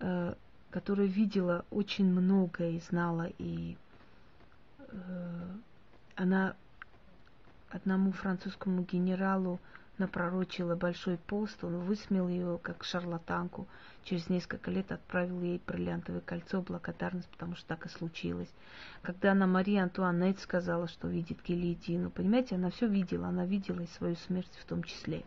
э, 0.00 0.34
которая 0.70 1.06
видела 1.06 1.64
очень 1.70 2.04
многое 2.04 2.72
и 2.72 2.80
знала, 2.80 3.30
и 3.38 3.78
э, 4.80 5.48
она 6.14 6.54
одному 7.70 8.12
французскому 8.12 8.82
генералу 8.82 9.60
напророчила 9.98 10.74
большой 10.74 11.16
пост, 11.16 11.62
он 11.62 11.78
высмел 11.80 12.28
ее 12.28 12.58
как 12.62 12.84
шарлатанку, 12.84 13.66
через 14.04 14.28
несколько 14.28 14.70
лет 14.70 14.90
отправил 14.90 15.40
ей 15.40 15.60
бриллиантовое 15.66 16.20
кольцо, 16.20 16.62
благодарность, 16.62 17.28
потому 17.28 17.56
что 17.56 17.66
так 17.66 17.86
и 17.86 17.88
случилось. 17.88 18.52
Когда 19.02 19.32
она 19.32 19.46
Мария 19.46 19.82
Антуанет 19.82 20.40
сказала, 20.40 20.88
что 20.88 21.08
видит 21.08 21.38
гильотину, 21.46 22.10
понимаете, 22.10 22.56
она 22.56 22.70
все 22.70 22.86
видела, 22.86 23.28
она 23.28 23.46
видела 23.46 23.80
и 23.80 23.86
свою 23.86 24.16
смерть 24.16 24.52
в 24.60 24.64
том 24.64 24.82
числе. 24.82 25.24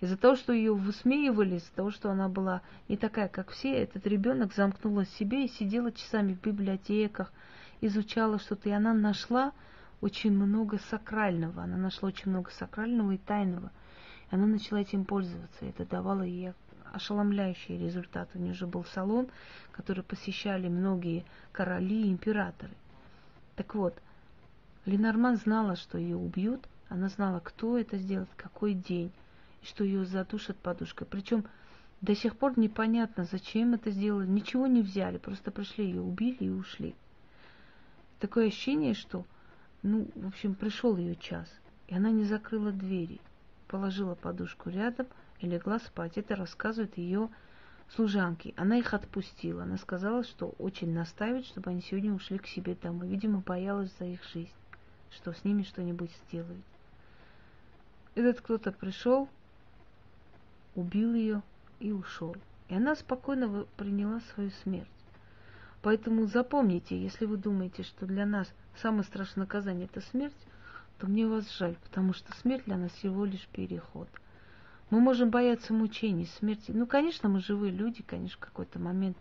Из-за 0.00 0.16
того, 0.16 0.36
что 0.36 0.52
ее 0.52 0.74
высмеивали, 0.74 1.56
из-за 1.56 1.72
того, 1.72 1.90
что 1.90 2.10
она 2.10 2.28
была 2.28 2.60
не 2.88 2.96
такая, 2.96 3.28
как 3.28 3.50
все, 3.50 3.72
этот 3.72 4.06
ребенок 4.06 4.54
замкнулась 4.54 5.08
в 5.08 5.16
себе 5.16 5.46
и 5.46 5.48
сидела 5.48 5.90
часами 5.90 6.34
в 6.34 6.40
библиотеках, 6.40 7.32
изучала 7.80 8.38
что-то, 8.38 8.68
и 8.68 8.72
она 8.72 8.92
нашла 8.92 9.52
очень 10.00 10.32
много 10.32 10.78
сакрального. 10.78 11.62
Она 11.62 11.76
нашла 11.76 12.08
очень 12.08 12.30
много 12.30 12.50
сакрального 12.50 13.12
и 13.12 13.18
тайного. 13.18 13.70
И 14.30 14.34
она 14.34 14.46
начала 14.46 14.78
этим 14.78 15.04
пользоваться. 15.04 15.64
Это 15.64 15.84
давало 15.84 16.22
ей 16.22 16.52
ошеломляющий 16.92 17.78
результат. 17.78 18.28
У 18.34 18.38
нее 18.38 18.54
же 18.54 18.66
был 18.66 18.84
салон, 18.84 19.28
который 19.72 20.02
посещали 20.02 20.68
многие 20.68 21.24
короли 21.52 22.06
и 22.06 22.10
императоры. 22.10 22.74
Так 23.54 23.74
вот, 23.74 23.94
Ленорман 24.84 25.36
знала, 25.36 25.76
что 25.76 25.98
ее 25.98 26.16
убьют. 26.16 26.66
Она 26.88 27.08
знала, 27.08 27.40
кто 27.40 27.78
это 27.78 27.98
сделает, 27.98 28.28
какой 28.36 28.74
день, 28.74 29.12
и 29.62 29.66
что 29.66 29.82
ее 29.82 30.04
задушат 30.04 30.56
подушкой. 30.56 31.06
Причем 31.10 31.44
до 32.00 32.14
сих 32.14 32.36
пор 32.36 32.58
непонятно, 32.58 33.24
зачем 33.24 33.74
это 33.74 33.90
сделали. 33.90 34.26
Ничего 34.26 34.66
не 34.66 34.82
взяли, 34.82 35.18
просто 35.18 35.50
пришли, 35.50 35.86
ее 35.86 36.00
убили 36.00 36.44
и 36.44 36.50
ушли. 36.50 36.94
Такое 38.20 38.48
ощущение, 38.48 38.94
что 38.94 39.24
ну, 39.86 40.08
в 40.16 40.26
общем, 40.26 40.56
пришел 40.56 40.96
ее 40.96 41.14
час, 41.14 41.48
и 41.86 41.94
она 41.94 42.10
не 42.10 42.24
закрыла 42.24 42.72
двери, 42.72 43.20
положила 43.68 44.16
подушку 44.16 44.68
рядом 44.68 45.06
и 45.38 45.46
легла 45.46 45.78
спать. 45.78 46.18
Это 46.18 46.34
рассказывает 46.34 46.98
ее 46.98 47.28
служанки. 47.90 48.52
Она 48.56 48.78
их 48.78 48.94
отпустила. 48.94 49.62
Она 49.62 49.76
сказала, 49.76 50.24
что 50.24 50.54
очень 50.58 50.92
настаивает, 50.92 51.46
чтобы 51.46 51.70
они 51.70 51.82
сегодня 51.82 52.12
ушли 52.12 52.38
к 52.38 52.48
себе 52.48 52.74
домой. 52.74 53.06
Видимо, 53.06 53.40
боялась 53.46 53.92
за 54.00 54.06
их 54.06 54.24
жизнь, 54.24 54.50
что 55.10 55.32
с 55.32 55.44
ними 55.44 55.62
что-нибудь 55.62 56.10
сделают. 56.26 56.64
Этот 58.16 58.40
кто-то 58.40 58.72
пришел, 58.72 59.28
убил 60.74 61.14
ее 61.14 61.42
и 61.78 61.92
ушел. 61.92 62.34
И 62.68 62.74
она 62.74 62.96
спокойно 62.96 63.66
приняла 63.76 64.18
свою 64.34 64.50
смерть. 64.64 64.88
Поэтому 65.82 66.26
запомните, 66.26 67.00
если 67.00 67.26
вы 67.26 67.36
думаете, 67.36 67.84
что 67.84 68.06
для 68.06 68.26
нас 68.26 68.52
самое 68.80 69.04
страшное 69.04 69.44
наказание– 69.44 69.88
это 69.92 70.00
смерть, 70.00 70.34
то 70.98 71.06
мне 71.06 71.26
вас 71.26 71.50
жаль, 71.58 71.76
потому 71.84 72.12
что 72.12 72.32
смерть 72.38 72.64
для 72.64 72.76
нас 72.76 72.92
всего 72.92 73.24
лишь 73.24 73.46
переход. 73.48 74.08
Мы 74.90 75.00
можем 75.00 75.30
бояться 75.30 75.72
мучений, 75.72 76.26
смерти. 76.38 76.70
Ну, 76.70 76.86
конечно, 76.86 77.28
мы 77.28 77.40
живые 77.40 77.72
люди, 77.72 78.02
конечно, 78.02 78.36
в 78.36 78.40
какой-то 78.40 78.78
момент 78.78 79.16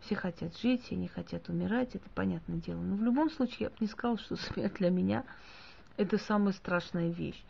все 0.00 0.16
хотят 0.16 0.58
жить, 0.58 0.84
все 0.84 0.96
не 0.96 1.08
хотят 1.08 1.48
умирать, 1.48 1.94
это 1.94 2.08
понятное 2.10 2.58
дело. 2.58 2.80
Но 2.80 2.96
в 2.96 3.02
любом 3.02 3.30
случае 3.30 3.56
я 3.60 3.68
бы 3.70 3.76
не 3.80 3.86
сказала, 3.86 4.18
что 4.18 4.36
смерть 4.36 4.74
для 4.74 4.90
меня– 4.90 5.24
это 5.96 6.18
самая 6.18 6.52
страшная 6.52 7.10
вещь. 7.10 7.42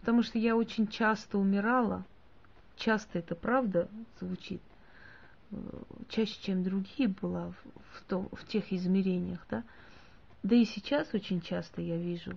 Потому 0.00 0.22
что 0.22 0.38
я 0.38 0.56
очень 0.56 0.86
часто 0.86 1.38
умирала, 1.38 2.04
часто 2.76 3.18
это 3.18 3.34
правда 3.34 3.88
звучит– 4.20 4.62
чаще, 6.08 6.36
чем 6.42 6.62
другие 6.62 7.08
была 7.08 7.52
в, 7.94 8.02
том, 8.08 8.28
в 8.32 8.46
тех 8.46 8.72
измерениях, 8.72 9.44
да. 9.50 9.64
Да 10.42 10.54
и 10.54 10.64
сейчас 10.64 11.12
очень 11.14 11.40
часто 11.40 11.80
я 11.80 11.96
вижу 11.96 12.36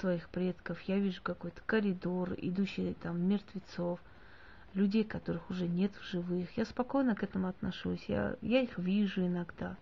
своих 0.00 0.28
предков, 0.28 0.80
я 0.82 0.98
вижу 0.98 1.22
какой-то 1.22 1.62
коридор, 1.64 2.34
идущий 2.36 2.94
там 3.02 3.22
мертвецов, 3.22 4.00
людей, 4.74 5.04
которых 5.04 5.48
уже 5.50 5.66
нет 5.66 5.92
в 5.96 6.04
живых. 6.10 6.56
Я 6.56 6.64
спокойно 6.64 7.14
к 7.14 7.22
этому 7.22 7.48
отношусь. 7.48 8.04
Я, 8.06 8.36
я 8.40 8.60
их 8.60 8.78
вижу 8.78 9.26
иногда, 9.26 9.76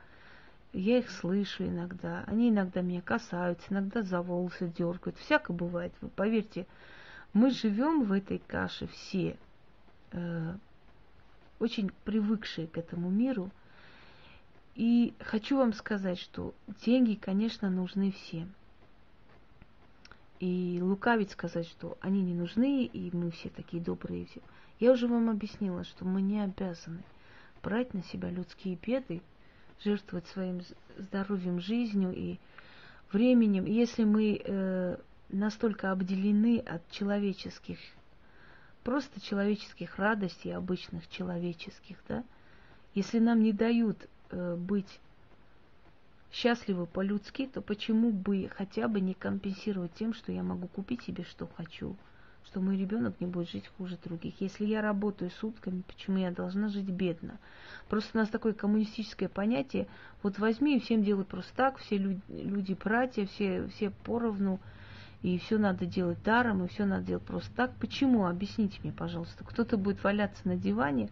я 0.73 0.99
их 0.99 1.11
слышу 1.11 1.67
иногда. 1.67 2.25
Они 2.27 2.51
иногда 2.51 2.81
меня 2.81 3.03
касаются, 3.03 3.67
иногда 3.71 4.03
за 4.03 4.23
волосы 4.23 4.73
дергают. 4.77 5.17
Всяко 5.19 5.53
бывает. 5.53 5.93
Вы 6.01 6.09
поверьте, 6.09 6.67
мы 7.33 7.51
живем 7.51 8.05
в 8.05 8.13
этой 8.13 8.39
каше 8.39 8.87
все. 8.89 9.37
Э, 10.13 10.55
очень 11.59 11.91
привыкшие 12.05 12.67
к 12.67 12.79
этому 12.79 13.11
миру. 13.11 13.51
И 14.79 15.13
хочу 15.19 15.57
вам 15.57 15.73
сказать, 15.73 16.21
что 16.21 16.55
деньги, 16.87 17.17
конечно, 17.17 17.69
нужны 17.69 18.13
всем. 18.13 18.55
И 20.39 20.79
лукавить 20.81 21.33
сказать, 21.33 21.67
что 21.67 21.99
они 22.01 22.23
не 22.23 22.33
нужны, 22.33 22.85
и 22.85 23.11
мы 23.15 23.33
все 23.33 23.49
такие 23.49 23.83
добрые. 23.83 24.27
Все. 24.27 24.41
Я 24.79 24.93
уже 24.93 25.09
вам 25.09 25.31
объяснила, 25.31 25.83
что 25.83 26.05
мы 26.05 26.23
не 26.23 26.41
обязаны 26.41 27.03
брать 27.61 27.93
на 27.93 28.05
себя 28.05 28.31
людские 28.31 28.79
беды, 28.81 29.21
жертвовать 29.83 30.29
своим 30.29 30.61
здоровьем, 30.97 31.61
жизнью 31.61 32.15
и 32.15 32.39
временем. 33.11 33.65
Если 33.65 34.05
мы 34.05 34.41
э, 34.41 34.97
настолько 35.29 35.91
обделены 35.91 36.61
от 36.61 36.89
человеческих 36.93 37.79
просто 38.85 39.21
человеческих 39.21 39.99
радостей, 39.99 40.55
обычных 40.55 41.11
человеческих, 41.11 41.97
да, 42.07 42.23
если 42.95 43.19
нам 43.19 43.43
не 43.43 43.53
дают 43.53 44.09
быть 44.31 45.01
счастливы 46.31 46.87
по-людски, 46.87 47.47
то 47.47 47.61
почему 47.61 48.13
бы 48.13 48.51
хотя 48.55 48.89
бы 48.89 49.01
не 49.01 49.15
компенсировать 49.15 49.95
тем, 49.95 50.13
что 50.13 50.31
я 50.33 50.43
могу 50.43 50.69
купить 50.69 51.03
себе, 51.03 51.25
что 51.25 51.49
хочу, 51.57 51.97
что 52.45 52.61
мой 52.61 52.77
ребенок 52.77 53.21
не 53.21 53.27
будет 53.27 53.51
жить 53.51 53.71
хуже 53.77 53.99
других. 54.05 54.41
Если 54.41 54.67
я 54.67 54.83
работаю 54.83 55.31
сутками, 55.31 55.83
почему 55.87 56.19
я 56.19 56.31
должна 56.31 56.69
жить 56.69 56.89
бедно? 56.89 57.39
Просто 57.89 58.11
у 58.15 58.21
нас 58.21 58.29
такое 58.29 58.53
коммунистическое 58.53 59.29
понятие, 59.29 59.87
вот 60.23 60.39
возьми 60.39 60.77
и 60.77 60.81
всем 60.81 61.03
делай 61.03 61.25
просто 61.25 61.55
так, 61.57 61.79
все 61.79 61.97
люди, 61.97 62.21
люди 62.29 62.75
братья, 62.75 63.27
все, 63.27 63.67
все 63.69 63.91
поровну, 63.91 64.61
и 65.23 65.39
все 65.39 65.59
надо 65.59 65.85
делать 65.85 66.23
даром, 66.23 66.65
и 66.65 66.69
все 66.69 66.85
надо 66.85 67.05
делать 67.05 67.25
просто 67.25 67.51
так. 67.55 67.75
Почему? 67.81 68.27
Объясните 68.27 68.79
мне, 68.83 68.93
пожалуйста. 68.93 69.45
Кто-то 69.45 69.77
будет 69.77 70.05
валяться 70.05 70.47
на 70.47 70.57
диване 70.57 71.09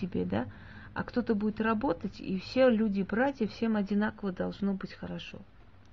себе, 0.00 0.24
да, 0.24 0.46
а 0.94 1.02
кто-то 1.02 1.34
будет 1.34 1.60
работать, 1.60 2.20
и 2.20 2.38
все 2.38 2.68
люди, 2.68 3.02
братья, 3.02 3.48
всем 3.48 3.76
одинаково 3.76 4.30
должно 4.30 4.74
быть 4.74 4.92
хорошо. 4.92 5.38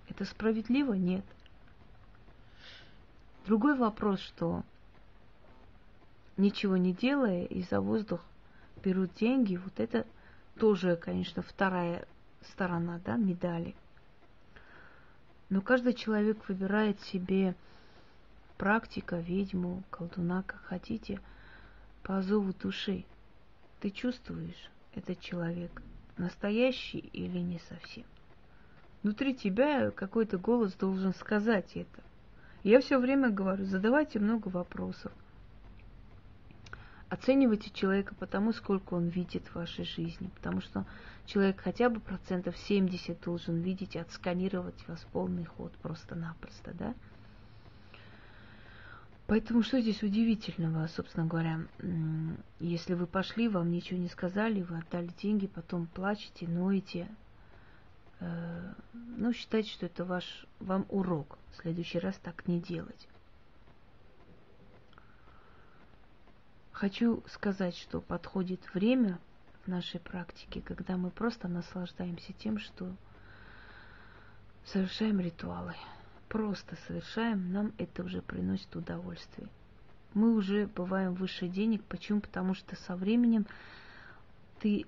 Это 0.07 0.25
справедливо? 0.25 0.93
Нет. 0.93 1.25
Другой 3.47 3.75
вопрос, 3.75 4.19
что 4.19 4.63
ничего 6.37 6.77
не 6.77 6.93
делая 6.93 7.45
и 7.45 7.63
за 7.63 7.81
воздух 7.81 8.21
берут 8.83 9.13
деньги, 9.15 9.55
вот 9.55 9.79
это 9.79 10.05
тоже, 10.59 10.95
конечно, 10.95 11.41
вторая 11.41 12.05
сторона 12.51 12.99
да, 13.03 13.15
медали. 13.15 13.75
Но 15.49 15.61
каждый 15.61 15.93
человек 15.93 16.47
выбирает 16.47 17.01
себе 17.01 17.55
практика, 18.57 19.17
ведьму, 19.17 19.81
колдуна, 19.89 20.43
как 20.43 20.61
хотите, 20.61 21.19
по 22.03 22.21
зову 22.21 22.53
души. 22.53 23.03
Ты 23.79 23.89
чувствуешь, 23.89 24.69
этот 24.95 25.19
человек 25.19 25.81
настоящий 26.17 26.99
или 26.99 27.39
не 27.39 27.59
совсем. 27.69 28.05
Внутри 29.03 29.33
тебя 29.35 29.91
какой-то 29.91 30.37
голос 30.37 30.73
должен 30.73 31.13
сказать 31.13 31.71
это. 31.75 32.03
Я 32.63 32.79
все 32.81 32.99
время 32.99 33.29
говорю, 33.31 33.65
задавайте 33.65 34.19
много 34.19 34.49
вопросов. 34.49 35.11
Оценивайте 37.09 37.71
человека 37.71 38.15
по 38.15 38.27
тому, 38.27 38.53
сколько 38.53 38.93
он 38.93 39.07
видит 39.07 39.47
в 39.47 39.55
вашей 39.55 39.83
жизни. 39.83 40.29
Потому 40.35 40.61
что 40.61 40.85
человек 41.25 41.59
хотя 41.59 41.89
бы 41.89 41.99
процентов 41.99 42.55
70 42.57 43.19
должен 43.21 43.59
видеть 43.59 43.95
и 43.95 43.99
отсканировать 43.99 44.87
вас 44.87 45.05
полный 45.11 45.45
ход 45.45 45.73
просто-напросто, 45.81 46.73
да? 46.73 46.93
Поэтому 49.31 49.63
что 49.63 49.79
здесь 49.79 50.03
удивительного, 50.03 50.87
собственно 50.87 51.25
говоря, 51.25 51.61
если 52.59 52.95
вы 52.95 53.07
пошли, 53.07 53.47
вам 53.47 53.71
ничего 53.71 53.97
не 53.97 54.09
сказали, 54.09 54.61
вы 54.61 54.79
отдали 54.79 55.09
деньги, 55.21 55.47
потом 55.47 55.87
плачете, 55.87 56.49
ноете, 56.49 57.07
э, 58.19 58.73
ну, 58.93 59.31
считайте, 59.31 59.69
что 59.69 59.85
это 59.85 60.03
ваш, 60.03 60.45
вам 60.59 60.85
урок. 60.89 61.37
В 61.53 61.61
следующий 61.61 61.99
раз 61.99 62.17
так 62.17 62.45
не 62.49 62.59
делать. 62.59 63.07
Хочу 66.73 67.23
сказать, 67.27 67.77
что 67.77 68.01
подходит 68.01 68.59
время 68.73 69.17
в 69.63 69.69
нашей 69.69 70.01
практике, 70.01 70.59
когда 70.59 70.97
мы 70.97 71.09
просто 71.09 71.47
наслаждаемся 71.47 72.33
тем, 72.33 72.59
что 72.59 72.93
совершаем 74.65 75.21
ритуалы 75.21 75.73
просто 76.31 76.77
совершаем, 76.87 77.51
нам 77.51 77.73
это 77.77 78.03
уже 78.03 78.21
приносит 78.21 78.73
удовольствие. 78.73 79.49
Мы 80.13 80.33
уже 80.33 80.65
бываем 80.67 81.13
выше 81.13 81.49
денег. 81.49 81.83
Почему? 81.83 82.21
Потому 82.21 82.53
что 82.53 82.77
со 82.77 82.95
временем 82.95 83.45
ты 84.61 84.85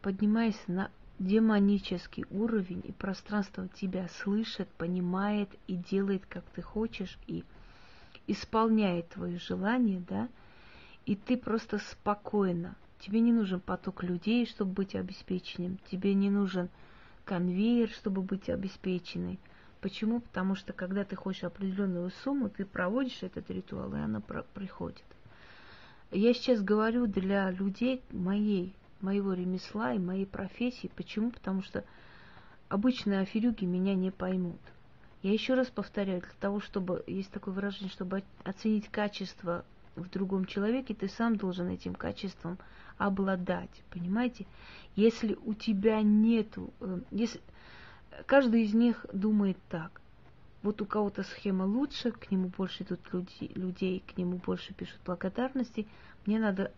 поднимаешься 0.00 0.72
на 0.72 0.90
демонический 1.18 2.24
уровень, 2.30 2.82
и 2.82 2.92
пространство 2.92 3.68
тебя 3.68 4.08
слышит, 4.08 4.68
понимает 4.78 5.50
и 5.66 5.76
делает, 5.76 6.24
как 6.24 6.44
ты 6.54 6.62
хочешь, 6.62 7.18
и 7.26 7.44
исполняет 8.26 9.10
твое 9.10 9.38
желание, 9.38 10.02
да, 10.08 10.30
и 11.04 11.14
ты 11.14 11.36
просто 11.36 11.78
спокойно. 11.78 12.74
Тебе 13.00 13.20
не 13.20 13.32
нужен 13.32 13.60
поток 13.60 14.02
людей, 14.02 14.46
чтобы 14.46 14.72
быть 14.72 14.94
обеспеченным. 14.94 15.78
Тебе 15.90 16.14
не 16.14 16.30
нужен 16.30 16.70
конвейер, 17.26 17.90
чтобы 17.90 18.22
быть 18.22 18.48
обеспеченной. 18.48 19.38
Почему? 19.80 20.20
Потому 20.20 20.54
что 20.54 20.72
когда 20.72 21.04
ты 21.04 21.16
хочешь 21.16 21.44
определенную 21.44 22.10
сумму, 22.24 22.48
ты 22.48 22.64
проводишь 22.64 23.22
этот 23.22 23.50
ритуал, 23.50 23.94
и 23.94 23.98
она 23.98 24.20
приходит. 24.20 25.04
Я 26.10 26.32
сейчас 26.34 26.62
говорю 26.62 27.06
для 27.06 27.50
людей 27.50 28.02
моей, 28.10 28.74
моего 29.00 29.32
ремесла 29.32 29.92
и 29.92 29.98
моей 29.98 30.26
профессии. 30.26 30.90
Почему? 30.96 31.30
Потому 31.30 31.62
что 31.62 31.84
обычные 32.68 33.20
аферюги 33.20 33.64
меня 33.64 33.94
не 33.94 34.10
поймут. 34.10 34.60
Я 35.22 35.32
еще 35.32 35.54
раз 35.54 35.66
повторяю, 35.68 36.20
для 36.20 36.30
того, 36.40 36.60
чтобы, 36.60 37.02
есть 37.06 37.30
такое 37.30 37.52
выражение, 37.52 37.90
чтобы 37.90 38.22
оценить 38.44 38.88
качество 38.88 39.64
в 39.96 40.08
другом 40.10 40.44
человеке, 40.44 40.94
ты 40.94 41.08
сам 41.08 41.36
должен 41.36 41.68
этим 41.68 41.94
качеством 41.94 42.58
обладать, 42.98 43.70
понимаете? 43.90 44.46
Если 44.94 45.36
у 45.44 45.54
тебя 45.54 46.00
нету, 46.02 46.72
э, 46.80 47.00
если, 47.10 47.40
каждый 48.26 48.62
из 48.62 48.74
них 48.74 49.04
думает 49.12 49.58
так. 49.68 50.00
Вот 50.62 50.80
у 50.82 50.86
кого-то 50.86 51.22
схема 51.22 51.64
лучше, 51.64 52.10
к 52.10 52.30
нему 52.30 52.48
больше 52.48 52.82
идут 52.82 53.00
люди, 53.12 53.52
людей, 53.54 54.02
к 54.06 54.16
нему 54.16 54.40
больше 54.44 54.74
пишут 54.74 54.98
благодарности. 55.04 55.86
Мне 56.24 56.38
надо 56.38 56.72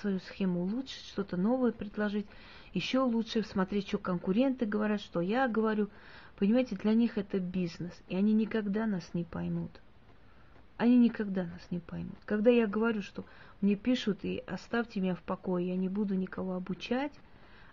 свою 0.00 0.20
схему 0.20 0.62
улучшить, 0.62 1.04
что-то 1.08 1.36
новое 1.36 1.72
предложить, 1.72 2.26
еще 2.72 3.00
лучше 3.00 3.42
смотреть, 3.42 3.88
что 3.88 3.98
конкуренты 3.98 4.66
говорят, 4.66 5.00
что 5.00 5.20
я 5.20 5.48
говорю. 5.48 5.88
Понимаете, 6.38 6.76
для 6.76 6.94
них 6.94 7.18
это 7.18 7.38
бизнес, 7.38 7.92
и 8.08 8.16
они 8.16 8.32
никогда 8.32 8.86
нас 8.86 9.08
не 9.14 9.24
поймут. 9.24 9.70
Они 10.76 10.96
никогда 10.96 11.44
нас 11.44 11.62
не 11.70 11.78
поймут. 11.78 12.18
Когда 12.24 12.50
я 12.50 12.66
говорю, 12.66 13.02
что 13.02 13.24
мне 13.60 13.76
пишут 13.76 14.24
и 14.24 14.42
оставьте 14.46 15.00
меня 15.00 15.14
в 15.14 15.22
покое, 15.22 15.68
я 15.68 15.76
не 15.76 15.88
буду 15.88 16.14
никого 16.14 16.54
обучать, 16.54 17.12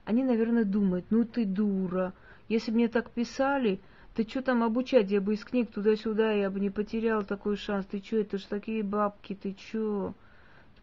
они, 0.05 0.23
наверное, 0.23 0.65
думают, 0.65 1.05
ну 1.09 1.25
ты 1.25 1.45
дура, 1.45 2.13
если 2.51 2.71
бы 2.71 2.77
мне 2.77 2.89
так 2.89 3.11
писали, 3.11 3.79
ты 4.13 4.27
что 4.27 4.41
там 4.41 4.61
обучать, 4.61 5.09
я 5.09 5.21
бы 5.21 5.35
из 5.35 5.45
книг 5.45 5.71
туда-сюда, 5.71 6.33
я 6.33 6.49
бы 6.49 6.59
не 6.59 6.69
потерял 6.69 7.23
такой 7.23 7.55
шанс. 7.55 7.85
Ты 7.85 8.03
что, 8.03 8.17
это 8.17 8.37
ж 8.37 8.43
такие 8.43 8.83
бабки, 8.83 9.35
ты 9.41 9.55
что? 9.57 10.13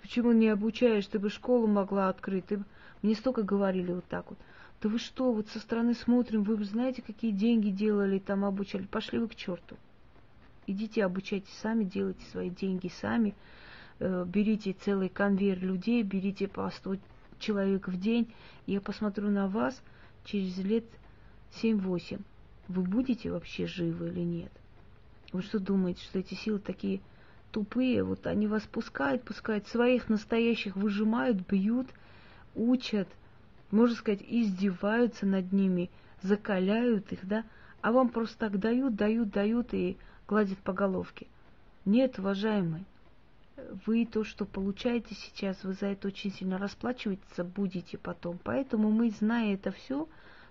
Почему 0.00 0.32
не 0.32 0.48
обучаешь? 0.48 1.06
Ты 1.06 1.18
бы 1.18 1.28
школу 1.28 1.66
могла 1.66 2.08
открыть. 2.08 2.46
Ты... 2.46 2.64
Мне 3.02 3.14
столько 3.14 3.42
говорили 3.42 3.92
вот 3.92 4.06
так 4.06 4.30
вот. 4.30 4.38
Да 4.80 4.88
вы 4.88 4.98
что, 4.98 5.30
вот 5.30 5.48
со 5.48 5.58
стороны 5.58 5.92
смотрим, 5.92 6.42
вы 6.42 6.64
знаете, 6.64 7.02
какие 7.02 7.32
деньги 7.32 7.68
делали, 7.68 8.18
там 8.18 8.46
обучали. 8.46 8.86
Пошли 8.86 9.18
вы 9.18 9.28
к 9.28 9.34
черту. 9.34 9.76
Идите 10.66 11.04
обучайтесь 11.04 11.52
сами, 11.60 11.84
делайте 11.84 12.24
свои 12.30 12.48
деньги 12.48 12.88
сами. 12.88 13.34
Э, 13.98 14.24
берите 14.26 14.72
целый 14.72 15.10
конвейер 15.10 15.58
людей, 15.58 16.02
берите 16.02 16.48
по 16.48 16.70
100 16.70 16.96
человек 17.38 17.88
в 17.88 18.00
день. 18.00 18.32
Я 18.66 18.80
посмотрю 18.80 19.28
на 19.28 19.48
вас 19.48 19.82
через 20.24 20.56
лет 20.58 20.84
7-8, 21.62 22.20
вы 22.68 22.82
будете 22.82 23.30
вообще 23.30 23.66
живы 23.66 24.08
или 24.08 24.20
нет? 24.20 24.52
Вы 25.32 25.42
что 25.42 25.58
думаете, 25.58 26.02
что 26.02 26.18
эти 26.18 26.34
силы 26.34 26.58
такие 26.58 27.00
тупые? 27.50 28.02
Вот 28.02 28.26
они 28.26 28.46
вас 28.46 28.62
пускают, 28.62 29.22
пускают, 29.24 29.66
своих 29.66 30.08
настоящих 30.08 30.76
выжимают, 30.76 31.46
бьют, 31.46 31.88
учат, 32.54 33.08
можно 33.70 33.96
сказать, 33.96 34.22
издеваются 34.26 35.26
над 35.26 35.52
ними, 35.52 35.90
закаляют 36.22 37.12
их, 37.12 37.26
да? 37.26 37.44
А 37.80 37.92
вам 37.92 38.08
просто 38.08 38.38
так 38.38 38.58
дают, 38.58 38.96
дают, 38.96 39.30
дают 39.30 39.72
и 39.74 39.96
гладят 40.26 40.58
по 40.58 40.72
головке. 40.72 41.26
Нет, 41.84 42.18
уважаемый, 42.18 42.84
вы 43.86 44.06
то, 44.06 44.24
что 44.24 44.44
получаете 44.44 45.14
сейчас, 45.14 45.62
вы 45.64 45.74
за 45.74 45.86
это 45.86 46.08
очень 46.08 46.32
сильно 46.32 46.58
расплачиваться 46.58 47.44
будете 47.44 47.98
потом. 47.98 48.38
Поэтому 48.44 48.90
мы, 48.90 49.10
зная 49.10 49.54
это 49.54 49.72
все, 49.72 50.08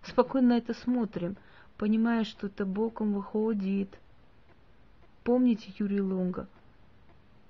спокойно 0.08 0.53
это 0.53 0.74
смотрим, 0.74 1.38
понимая, 1.78 2.24
что 2.24 2.47
это 2.47 2.66
боком 2.66 3.14
выходит. 3.14 3.89
Помните 5.24 5.74
Юрий 5.78 6.01
Лунга, 6.01 6.47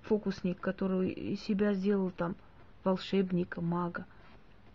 фокусник, 0.01 0.59
который 0.59 1.37
себя 1.37 1.73
сделал 1.73 2.11
там 2.11 2.35
волшебника, 2.83 3.61
мага. 3.61 4.05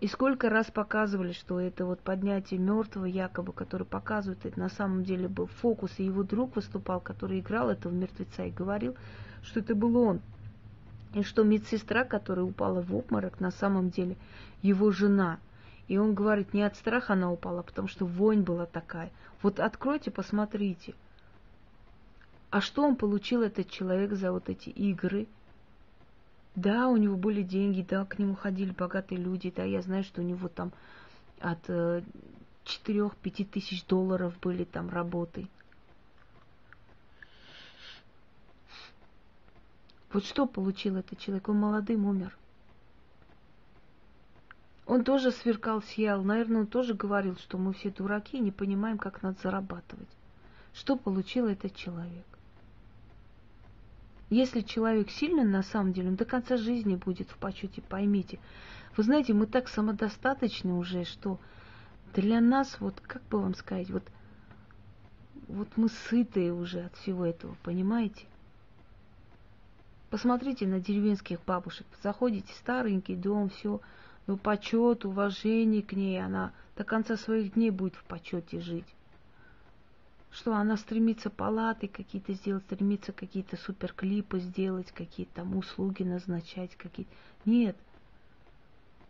И 0.01 0.09
сколько 0.09 0.49
раз 0.49 0.71
показывали, 0.71 1.33
что 1.33 1.61
это 1.61 1.85
вот 1.85 2.01
поднятие 2.01 2.59
мертвого 2.59 3.05
якобы, 3.05 3.53
который 3.53 3.87
показывает, 3.87 4.45
это 4.45 4.59
на 4.59 4.69
самом 4.69 5.05
деле 5.05 5.29
был 5.29 5.47
фокус, 5.47 5.93
и 5.99 6.05
его 6.05 6.25
друг 6.25 6.57
выступал, 6.57 7.01
который 7.01 7.39
играл 7.39 7.71
этого 7.71 7.93
мертвеца 7.93 8.45
и 8.45 8.51
говорил, 8.51 8.97
что 9.43 9.61
это 9.61 9.75
был 9.75 9.97
он. 9.97 10.21
И 11.15 11.23
что 11.23 11.45
медсестра, 11.45 12.05
которая 12.05 12.45
упала 12.45 12.81
в 12.81 12.95
обморок, 12.95 13.39
на 13.39 13.51
самом 13.51 13.91
деле 13.91 14.17
его 14.63 14.91
жена– 14.91 15.39
и 15.89 15.99
он 15.99 16.15
говорит, 16.15 16.55
не 16.55 16.63
от 16.63 16.77
страха 16.77 17.15
она 17.15 17.31
упала, 17.31 17.61
а 17.61 17.63
потому 17.63 17.89
что 17.89 18.07
вонь 18.07 18.43
была 18.43 18.67
такая. 18.67 19.11
Вот 19.43 19.61
откройте, 19.61 20.11
посмотрите. 20.11 20.95
А 22.51 22.61
что 22.61 22.83
он 22.83 22.97
получил, 22.97 23.43
этот 23.43 23.71
человек, 23.71 24.13
за 24.13 24.33
вот 24.33 24.49
эти 24.49 24.69
игры? 24.69 25.27
Да, 26.55 26.89
у 26.89 26.97
него 26.97 27.17
были 27.17 27.43
деньги, 27.43 27.85
да, 27.89 28.05
к 28.05 28.19
нему 28.19 28.35
ходили 28.35 28.73
богатые 28.73 29.19
люди, 29.19 29.53
да, 29.55 29.65
я 29.65 29.81
знаю, 29.81 30.05
что 30.05 30.21
у 30.21 30.25
него 30.25 30.49
там 30.49 30.71
от 31.41 31.59
э, 31.69 32.03
4-5 32.65 33.45
тысяч 33.47 33.85
долларов 33.87 34.39
были 34.41 34.65
там 34.65 34.91
работы. 34.91 35.49
Вот 40.13 40.27
что 40.27 40.47
получил 40.47 40.97
этот 40.97 41.19
человек? 41.19 41.49
Он 41.49 41.57
молодым 41.57 42.05
умер. 42.05 42.37
Он 44.93 45.05
тоже 45.05 45.31
сверкал, 45.31 45.81
сиял. 45.81 46.23
Наверное, 46.23 46.61
он 46.61 46.67
тоже 46.67 46.93
говорил, 46.93 47.35
что 47.37 47.57
мы 47.57 47.73
все 47.73 47.89
дураки 47.89 48.37
и 48.37 48.43
не 48.43 48.51
понимаем, 48.51 48.99
как 48.99 49.23
надо 49.23 49.39
зарабатывать. 49.43 50.11
Что 50.75 50.97
получил 50.97 51.47
этот 51.47 51.75
человек? 51.75 52.27
Если 54.29 54.61
человек 54.61 55.11
сильный, 55.11 55.47
на 55.47 55.63
самом 55.63 55.95
деле, 55.95 56.11
он 56.11 56.17
до 56.17 56.27
конца 56.27 56.59
жизни 56.59 56.97
будет 56.97 57.31
в 57.31 57.39
почете, 57.39 57.81
поймите. 57.81 58.39
Вы 58.95 59.05
знаете, 59.05 59.33
мы 59.33 59.47
так 59.47 59.69
самодостаточны 59.69 60.75
уже, 60.75 61.07
что 61.07 61.41
для 62.13 62.43
нас, 62.43 62.77
вот 62.79 63.01
как 63.01 63.23
бы 63.31 63.41
вам 63.41 63.55
сказать, 63.55 63.89
вот, 63.89 64.05
вот 65.49 65.69
мы 65.77 65.89
сытые 65.89 66.53
уже 66.53 66.81
от 66.81 66.95
всего 66.97 67.25
этого, 67.25 67.57
понимаете? 67.63 68.27
Посмотрите 70.11 70.67
на 70.67 70.81
деревенских 70.81 71.43
бабушек. 71.47 71.87
Заходите, 72.03 72.53
старенький 72.53 73.17
дом, 73.17 73.49
все, 73.49 73.81
ну, 74.27 74.37
почет, 74.37 75.05
уважение 75.05 75.83
к 75.83 75.93
ней, 75.93 76.23
она 76.23 76.53
до 76.77 76.85
конца 76.85 77.17
своих 77.17 77.55
дней 77.55 77.71
будет 77.71 77.95
в 77.97 78.05
почете 78.05 78.61
жить. 78.61 78.87
что 80.31 80.55
она 80.55 80.79
стремится 80.79 81.29
палаты 81.29 81.89
какие-то 81.89 82.33
сделать, 82.33 82.65
стремится 82.65 83.13
какие-то 83.13 83.57
суперклипы 83.57 84.41
сделать, 84.41 84.91
какие-то 84.93 85.35
там 85.35 85.57
услуги 85.57 86.05
назначать, 86.05 86.75
какие-то. 86.77 87.13
Нет. 87.45 87.77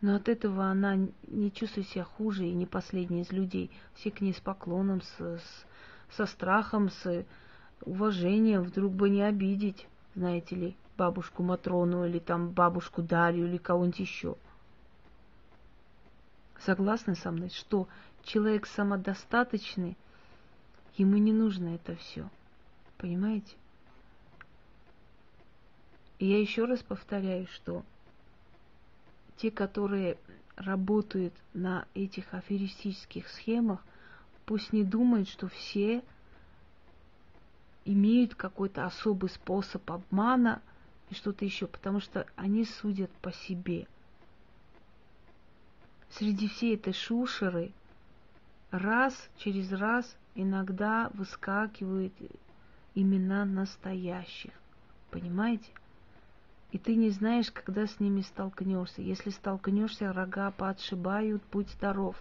Но 0.00 0.16
от 0.16 0.28
этого 0.28 0.64
она 0.64 0.96
не 1.28 1.52
чувствует 1.52 1.86
себя 1.88 2.02
хуже 2.02 2.44
и 2.44 2.52
не 2.52 2.66
последняя 2.66 3.22
из 3.22 3.30
людей. 3.30 3.70
Все 3.94 4.10
к 4.10 4.20
ней 4.20 4.34
с 4.34 4.40
поклоном, 4.40 5.00
с, 5.00 5.20
с, 5.20 5.64
со 6.10 6.26
страхом, 6.26 6.90
с 6.90 7.24
уважением, 7.84 8.62
вдруг 8.62 8.92
бы 8.92 9.08
не 9.08 9.22
обидеть, 9.22 9.86
знаете 10.16 10.56
ли, 10.56 10.76
бабушку 10.98 11.44
Матрону 11.44 12.04
или 12.04 12.18
там 12.18 12.50
бабушку 12.50 13.00
Дарью 13.00 13.46
или 13.46 13.58
кого-нибудь 13.58 14.00
еще. 14.00 14.36
Согласны 16.64 17.14
со 17.14 17.30
мной, 17.30 17.50
что 17.50 17.88
человек 18.22 18.66
самодостаточный– 18.66 19.96
Ему 20.96 21.16
не 21.16 21.32
нужно 21.32 21.74
это 21.74 21.96
все. 21.96 22.28
Понимаете? 22.98 23.56
И 26.18 26.26
я 26.26 26.38
еще 26.38 26.66
раз 26.66 26.80
повторяю, 26.80 27.46
что 27.48 27.84
те, 29.38 29.50
которые 29.50 30.18
работают 30.56 31.34
на 31.54 31.86
этих 31.94 32.34
аферистических 32.34 33.26
схемах, 33.28 33.82
пусть 34.44 34.72
не 34.72 34.84
думают, 34.84 35.28
что 35.28 35.48
все 35.48 36.04
имеют 37.84 38.34
какой-то 38.34 38.84
особый 38.84 39.30
способ 39.30 39.90
обмана 39.90 40.62
и 41.10 41.14
что-то 41.14 41.44
еще, 41.44 41.66
потому 41.66 42.00
что 42.00 42.26
они 42.36 42.64
судят 42.64 43.10
по 43.22 43.32
себе. 43.32 43.88
Среди 46.18 46.46
всей 46.48 46.74
этой 46.74 46.92
шушеры 46.92 47.72
раз 48.70 49.30
через 49.38 49.72
раз 49.72 50.16
иногда 50.34 51.10
выскакивают 51.14 52.12
имена 52.94 53.46
настоящих. 53.46 54.52
Понимаете? 55.10 55.70
И 56.70 56.78
ты 56.78 56.96
не 56.96 57.10
знаешь, 57.10 57.50
когда 57.50 57.86
с 57.86 57.98
ними 57.98 58.20
столкнешься. 58.20 59.00
Если 59.00 59.30
столкнешься, 59.30 60.12
рога 60.12 60.50
подшибают, 60.50 61.42
будь 61.50 61.70
здоров. 61.70 62.16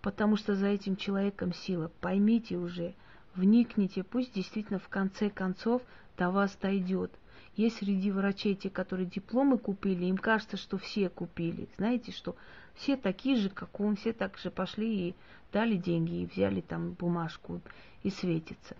Потому 0.00 0.36
что 0.36 0.54
за 0.54 0.68
этим 0.68 0.96
человеком 0.96 1.52
сила. 1.52 1.90
Поймите 2.00 2.56
уже, 2.56 2.94
вникните, 3.34 4.04
пусть 4.04 4.32
действительно 4.32 4.78
в 4.78 4.88
конце 4.88 5.28
концов 5.28 5.82
до 6.16 6.30
вас 6.30 6.56
дойдет. 6.60 7.12
Есть 7.56 7.78
среди 7.78 8.10
врачей 8.10 8.54
те, 8.54 8.70
которые 8.70 9.06
дипломы 9.06 9.58
купили, 9.58 10.04
им 10.04 10.16
кажется, 10.16 10.56
что 10.56 10.78
все 10.78 11.08
купили. 11.08 11.68
Знаете, 11.76 12.12
что 12.12 12.36
все 12.74 12.96
такие 12.96 13.36
же, 13.36 13.50
как 13.50 13.80
он, 13.80 13.96
все 13.96 14.12
так 14.12 14.38
же 14.38 14.50
пошли 14.50 15.08
и 15.08 15.14
дали 15.52 15.76
деньги, 15.76 16.22
и 16.22 16.26
взяли 16.26 16.60
там 16.60 16.92
бумажку, 16.92 17.60
и 18.02 18.10
светится. 18.10 18.76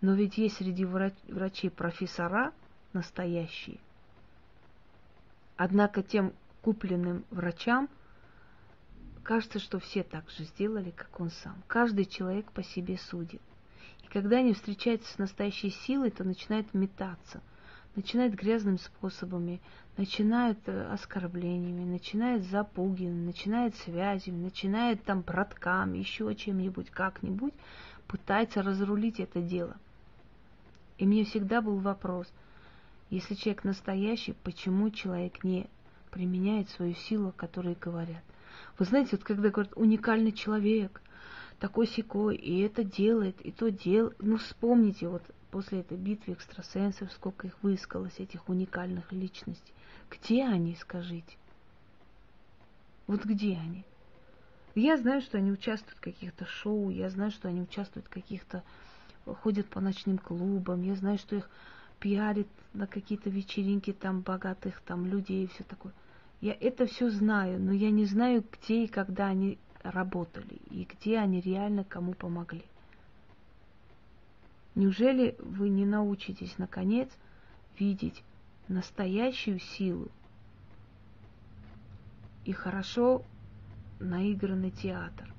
Но 0.00 0.14
ведь 0.14 0.38
есть 0.38 0.56
среди 0.56 0.84
врачей 0.84 1.70
профессора 1.70 2.52
настоящие. 2.92 3.78
Однако 5.56 6.02
тем 6.02 6.32
купленным 6.62 7.24
врачам 7.30 7.88
кажется, 9.22 9.58
что 9.58 9.78
все 9.78 10.02
так 10.02 10.28
же 10.30 10.44
сделали, 10.44 10.90
как 10.90 11.20
он 11.20 11.30
сам. 11.30 11.62
Каждый 11.66 12.06
человек 12.06 12.50
по 12.52 12.62
себе 12.62 12.96
судит. 12.96 13.42
И 14.04 14.08
когда 14.08 14.38
они 14.38 14.54
встречаются 14.54 15.12
с 15.12 15.18
настоящей 15.18 15.70
силой, 15.70 16.10
то 16.10 16.24
начинают 16.24 16.72
метаться– 16.72 17.42
начинает 17.96 18.34
грязными 18.34 18.76
способами, 18.76 19.60
начинает 19.96 20.58
э, 20.66 20.86
оскорблениями, 20.92 21.84
начинает 21.84 22.44
запугиванием, 22.44 23.24
начинает 23.24 23.74
связями, 23.76 24.44
начинает 24.44 25.02
там 25.04 25.22
братками, 25.22 25.98
еще 25.98 26.34
чем-нибудь, 26.34 26.90
как-нибудь, 26.90 27.54
пытается 28.06 28.62
разрулить 28.62 29.18
это 29.18 29.40
дело. 29.40 29.76
И 30.98 31.06
мне 31.06 31.24
всегда 31.24 31.60
был 31.60 31.78
вопрос, 31.78 32.26
если 33.10 33.34
человек 33.34 33.64
настоящий, 33.64 34.34
почему 34.44 34.90
человек 34.90 35.42
не 35.42 35.66
применяет 36.10 36.68
свою 36.70 36.94
силу, 36.94 37.28
о 37.28 37.32
которой 37.32 37.76
говорят? 37.80 38.22
Вы 38.78 38.84
знаете, 38.84 39.10
вот 39.12 39.24
когда 39.24 39.48
говорят 39.48 39.72
уникальный 39.76 40.32
человек, 40.32 41.00
такой 41.58 41.86
секой, 41.86 42.36
и 42.36 42.60
это 42.60 42.84
делает, 42.84 43.40
и 43.40 43.50
то 43.50 43.70
делает. 43.70 44.16
Ну, 44.20 44.36
вспомните, 44.36 45.08
вот 45.08 45.22
после 45.56 45.80
этой 45.80 45.96
битвы 45.96 46.34
экстрасенсов, 46.34 47.10
сколько 47.14 47.46
их 47.46 47.56
выискалось, 47.62 48.18
этих 48.18 48.46
уникальных 48.50 49.10
личностей. 49.10 49.72
Где 50.10 50.44
они, 50.44 50.74
скажите? 50.74 51.38
Вот 53.06 53.24
где 53.24 53.52
они? 53.56 53.82
Я 54.74 54.98
знаю, 54.98 55.22
что 55.22 55.38
они 55.38 55.50
участвуют 55.50 55.96
в 55.96 56.02
каких-то 56.02 56.44
шоу, 56.44 56.90
я 56.90 57.08
знаю, 57.08 57.30
что 57.30 57.48
они 57.48 57.62
участвуют 57.62 58.06
в 58.06 58.10
каких-то, 58.10 58.64
ходят 59.24 59.66
по 59.68 59.80
ночным 59.80 60.18
клубам, 60.18 60.82
я 60.82 60.94
знаю, 60.94 61.16
что 61.16 61.36
их 61.36 61.48
пиарит 62.00 62.48
на 62.74 62.86
какие-то 62.86 63.30
вечеринки 63.30 63.94
там 63.94 64.20
богатых 64.20 64.82
там 64.82 65.06
людей 65.06 65.44
и 65.44 65.48
все 65.48 65.64
такое. 65.64 65.94
Я 66.42 66.52
это 66.52 66.84
все 66.84 67.08
знаю, 67.08 67.58
но 67.58 67.72
я 67.72 67.90
не 67.90 68.04
знаю, 68.04 68.44
где 68.52 68.84
и 68.84 68.88
когда 68.88 69.28
они 69.28 69.56
работали 69.82 70.60
и 70.68 70.84
где 70.84 71.16
они 71.16 71.40
реально 71.40 71.82
кому 71.82 72.12
помогли. 72.12 72.66
Неужели 74.76 75.34
вы 75.38 75.70
не 75.70 75.86
научитесь, 75.86 76.58
наконец, 76.58 77.08
видеть 77.78 78.22
настоящую 78.68 79.58
силу 79.58 80.08
и 82.44 82.52
хорошо 82.52 83.22
наигранный 83.98 84.70
театр? 84.70 85.32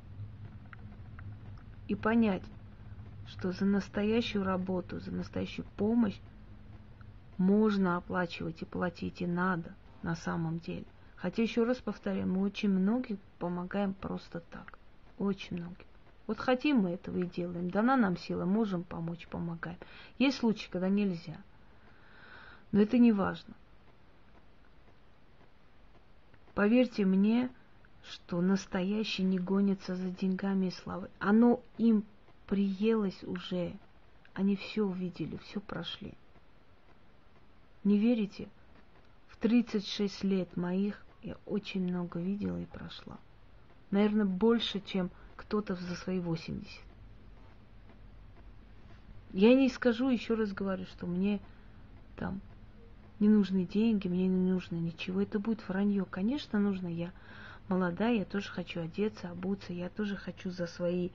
И 1.88 1.94
понять, 1.94 2.42
что 3.28 3.52
за 3.52 3.66
настоящую 3.66 4.44
работу, 4.44 5.00
за 5.00 5.12
настоящую 5.12 5.68
помощь 5.78 6.18
можно 7.38 7.98
оплачивать 7.98 8.64
и 8.64 8.66
платить 8.66 9.22
и 9.22 9.28
надо 9.28 9.76
на 10.02 10.16
самом 10.16 10.58
деле. 10.58 10.86
Хотя 11.16 11.44
еще 11.44 11.64
раз 11.64 11.78
повторяю, 11.78 12.28
мы 12.28 12.42
очень 12.42 12.70
многим 12.70 13.20
помогаем 13.38 13.94
просто 13.94 14.40
так. 14.40 14.80
Очень 15.20 15.58
многим. 15.58 15.86
Вот 16.28 16.40
хотим 16.40 16.80
мы 16.80 16.92
этого 16.92 17.18
и 17.18 17.26
делаем. 17.26 17.70
Дана 17.70 17.96
нам 17.96 18.18
сила, 18.18 18.46
можем 18.46 18.84
помочь, 18.84 19.28
помогаем. 19.28 19.78
Есть 20.20 20.40
случаи, 20.40 20.70
когда 20.70 20.90
нельзя. 20.90 21.38
Но 22.74 22.82
это 22.82 22.98
не 22.98 23.14
важно. 23.14 23.54
Поверьте 26.54 27.06
мне, 27.06 27.50
что 28.04 28.42
настоящий 28.42 29.24
не 29.24 29.40
гонится 29.40 29.96
за 29.96 30.10
деньгами 30.10 30.68
и 30.68 30.72
славой. 30.72 31.10
Оно 31.20 31.62
им 31.78 32.04
приелось 32.46 33.24
уже. 33.24 33.74
Они 34.34 34.56
все 34.56 34.84
увидели, 34.84 35.38
все 35.38 35.62
прошли. 35.62 36.14
Не 37.86 37.98
верите? 37.98 38.50
В 39.30 39.38
36 39.38 40.24
лет 40.26 40.58
моих 40.58 41.06
я 41.24 41.38
очень 41.46 41.84
много 41.84 42.20
видела 42.20 42.60
и 42.60 42.66
прошла. 42.66 43.18
Наверное, 43.92 44.26
больше, 44.26 44.82
чем 44.82 45.10
кто-то 45.38 45.76
за 45.76 45.96
свои 45.96 46.20
80. 46.20 46.68
Я 49.34 49.54
не 49.54 49.70
скажу, 49.70 50.10
еще 50.10 50.34
раз 50.34 50.52
говорю, 50.52 50.86
что 50.86 51.06
мне 51.06 51.40
там 52.16 52.42
не 53.20 53.30
нужны 53.30 53.66
деньги, 53.66 54.08
мне 54.08 54.28
не 54.28 54.52
нужно 54.52 54.76
ничего. 54.76 55.22
Это 55.22 55.40
будет 55.40 55.68
вранье. 55.68 56.06
Конечно, 56.06 56.60
нужно. 56.60 56.88
Я 56.88 57.12
молодая, 57.68 58.16
я 58.16 58.26
тоже 58.26 58.50
хочу 58.50 58.82
одеться, 58.82 59.30
обуться, 59.30 59.74
я 59.74 59.90
тоже 59.90 60.16
хочу 60.16 60.50
за 60.50 60.68
свои 60.68 61.10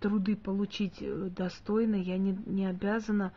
труды 0.00 0.36
получить 0.36 0.96
э, 1.00 1.30
достойно. 1.34 1.96
Я 1.96 2.18
не, 2.18 2.38
не 2.46 2.66
обязана 2.66 3.32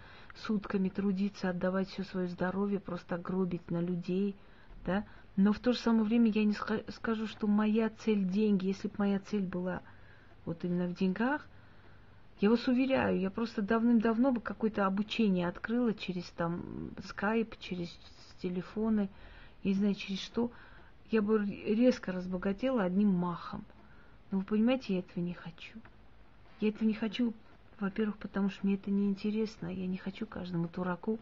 сутками 0.46 0.90
трудиться, 0.90 1.50
отдавать 1.50 1.90
все 1.90 2.04
свое 2.04 2.28
здоровье, 2.28 2.80
просто 2.80 3.18
гробить 3.18 3.70
на 3.70 3.82
людей, 3.82 4.36
да. 4.86 5.06
Но 5.36 5.52
в 5.52 5.60
то 5.60 5.74
же 5.74 5.80
самое 5.80 6.04
время 6.04 6.32
я 6.32 6.46
не 6.46 6.56
скажу, 6.92 7.28
что 7.28 7.48
моя 7.48 7.90
цель 7.90 8.24
деньги. 8.26 8.68
Если 8.68 8.88
бы 8.88 8.94
моя 8.98 9.20
цель 9.20 9.44
была 9.44 9.82
вот 10.46 10.64
именно 10.64 10.88
в 10.88 10.96
деньгах, 10.96 11.46
я 12.40 12.50
вас 12.50 12.68
уверяю, 12.68 13.20
я 13.20 13.30
просто 13.30 13.62
давным-давно 13.62 14.32
бы 14.32 14.42
какое-то 14.42 14.86
обучение 14.86 15.48
открыла 15.48 15.94
через 15.94 16.26
там 16.32 16.92
скайп, 17.06 17.58
через 17.60 17.90
телефоны, 18.42 19.10
не 19.64 19.74
знаю 19.74 19.96
через 19.96 20.20
что. 20.20 20.52
Я 21.12 21.22
бы 21.22 21.46
резко 21.46 22.12
разбогатела 22.12 22.84
одним 22.84 23.10
махом. 23.10 23.64
Но 24.32 24.40
вы 24.40 24.46
понимаете, 24.46 24.94
я 24.94 25.00
этого 25.00 25.24
не 25.24 25.34
хочу. 25.34 25.80
Я 26.60 26.70
этого 26.70 26.88
не 26.88 26.94
хочу, 26.94 27.34
во-первых, 27.80 28.18
потому 28.18 28.50
что 28.50 28.66
мне 28.66 28.76
это 28.76 28.90
неинтересно. 28.90 29.68
Я 29.68 29.88
не 29.88 29.98
хочу 29.98 30.26
каждому 30.26 30.68
дураку 30.68 31.20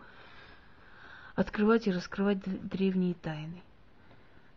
открывать 1.35 1.87
и 1.87 1.91
раскрывать 1.91 2.39
древние 2.43 3.15
тайны. 3.15 3.61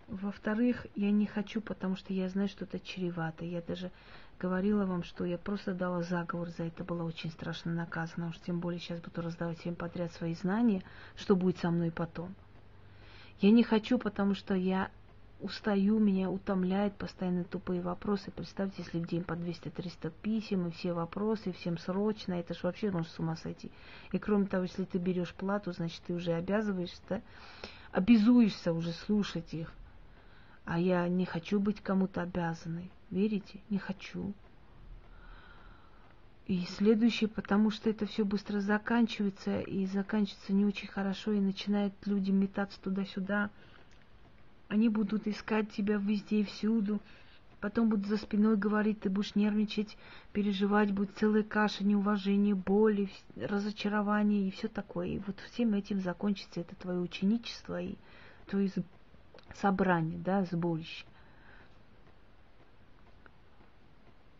Во-вторых, 0.08 0.86
я 0.94 1.10
не 1.10 1.26
хочу, 1.26 1.60
потому 1.60 1.96
что 1.96 2.12
я 2.12 2.28
знаю, 2.28 2.48
что 2.48 2.64
это 2.64 2.78
чревато. 2.78 3.44
Я 3.44 3.60
даже 3.60 3.90
говорила 4.38 4.86
вам, 4.86 5.02
что 5.02 5.24
я 5.24 5.36
просто 5.36 5.74
дала 5.74 6.02
заговор, 6.02 6.50
за 6.50 6.64
это 6.64 6.84
была 6.84 7.04
очень 7.04 7.30
страшно 7.32 7.72
наказана. 7.72 8.28
Уж 8.28 8.38
тем 8.38 8.60
более 8.60 8.78
сейчас 8.78 9.00
буду 9.00 9.20
раздавать 9.20 9.58
всем 9.58 9.74
подряд 9.74 10.12
свои 10.12 10.34
знания, 10.34 10.82
что 11.16 11.34
будет 11.34 11.58
со 11.58 11.70
мной 11.72 11.90
потом. 11.90 12.34
Я 13.40 13.50
не 13.50 13.64
хочу, 13.64 13.98
потому 13.98 14.34
что 14.34 14.54
я 14.54 14.90
устаю, 15.40 15.98
меня 15.98 16.30
утомляет 16.30 16.94
постоянно 16.94 17.42
тупые 17.42 17.82
вопросы. 17.82 18.30
Представьте, 18.30 18.82
если 18.82 19.00
в 19.00 19.08
день 19.08 19.24
по 19.24 19.32
200-300 19.32 20.12
писем, 20.22 20.68
и 20.68 20.70
все 20.70 20.92
вопросы, 20.92 21.52
всем 21.52 21.78
срочно, 21.78 22.34
это 22.34 22.54
же 22.54 22.60
вообще 22.62 22.92
может 22.92 23.10
с 23.10 23.18
ума 23.18 23.34
сойти. 23.34 23.72
И 24.12 24.18
кроме 24.18 24.46
того, 24.46 24.62
если 24.62 24.84
ты 24.84 24.98
берешь 24.98 25.34
плату, 25.34 25.72
значит, 25.72 26.00
ты 26.06 26.14
уже 26.14 26.32
обязываешься, 26.32 27.22
обязуешься 27.90 28.72
уже 28.72 28.92
слушать 28.92 29.52
их. 29.52 29.72
А 30.66 30.80
я 30.80 31.08
не 31.08 31.24
хочу 31.24 31.60
быть 31.60 31.80
кому-то 31.80 32.22
обязанной. 32.22 32.90
Верите? 33.10 33.60
Не 33.70 33.78
хочу. 33.78 34.34
И 36.48 36.64
следующее, 36.64 37.28
потому 37.28 37.70
что 37.70 37.88
это 37.88 38.04
все 38.04 38.24
быстро 38.24 38.60
заканчивается, 38.60 39.60
и 39.60 39.86
заканчивается 39.86 40.52
не 40.52 40.64
очень 40.64 40.88
хорошо, 40.88 41.32
и 41.32 41.40
начинают 41.40 41.94
люди 42.04 42.32
метаться 42.32 42.80
туда-сюда. 42.80 43.50
Они 44.68 44.88
будут 44.88 45.28
искать 45.28 45.70
тебя 45.70 45.96
везде 45.96 46.40
и 46.40 46.44
всюду. 46.44 47.00
Потом 47.60 47.88
будут 47.88 48.06
за 48.06 48.16
спиной 48.16 48.56
говорить, 48.56 49.00
ты 49.00 49.08
будешь 49.08 49.36
нервничать, 49.36 49.96
переживать, 50.32 50.92
будет 50.92 51.16
целая 51.16 51.44
каша 51.44 51.84
неуважения, 51.84 52.56
боли, 52.56 53.08
разочарования 53.36 54.46
и 54.46 54.50
все 54.50 54.66
такое. 54.66 55.08
И 55.08 55.20
вот 55.24 55.38
всем 55.50 55.74
этим 55.74 56.00
закончится 56.00 56.60
это 56.60 56.74
твое 56.74 56.98
ученичество 56.98 57.80
и 57.80 57.94
твое 58.46 58.68
собрание, 59.60 60.18
да, 60.18 60.44
сборище. 60.44 61.04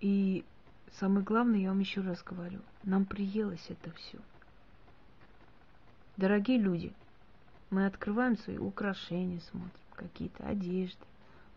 И 0.01 0.45
самое 0.93 1.25
главное, 1.25 1.61
я 1.61 1.71
вам 1.71 1.81
еще 1.81 2.01
раз 2.01 2.23
говорю, 2.23 2.61
нам 2.83 3.05
приелось 3.05 3.67
это 3.69 3.91
все. 3.93 4.19
Дорогие 6.17 6.59
люди, 6.59 6.93
мы 7.71 7.87
открываем 7.87 8.37
свои 8.39 8.59
украшения, 8.59 9.41
смотрим, 9.41 9.71
какие-то 9.95 10.45
одежды, 10.47 11.05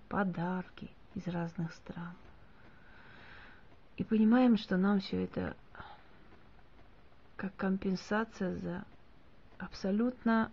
подарки 0.08 0.90
из 1.16 1.28
разных 1.28 1.74
стран. 1.74 2.14
И 3.98 4.04
понимаем, 4.04 4.58
что 4.58 4.78
нам 4.78 5.02
все 5.02 5.24
это 5.26 5.56
как 7.36 7.56
компенсация 7.56 8.56
за 8.58 8.84
абсолютно 9.58 10.52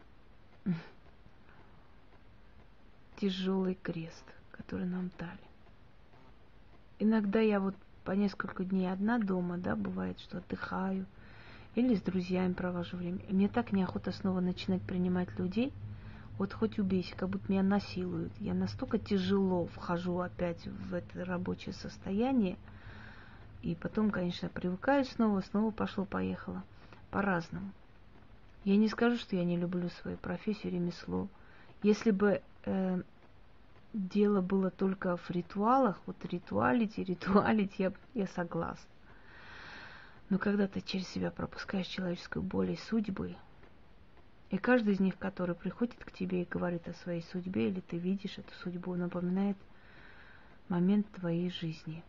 тяжелый 3.16 3.74
крест, 3.74 4.24
который 4.50 4.86
нам 4.86 5.10
дали. 5.18 5.38
Иногда 6.98 7.40
я 7.40 7.60
вот 7.60 7.74
по 8.04 8.12
несколько 8.12 8.64
дней 8.64 8.90
одна 8.90 9.18
дома, 9.18 9.58
да, 9.58 9.76
бывает, 9.76 10.18
что 10.20 10.38
отдыхаю, 10.38 11.06
или 11.74 11.94
с 11.94 12.02
друзьями 12.02 12.54
провожу 12.54 12.96
время. 12.96 13.18
И 13.28 13.34
мне 13.34 13.48
так 13.48 13.72
неохота 13.72 14.12
снова 14.12 14.40
начинать 14.40 14.82
принимать 14.82 15.38
людей, 15.38 15.72
вот 16.38 16.52
хоть 16.52 16.78
убейся, 16.78 17.16
как 17.16 17.28
будто 17.30 17.50
меня 17.50 17.62
насилуют. 17.62 18.32
Я 18.40 18.54
настолько 18.54 18.98
тяжело 18.98 19.66
вхожу 19.66 20.18
опять 20.20 20.66
в 20.66 20.94
это 20.94 21.24
рабочее 21.24 21.74
состояние, 21.74 22.56
и 23.62 23.74
потом, 23.74 24.10
конечно, 24.10 24.48
привыкаю 24.48 25.04
снова, 25.04 25.40
снова 25.40 25.70
пошло-поехало. 25.70 26.62
По-разному. 27.10 27.70
Я 28.64 28.76
не 28.76 28.88
скажу, 28.88 29.16
что 29.16 29.36
я 29.36 29.44
не 29.44 29.56
люблю 29.56 29.88
свою 29.88 30.16
профессию, 30.16 30.72
ремесло. 30.72 31.28
Если 31.82 32.10
бы 32.10 32.42
э, 32.66 33.02
дело 33.92 34.40
было 34.42 34.70
только 34.70 35.16
в 35.16 35.30
ритуалах, 35.30 35.98
вот 36.06 36.16
ритуалити, 36.24 37.00
ритуалити, 37.00 37.82
я, 37.82 37.92
я 38.14 38.26
согласна. 38.26 38.90
Но 40.28 40.38
когда 40.38 40.66
ты 40.66 40.80
через 40.80 41.08
себя 41.08 41.30
пропускаешь 41.30 41.86
человеческую 41.86 42.42
боль 42.42 42.72
и 42.72 42.76
судьбы, 42.76 43.36
и 44.50 44.58
каждый 44.58 44.94
из 44.94 45.00
них, 45.00 45.18
который 45.18 45.54
приходит 45.54 46.04
к 46.04 46.12
тебе 46.12 46.42
и 46.42 46.48
говорит 46.48 46.86
о 46.88 46.94
своей 46.94 47.22
судьбе, 47.22 47.68
или 47.68 47.80
ты 47.80 47.96
видишь 47.98 48.38
эту 48.38 48.52
судьбу, 48.62 48.94
напоминает 48.94 49.56
момент 50.68 51.06
твоей 51.12 51.50
жизни. 51.50 52.02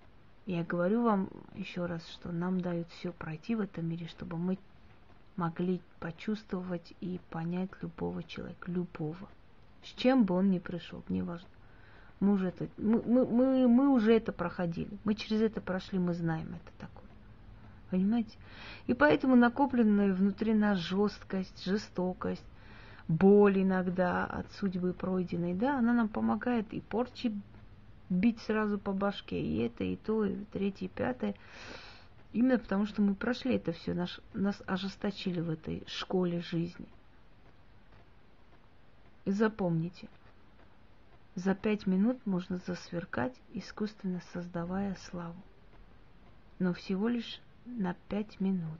И 0.45 0.53
я 0.53 0.64
говорю 0.64 1.03
вам 1.03 1.30
еще 1.55 1.86
раз, 1.86 2.08
что 2.08 2.32
нам 2.32 2.62
дают 2.62 2.88
все 2.89 3.12
пройти 3.12 3.55
в 3.55 3.62
этом 3.62 3.88
мире, 3.88 4.08
чтобы 4.08 4.38
мы 4.38 4.58
могли 5.36 5.82
почувствовать 5.99 6.93
и 7.01 7.20
понять 7.30 7.70
любого 7.82 8.24
человека, 8.24 8.72
любого. 8.72 9.28
С 9.88 9.99
чем 9.99 10.25
бы 10.25 10.35
он 10.35 10.51
ни 10.51 10.59
пришел, 10.59 11.01
неважно. 11.07 11.47
Мы 12.19 12.33
уже 12.33 12.47
это, 12.47 12.67
мы, 12.77 13.01
мы, 13.03 13.25
мы, 13.25 13.67
мы 13.67 13.89
уже 13.89 14.13
это 14.13 14.31
проходили. 14.31 14.97
Мы 15.03 15.13
через 15.13 15.41
это 15.41 15.61
прошли, 15.61 15.99
мы 15.99 16.13
знаем 16.13 16.47
это 16.47 16.71
такое. 16.79 17.09
Понимаете? 17.89 18.35
И 18.88 18.93
поэтому 18.93 19.35
накопленная 19.35 20.13
внутри 20.13 20.53
нас 20.53 20.79
жесткость, 20.79 21.63
жестокость, 21.63 22.43
боль 23.07 23.61
иногда 23.61 24.25
от 24.25 24.51
судьбы 24.53 24.93
пройденной, 24.93 25.53
да, 25.53 25.77
она 25.77 25.93
нам 25.93 26.09
помогает 26.09 26.73
и 26.73 26.81
порчи 26.81 27.31
бить 28.09 28.39
сразу 28.41 28.77
по 28.77 28.91
башке, 28.91 29.39
и 29.39 29.59
это, 29.59 29.83
и 29.83 29.95
то, 29.95 30.25
и 30.25 30.35
третье, 30.51 30.85
и 30.85 30.89
пятое. 30.89 31.35
Именно 32.33 32.59
потому, 32.59 32.88
что 32.88 33.01
мы 33.01 33.15
прошли 33.15 33.55
это 33.55 33.71
все, 33.71 33.93
наш, 33.93 34.19
нас 34.33 34.61
ожесточили 34.65 35.39
в 35.39 35.49
этой 35.49 35.83
школе 35.88 36.41
жизни. 36.41 36.88
И 39.28 39.32
запомните, 39.32 40.07
за 41.36 41.53
пять 41.53 41.86
минут 41.86 42.25
можно 42.25 42.59
засверкать, 42.59 43.36
искусственно 43.51 44.21
создавая 44.32 44.95
славу. 44.95 45.43
Но 46.59 46.73
всего 46.73 47.09
лишь 47.09 47.41
на 47.65 47.93
пять 48.07 48.39
минут. 48.39 48.80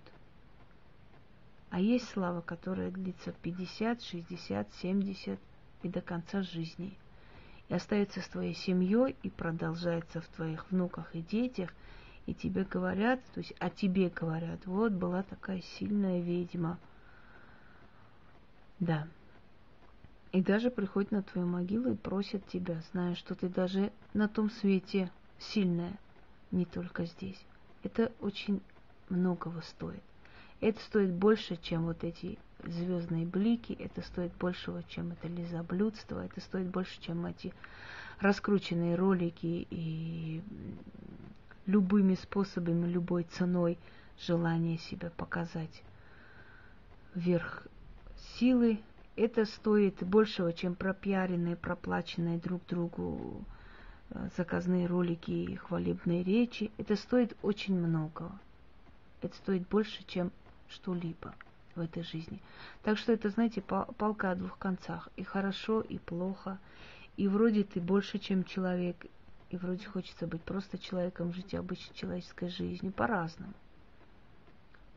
А 1.70 1.82
есть 1.82 2.08
слава, 2.08 2.40
которая 2.40 2.92
длится 2.92 3.34
50, 3.34 4.02
60, 4.02 4.74
70 4.76 5.38
и 5.84 5.90
до 5.90 6.00
конца 6.00 6.44
жизни. 6.44 6.98
И 7.68 7.74
остается 7.74 8.22
с 8.22 8.28
твоей 8.30 8.54
семьей 8.54 9.18
и 9.24 9.30
продолжается 9.30 10.22
в 10.22 10.30
твоих 10.30 10.72
внуках 10.72 11.14
и 11.14 11.22
детях. 11.22 11.74
И 12.26 12.34
тебе 12.34 12.64
говорят, 12.64 13.20
то 13.34 13.42
есть 13.42 13.54
о 13.60 13.70
тебе 13.70 14.08
говорят, 14.08 14.66
вот 14.66 14.94
была 14.94 15.24
такая 15.24 15.60
сильная 15.60 16.22
ведьма. 16.22 16.80
Да. 18.80 19.10
И 20.32 20.42
даже 20.42 20.70
приходят 20.70 21.12
на 21.12 21.24
твою 21.24 21.48
могилу 21.48 21.92
и 21.92 21.96
просят 21.96 22.46
тебя, 22.48 22.82
зная, 22.92 23.16
что 23.16 23.34
ты 23.36 23.48
даже 23.48 23.92
на 24.14 24.28
том 24.28 24.50
свете 24.50 25.12
сильная, 25.40 25.98
не 26.52 26.66
только 26.66 27.06
здесь. 27.06 27.42
Это 27.84 28.12
очень 28.20 28.62
многого 29.10 29.62
стоит. 29.62 30.04
Это 30.60 30.80
стоит 30.82 31.12
больше, 31.14 31.58
чем 31.62 31.86
вот 31.86 32.04
эти 32.04 32.38
звездные 32.64 33.26
блики, 33.26 33.74
это 33.74 34.02
стоит 34.02 34.34
большего, 34.34 34.84
чем 34.90 35.12
это 35.12 35.28
лизоблюдство, 35.28 36.26
это 36.26 36.42
стоит 36.42 36.68
больше, 36.68 37.00
чем 37.00 37.26
эти 37.26 37.54
раскрученные 38.20 38.96
ролики 38.96 39.68
и 39.70 40.42
любыми 41.68 42.16
способами, 42.16 42.88
любой 42.88 43.24
ценой 43.24 43.78
желание 44.20 44.80
себя 44.80 45.12
показать 45.12 45.84
вверх 47.14 47.68
силы. 48.40 48.80
Это 49.18 49.46
стоит 49.46 50.02
большего, 50.04 50.54
чем 50.54 50.76
пропиаренные, 50.76 51.56
проплаченные 51.56 52.38
друг 52.38 52.66
другу 52.68 53.44
э, 54.12 54.30
заказные 54.38 54.88
ролики 54.88 55.32
и 55.32 55.56
хвалебные 55.56 56.24
речи. 56.24 56.72
Это 56.78 56.96
стоит 56.96 57.36
очень 57.42 57.76
многого 57.76 58.32
это 59.22 59.36
стоит 59.38 59.68
больше, 59.68 60.04
чем 60.08 60.32
что-либо 60.70 61.36
в 61.76 61.82
этой 61.82 62.04
жизни. 62.04 62.42
Так 62.84 62.98
что 62.98 63.14
это, 63.14 63.30
знаете, 63.30 63.62
палка 63.62 64.32
о 64.32 64.36
двух 64.36 64.58
концах. 64.58 65.10
И 65.16 65.24
хорошо, 65.24 65.82
и 65.82 65.98
плохо. 65.98 66.60
И 67.18 67.28
вроде 67.28 67.64
ты 67.64 67.80
больше, 67.80 68.20
чем 68.20 68.44
человек, 68.44 69.06
и 69.50 69.58
вроде 69.58 69.86
хочется 69.86 70.28
быть 70.28 70.42
просто 70.42 70.78
человеком, 70.78 71.34
жить 71.34 71.56
обычной 71.56 71.96
человеческой 71.96 72.50
жизнью, 72.50 72.92
по-разному. 72.92 73.54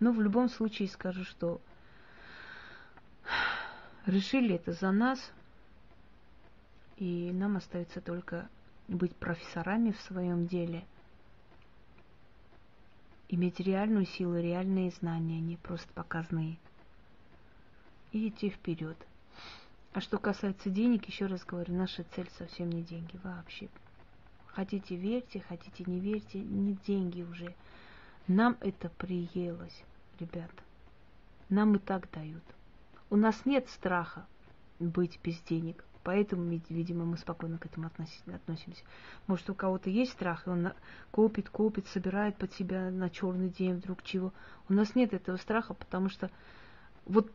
Но 0.00 0.12
в 0.12 0.20
любом 0.20 0.48
случае 0.48 0.88
скажу, 0.88 1.24
что 1.24 1.60
решили 4.06 4.54
это 4.54 4.72
за 4.72 4.90
нас, 4.90 5.32
и 6.96 7.30
нам 7.32 7.56
остается 7.56 8.00
только 8.00 8.48
быть 8.88 9.14
профессорами 9.16 9.92
в 9.92 10.00
своем 10.00 10.46
деле– 10.46 10.84
иметь 13.30 13.60
реальную 13.60 14.06
силу, 14.06 14.36
реальные 14.36 14.90
знания, 14.90 15.40
не 15.40 15.56
просто 15.56 15.88
показные. 15.94 16.58
И 18.12 18.28
идти 18.28 18.50
вперед. 18.50 18.96
А 19.92 20.00
что 20.00 20.18
касается 20.18 20.68
денег, 20.68 21.06
еще 21.06 21.26
раз 21.26 21.44
говорю, 21.44 21.74
наша 21.74 22.04
цель 22.14 22.28
совсем 22.38 22.70
не 22.70 22.82
деньги 22.82 23.18
вообще. 23.22 23.68
Хотите 24.46 24.96
верьте, 24.96 25.40
хотите 25.48 25.84
не 25.86 26.00
верьте, 26.00 26.40
не 26.40 26.74
деньги 26.86 27.22
уже. 27.22 27.54
Нам 28.26 28.56
это 28.60 28.88
приелось, 28.88 29.84
ребята. 30.18 30.62
Нам 31.48 31.76
и 31.76 31.78
так 31.78 32.10
дают. 32.10 32.42
У 33.10 33.16
нас 33.16 33.44
нет 33.44 33.68
страха 33.68 34.24
быть 34.78 35.18
без 35.22 35.38
денег. 35.40 35.84
Поэтому, 36.02 36.44
видимо, 36.70 37.04
мы 37.04 37.18
спокойно 37.18 37.58
к 37.58 37.66
этому 37.66 37.88
относимся. 37.88 38.82
Может, 39.26 39.50
у 39.50 39.54
кого-то 39.54 39.90
есть 39.90 40.12
страх, 40.12 40.46
и 40.46 40.50
он 40.50 40.72
копит, 41.10 41.50
копит, 41.50 41.86
собирает 41.88 42.36
под 42.36 42.54
себя 42.54 42.90
на 42.90 43.10
черный 43.10 43.50
день 43.50 43.74
вдруг 43.74 44.02
чего. 44.02 44.32
У 44.68 44.72
нас 44.72 44.94
нет 44.94 45.12
этого 45.12 45.36
страха, 45.36 45.74
потому 45.74 46.08
что 46.08 46.30
вот 47.04 47.30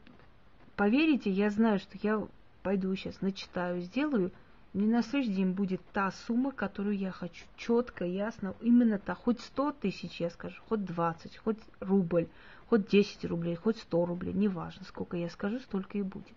поверите, 0.76 1.30
я 1.30 1.52
знаю, 1.52 1.78
что 1.78 1.98
я 2.02 2.26
пойду 2.64 2.96
сейчас, 2.96 3.22
начитаю, 3.22 3.82
сделаю, 3.82 4.32
Мне 4.74 4.88
на 4.88 5.04
следующий 5.04 5.36
день 5.36 5.52
будет 5.52 5.82
та 5.94 6.12
сумма, 6.12 6.52
которую 6.52 6.98
я 6.98 7.12
хочу. 7.12 7.46
Четко, 7.56 8.04
ясно, 8.04 8.56
именно 8.62 8.98
та. 8.98 9.14
Хоть 9.14 9.40
100 9.42 9.74
тысяч, 9.74 10.20
я 10.20 10.32
скажу, 10.32 10.60
хоть 10.68 10.84
20, 10.84 11.38
хоть 11.38 11.60
рубль, 11.80 12.28
хоть 12.70 12.88
10 12.90 13.26
рублей, 13.26 13.56
хоть 13.56 13.78
100 13.78 14.06
рублей. 14.06 14.34
Неважно, 14.34 14.86
сколько 14.86 15.18
я 15.18 15.30
скажу, 15.30 15.60
столько 15.60 15.98
и 15.98 16.02
будет. 16.02 16.36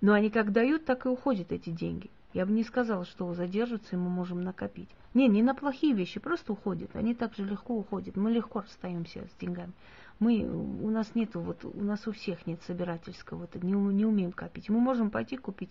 Но 0.00 0.12
они 0.12 0.30
как 0.30 0.52
дают, 0.52 0.84
так 0.84 1.06
и 1.06 1.08
уходят 1.08 1.52
эти 1.52 1.70
деньги. 1.70 2.10
Я 2.32 2.46
бы 2.46 2.52
не 2.52 2.62
сказала, 2.62 3.04
что 3.04 3.34
задержатся, 3.34 3.96
и 3.96 3.98
мы 3.98 4.08
можем 4.08 4.42
накопить. 4.42 4.88
Не, 5.14 5.28
не 5.28 5.42
на 5.42 5.54
плохие 5.54 5.94
вещи, 5.94 6.20
просто 6.20 6.52
уходят. 6.52 6.94
Они 6.94 7.14
так 7.14 7.34
же 7.34 7.44
легко 7.44 7.74
уходят. 7.74 8.16
Мы 8.16 8.30
легко 8.30 8.60
расстаемся 8.60 9.26
с 9.26 9.40
деньгами. 9.40 9.72
Мы, 10.20 10.44
у 10.44 10.90
нас 10.90 11.14
нету, 11.14 11.40
вот 11.40 11.64
у 11.64 11.82
нас 11.82 12.06
у 12.06 12.12
всех 12.12 12.46
нет 12.46 12.60
собирательского, 12.66 13.38
вот, 13.38 13.54
не, 13.62 13.72
не 13.72 14.04
умеем 14.04 14.32
копить. 14.32 14.68
Мы 14.68 14.78
можем 14.78 15.10
пойти 15.10 15.38
купить 15.38 15.70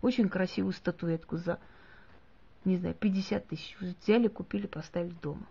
очень 0.00 0.28
красивую 0.28 0.72
статуэтку 0.72 1.36
за, 1.36 1.58
не 2.64 2.76
знаю, 2.76 2.94
50 2.94 3.48
тысяч. 3.48 3.76
Взяли, 3.80 4.28
купили, 4.28 4.66
поставили 4.66 5.14
дома. 5.20 5.44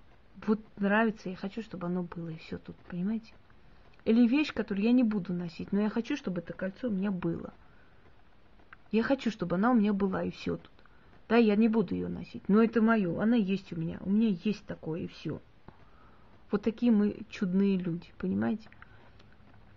Вот 0.45 0.59
нравится, 0.77 1.29
я 1.29 1.35
хочу, 1.35 1.61
чтобы 1.61 1.87
оно 1.87 2.03
было, 2.03 2.29
и 2.29 2.37
все 2.37 2.57
тут, 2.57 2.75
понимаете? 2.87 3.33
Или 4.05 4.27
вещь, 4.27 4.53
которую 4.53 4.85
я 4.85 4.91
не 4.91 5.03
буду 5.03 5.33
носить, 5.33 5.71
но 5.71 5.81
я 5.81 5.89
хочу, 5.89 6.15
чтобы 6.15 6.41
это 6.41 6.53
кольцо 6.53 6.87
у 6.87 6.91
меня 6.91 7.11
было. 7.11 7.53
Я 8.91 9.03
хочу, 9.03 9.29
чтобы 9.31 9.55
она 9.55 9.71
у 9.71 9.75
меня 9.75 9.93
была, 9.93 10.23
и 10.23 10.31
все 10.31 10.57
тут. 10.57 10.71
Да, 11.27 11.35
я 11.35 11.55
не 11.55 11.67
буду 11.67 11.93
ее 11.93 12.07
носить, 12.07 12.47
но 12.49 12.63
это 12.63 12.81
мое, 12.81 13.21
она 13.21 13.35
есть 13.35 13.71
у 13.71 13.79
меня, 13.79 13.99
у 14.01 14.09
меня 14.09 14.35
есть 14.43 14.65
такое, 14.65 15.01
и 15.01 15.07
все. 15.07 15.39
Вот 16.49 16.63
такие 16.63 16.91
мы 16.91 17.17
чудные 17.29 17.77
люди, 17.77 18.07
понимаете? 18.17 18.67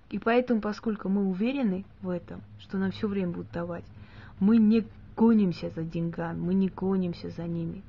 И 0.09 0.19
поэтому, 0.19 0.61
поскольку 0.61 1.09
мы 1.09 1.27
уверены 1.29 1.85
в 2.01 2.09
этом, 2.09 2.43
что 2.59 2.79
нам 2.79 2.91
все 2.91 3.09
время 3.09 3.33
будут 3.33 3.51
давать, 3.53 3.85
мы 4.41 4.57
не 4.57 4.87
гонимся 5.17 5.71
за 5.71 5.83
деньгами, 5.83 6.39
мы 6.39 6.55
не 6.55 6.69
гонимся 6.69 7.31
за 7.31 7.45
ними. 7.45 7.83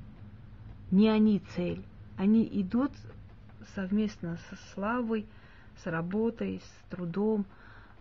Не 0.90 1.08
они 1.08 1.40
цель. 1.54 1.82
Они 2.16 2.48
идут 2.60 2.92
совместно 3.74 4.38
со 4.50 4.56
славой, 4.72 5.26
с 5.82 5.86
работой, 5.86 6.60
с 6.60 6.90
трудом. 6.90 7.44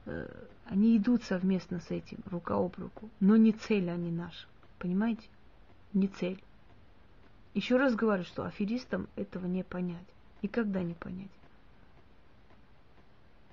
Э, 0.05 0.27
они 0.65 0.97
идут 0.97 1.23
совместно 1.23 1.79
с 1.79 1.91
этим, 1.91 2.19
рука 2.29 2.55
об 2.55 2.77
руку. 2.77 3.09
Но 3.19 3.35
не 3.35 3.51
цель 3.51 3.89
они 3.89 4.11
наша. 4.11 4.47
Понимаете? 4.79 5.27
Не 5.93 6.07
цель. 6.07 6.41
Еще 7.53 7.77
раз 7.77 7.95
говорю, 7.95 8.23
что 8.23 8.45
аферистам 8.45 9.07
этого 9.15 9.45
не 9.45 9.63
понять 9.63 10.05
никогда 10.43 10.83
не 10.83 10.93
понять. 10.93 11.31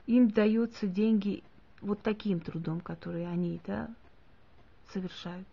Им 0.06 0.28
даются 0.28 0.86
деньги 0.86 1.42
вот 1.80 2.02
таким 2.02 2.40
трудом, 2.40 2.80
который 2.80 3.26
они 3.26 3.60
да, 3.66 3.88
совершают. 4.92 5.46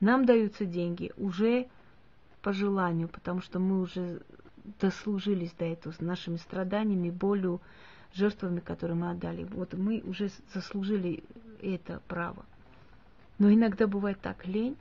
Нам 0.00 0.26
даются 0.26 0.66
деньги 0.66 1.12
уже 1.16 1.68
по 2.42 2.52
желанию, 2.52 3.08
потому 3.08 3.40
что 3.40 3.58
мы 3.60 3.80
уже 3.80 4.20
дослужились 4.78 5.52
до 5.52 5.64
этого 5.64 5.92
с 5.92 6.00
нашими 6.00 6.36
страданиями, 6.36 7.10
болью, 7.10 7.60
жертвами, 8.14 8.60
которые 8.60 8.96
мы 8.96 9.10
отдали. 9.10 9.44
Вот 9.44 9.74
мы 9.74 10.02
уже 10.04 10.30
заслужили 10.52 11.22
это 11.62 12.00
право. 12.08 12.44
Но 13.38 13.52
иногда 13.52 13.86
бывает 13.86 14.20
так 14.20 14.46
лень, 14.46 14.76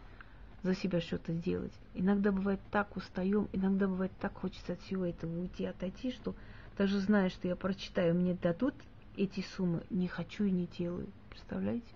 за 0.63 0.75
себя 0.75 0.99
что-то 0.99 1.33
сделать. 1.33 1.71
Иногда 1.93 2.31
бывает 2.31 2.59
так 2.71 2.95
устаем, 2.97 3.47
иногда 3.53 3.87
бывает 3.87 4.11
так 4.19 4.33
хочется 4.33 4.73
от 4.73 4.81
всего 4.81 5.05
этого 5.05 5.39
уйти, 5.39 5.65
отойти, 5.65 6.11
что 6.11 6.35
даже 6.77 6.99
зная, 6.99 7.29
что 7.29 7.47
я 7.47 7.55
прочитаю, 7.55 8.15
мне 8.15 8.33
дадут 8.33 8.73
эти 9.15 9.41
суммы, 9.55 9.83
не 9.89 10.07
хочу 10.07 10.45
и 10.45 10.51
не 10.51 10.67
делаю. 10.77 11.07
Представляете? 11.29 11.87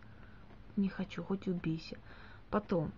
Не 0.75 0.89
хочу, 0.89 1.23
хоть 1.23 1.47
убейся. 1.47 1.97
Потом, 2.49 2.91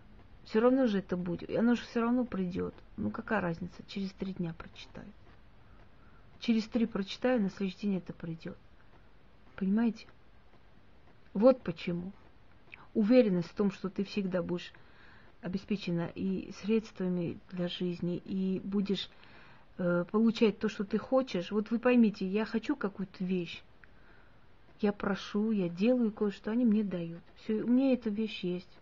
все 0.45 0.59
равно 0.59 0.87
же 0.87 0.99
это 0.99 1.17
будет, 1.17 1.49
и 1.49 1.55
оно 1.55 1.75
же 1.75 1.81
все 1.83 2.01
равно 2.01 2.23
придет. 2.23 2.73
Ну 2.97 3.09
какая 3.09 3.41
разница, 3.41 3.83
через 3.87 4.11
три 4.11 4.33
дня 4.33 4.53
прочитаю. 4.57 5.07
Через 6.39 6.65
три 6.65 6.85
прочитаю, 6.85 7.41
на 7.41 7.49
следующий 7.49 7.87
день 7.87 7.97
это 7.97 8.13
придет. 8.13 8.57
Понимаете? 9.55 10.05
Вот 11.33 11.61
почему. 11.61 12.11
Уверенность 12.93 13.49
в 13.49 13.55
том, 13.55 13.71
что 13.71 13.89
ты 13.89 14.03
всегда 14.03 14.41
будешь 14.43 14.71
обеспечена 15.41 16.11
и 16.15 16.51
средствами 16.61 17.37
для 17.51 17.67
жизни, 17.67 18.17
и 18.17 18.61
будешь 18.63 19.09
э, 19.77 20.05
получать 20.11 20.59
то, 20.59 20.69
что 20.69 20.83
ты 20.83 20.97
хочешь. 20.97 21.51
Вот 21.51 21.71
вы 21.71 21.79
поймите, 21.79 22.25
я 22.25 22.45
хочу 22.45 22.75
какую-то 22.75 23.23
вещь, 23.23 23.63
я 24.81 24.91
прошу, 24.91 25.51
я 25.51 25.69
делаю 25.69 26.11
кое-что, 26.11 26.51
они 26.51 26.65
мне 26.65 26.83
дают. 26.83 27.21
Все, 27.37 27.63
у 27.63 27.67
меня 27.67 27.93
эта 27.93 28.09
вещь 28.09 28.43
есть. 28.43 28.79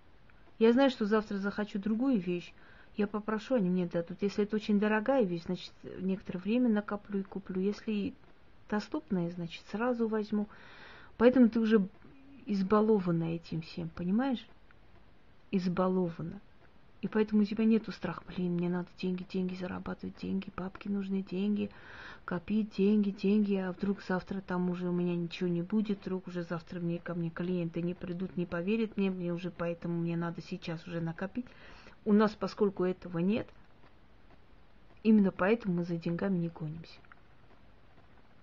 Я 0.64 0.72
знаю, 0.72 0.90
что 0.90 1.06
завтра 1.06 1.40
захочу 1.40 1.78
другую 1.78 2.22
вещь, 2.22 2.54
я 2.96 3.06
попрошу, 3.06 3.56
они 3.56 3.70
мне 3.70 3.86
дадут. 3.86 4.20
Если 4.22 4.46
это 4.46 4.56
очень 4.56 4.80
дорогая 4.80 5.26
вещь, 5.26 5.44
значит, 5.44 5.74
некоторое 6.00 6.40
время 6.40 6.70
накоплю 6.70 7.20
и 7.20 7.24
куплю. 7.24 7.60
Если 7.60 8.14
доступная, 8.70 9.30
значит, 9.32 9.62
сразу 9.70 10.08
возьму. 10.08 10.48
Поэтому 11.18 11.50
ты 11.50 11.60
уже 11.60 11.86
избалована 12.46 13.36
этим 13.36 13.62
всем, 13.62 13.90
понимаешь? 13.90 14.40
Избалована. 15.52 16.40
И 17.04 17.10
поэтому 17.10 17.42
у 17.42 17.46
тебя 17.46 17.66
нету 17.66 17.92
страха, 17.92 18.24
блин, 18.26 18.54
мне 18.54 18.70
надо 18.70 18.88
деньги, 18.98 19.26
деньги 19.30 19.56
зарабатывать, 19.56 20.16
деньги, 20.22 20.50
бабки 20.56 20.88
нужны, 20.88 21.22
деньги, 21.22 21.70
копить 22.24 22.78
деньги, 22.78 23.10
деньги, 23.10 23.56
а 23.56 23.74
вдруг 23.74 24.02
завтра 24.02 24.40
там 24.40 24.70
уже 24.70 24.88
у 24.88 24.94
меня 24.94 25.14
ничего 25.14 25.50
не 25.50 25.64
будет, 25.64 26.00
вдруг 26.00 26.30
уже 26.30 26.44
завтра 26.44 26.80
мне 26.80 27.00
ко 27.00 27.14
мне 27.14 27.30
клиенты 27.30 27.82
не 27.82 27.94
придут, 27.94 28.38
не 28.38 28.46
поверят 28.46 28.96
мне, 28.96 29.12
мне 29.12 29.34
уже 29.34 29.52
поэтому 29.52 30.00
мне 30.00 30.16
надо 30.16 30.42
сейчас 30.42 30.88
уже 30.88 31.02
накопить. 31.02 31.46
У 32.06 32.14
нас, 32.14 32.32
поскольку 32.40 32.86
этого 32.86 33.20
нет, 33.20 33.50
именно 35.04 35.32
поэтому 35.32 35.74
мы 35.74 35.84
за 35.84 35.98
деньгами 35.98 36.38
не 36.38 36.48
гонимся. 36.48 37.00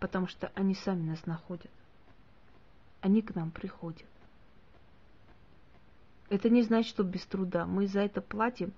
Потому 0.00 0.26
что 0.26 0.52
они 0.54 0.74
сами 0.74 1.08
нас 1.08 1.24
находят. 1.24 1.70
Они 3.00 3.22
к 3.22 3.34
нам 3.34 3.52
приходят. 3.52 4.04
Это 6.30 6.48
не 6.48 6.62
значит, 6.62 6.90
что 6.90 7.02
без 7.02 7.26
труда. 7.26 7.66
Мы 7.66 7.86
за 7.86 8.00
это 8.00 8.22
платим 8.22 8.72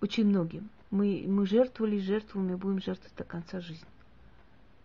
очень 0.00 0.26
многим. 0.26 0.68
Мы, 0.90 1.24
мы 1.26 1.46
жертвовали, 1.46 1.98
жертвуем 1.98 2.52
и 2.52 2.56
будем 2.56 2.80
жертвовать 2.80 3.16
до 3.16 3.24
конца 3.24 3.60
жизни. 3.60 3.88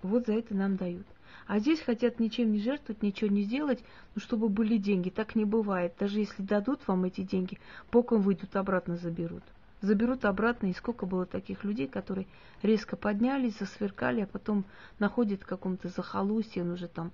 Вот 0.01 0.27
за 0.27 0.33
это 0.33 0.55
нам 0.55 0.77
дают. 0.77 1.05
А 1.47 1.59
здесь 1.59 1.81
хотят 1.81 2.19
ничем 2.19 2.51
не 2.51 2.59
жертвовать, 2.59 3.03
ничего 3.03 3.29
не 3.29 3.43
сделать, 3.43 3.83
ну, 4.15 4.21
чтобы 4.21 4.49
были 4.49 4.77
деньги. 4.77 5.09
Так 5.09 5.35
не 5.35 5.45
бывает. 5.45 5.93
Даже 5.99 6.19
если 6.19 6.41
дадут 6.41 6.87
вам 6.87 7.03
эти 7.03 7.21
деньги, 7.21 7.59
боком 7.91 8.21
выйдут, 8.21 8.55
обратно 8.55 8.95
заберут. 8.95 9.43
Заберут 9.81 10.25
обратно, 10.25 10.67
и 10.67 10.73
сколько 10.73 11.05
было 11.05 11.25
таких 11.25 11.63
людей, 11.63 11.87
которые 11.87 12.25
резко 12.63 12.95
поднялись, 12.95 13.57
засверкали, 13.59 14.21
а 14.21 14.27
потом 14.27 14.63
находят 14.97 15.41
в 15.41 15.45
каком-то 15.45 15.89
захолустье, 15.89 16.63
он 16.63 16.71
уже 16.71 16.87
там 16.87 17.11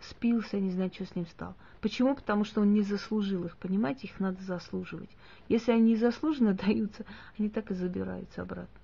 спился, 0.00 0.60
не 0.60 0.70
знаю, 0.70 0.90
что 0.92 1.06
с 1.06 1.14
ним 1.14 1.26
стал. 1.26 1.54
Почему? 1.80 2.14
Потому 2.14 2.44
что 2.44 2.60
он 2.60 2.72
не 2.72 2.82
заслужил 2.82 3.44
их, 3.44 3.56
понимаете, 3.56 4.06
их 4.06 4.20
надо 4.20 4.42
заслуживать. 4.42 5.10
Если 5.48 5.72
они 5.72 5.92
незаслуженно 5.92 6.54
даются, 6.66 7.04
они 7.38 7.48
так 7.48 7.70
и 7.70 7.74
забираются 7.74 8.42
обратно. 8.42 8.80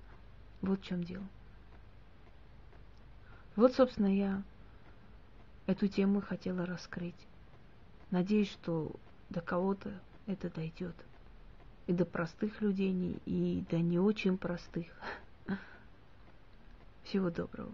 Вот 0.61 0.79
в 0.81 0.83
чем 0.83 1.03
дело. 1.03 1.23
Вот, 3.55 3.73
собственно, 3.73 4.15
я 4.15 4.41
эту 5.65 5.87
тему 5.87 6.21
хотела 6.21 6.65
раскрыть. 6.65 7.15
Надеюсь, 8.11 8.51
что 8.51 8.91
до 9.29 9.41
кого-то 9.41 9.91
это 10.27 10.49
дойдет. 10.49 10.95
И 11.87 11.93
до 11.93 12.05
простых 12.05 12.61
людей, 12.61 13.19
и 13.25 13.63
до 13.69 13.79
не 13.79 13.99
очень 13.99 14.37
простых. 14.37 14.87
Всего 17.03 17.29
доброго. 17.29 17.71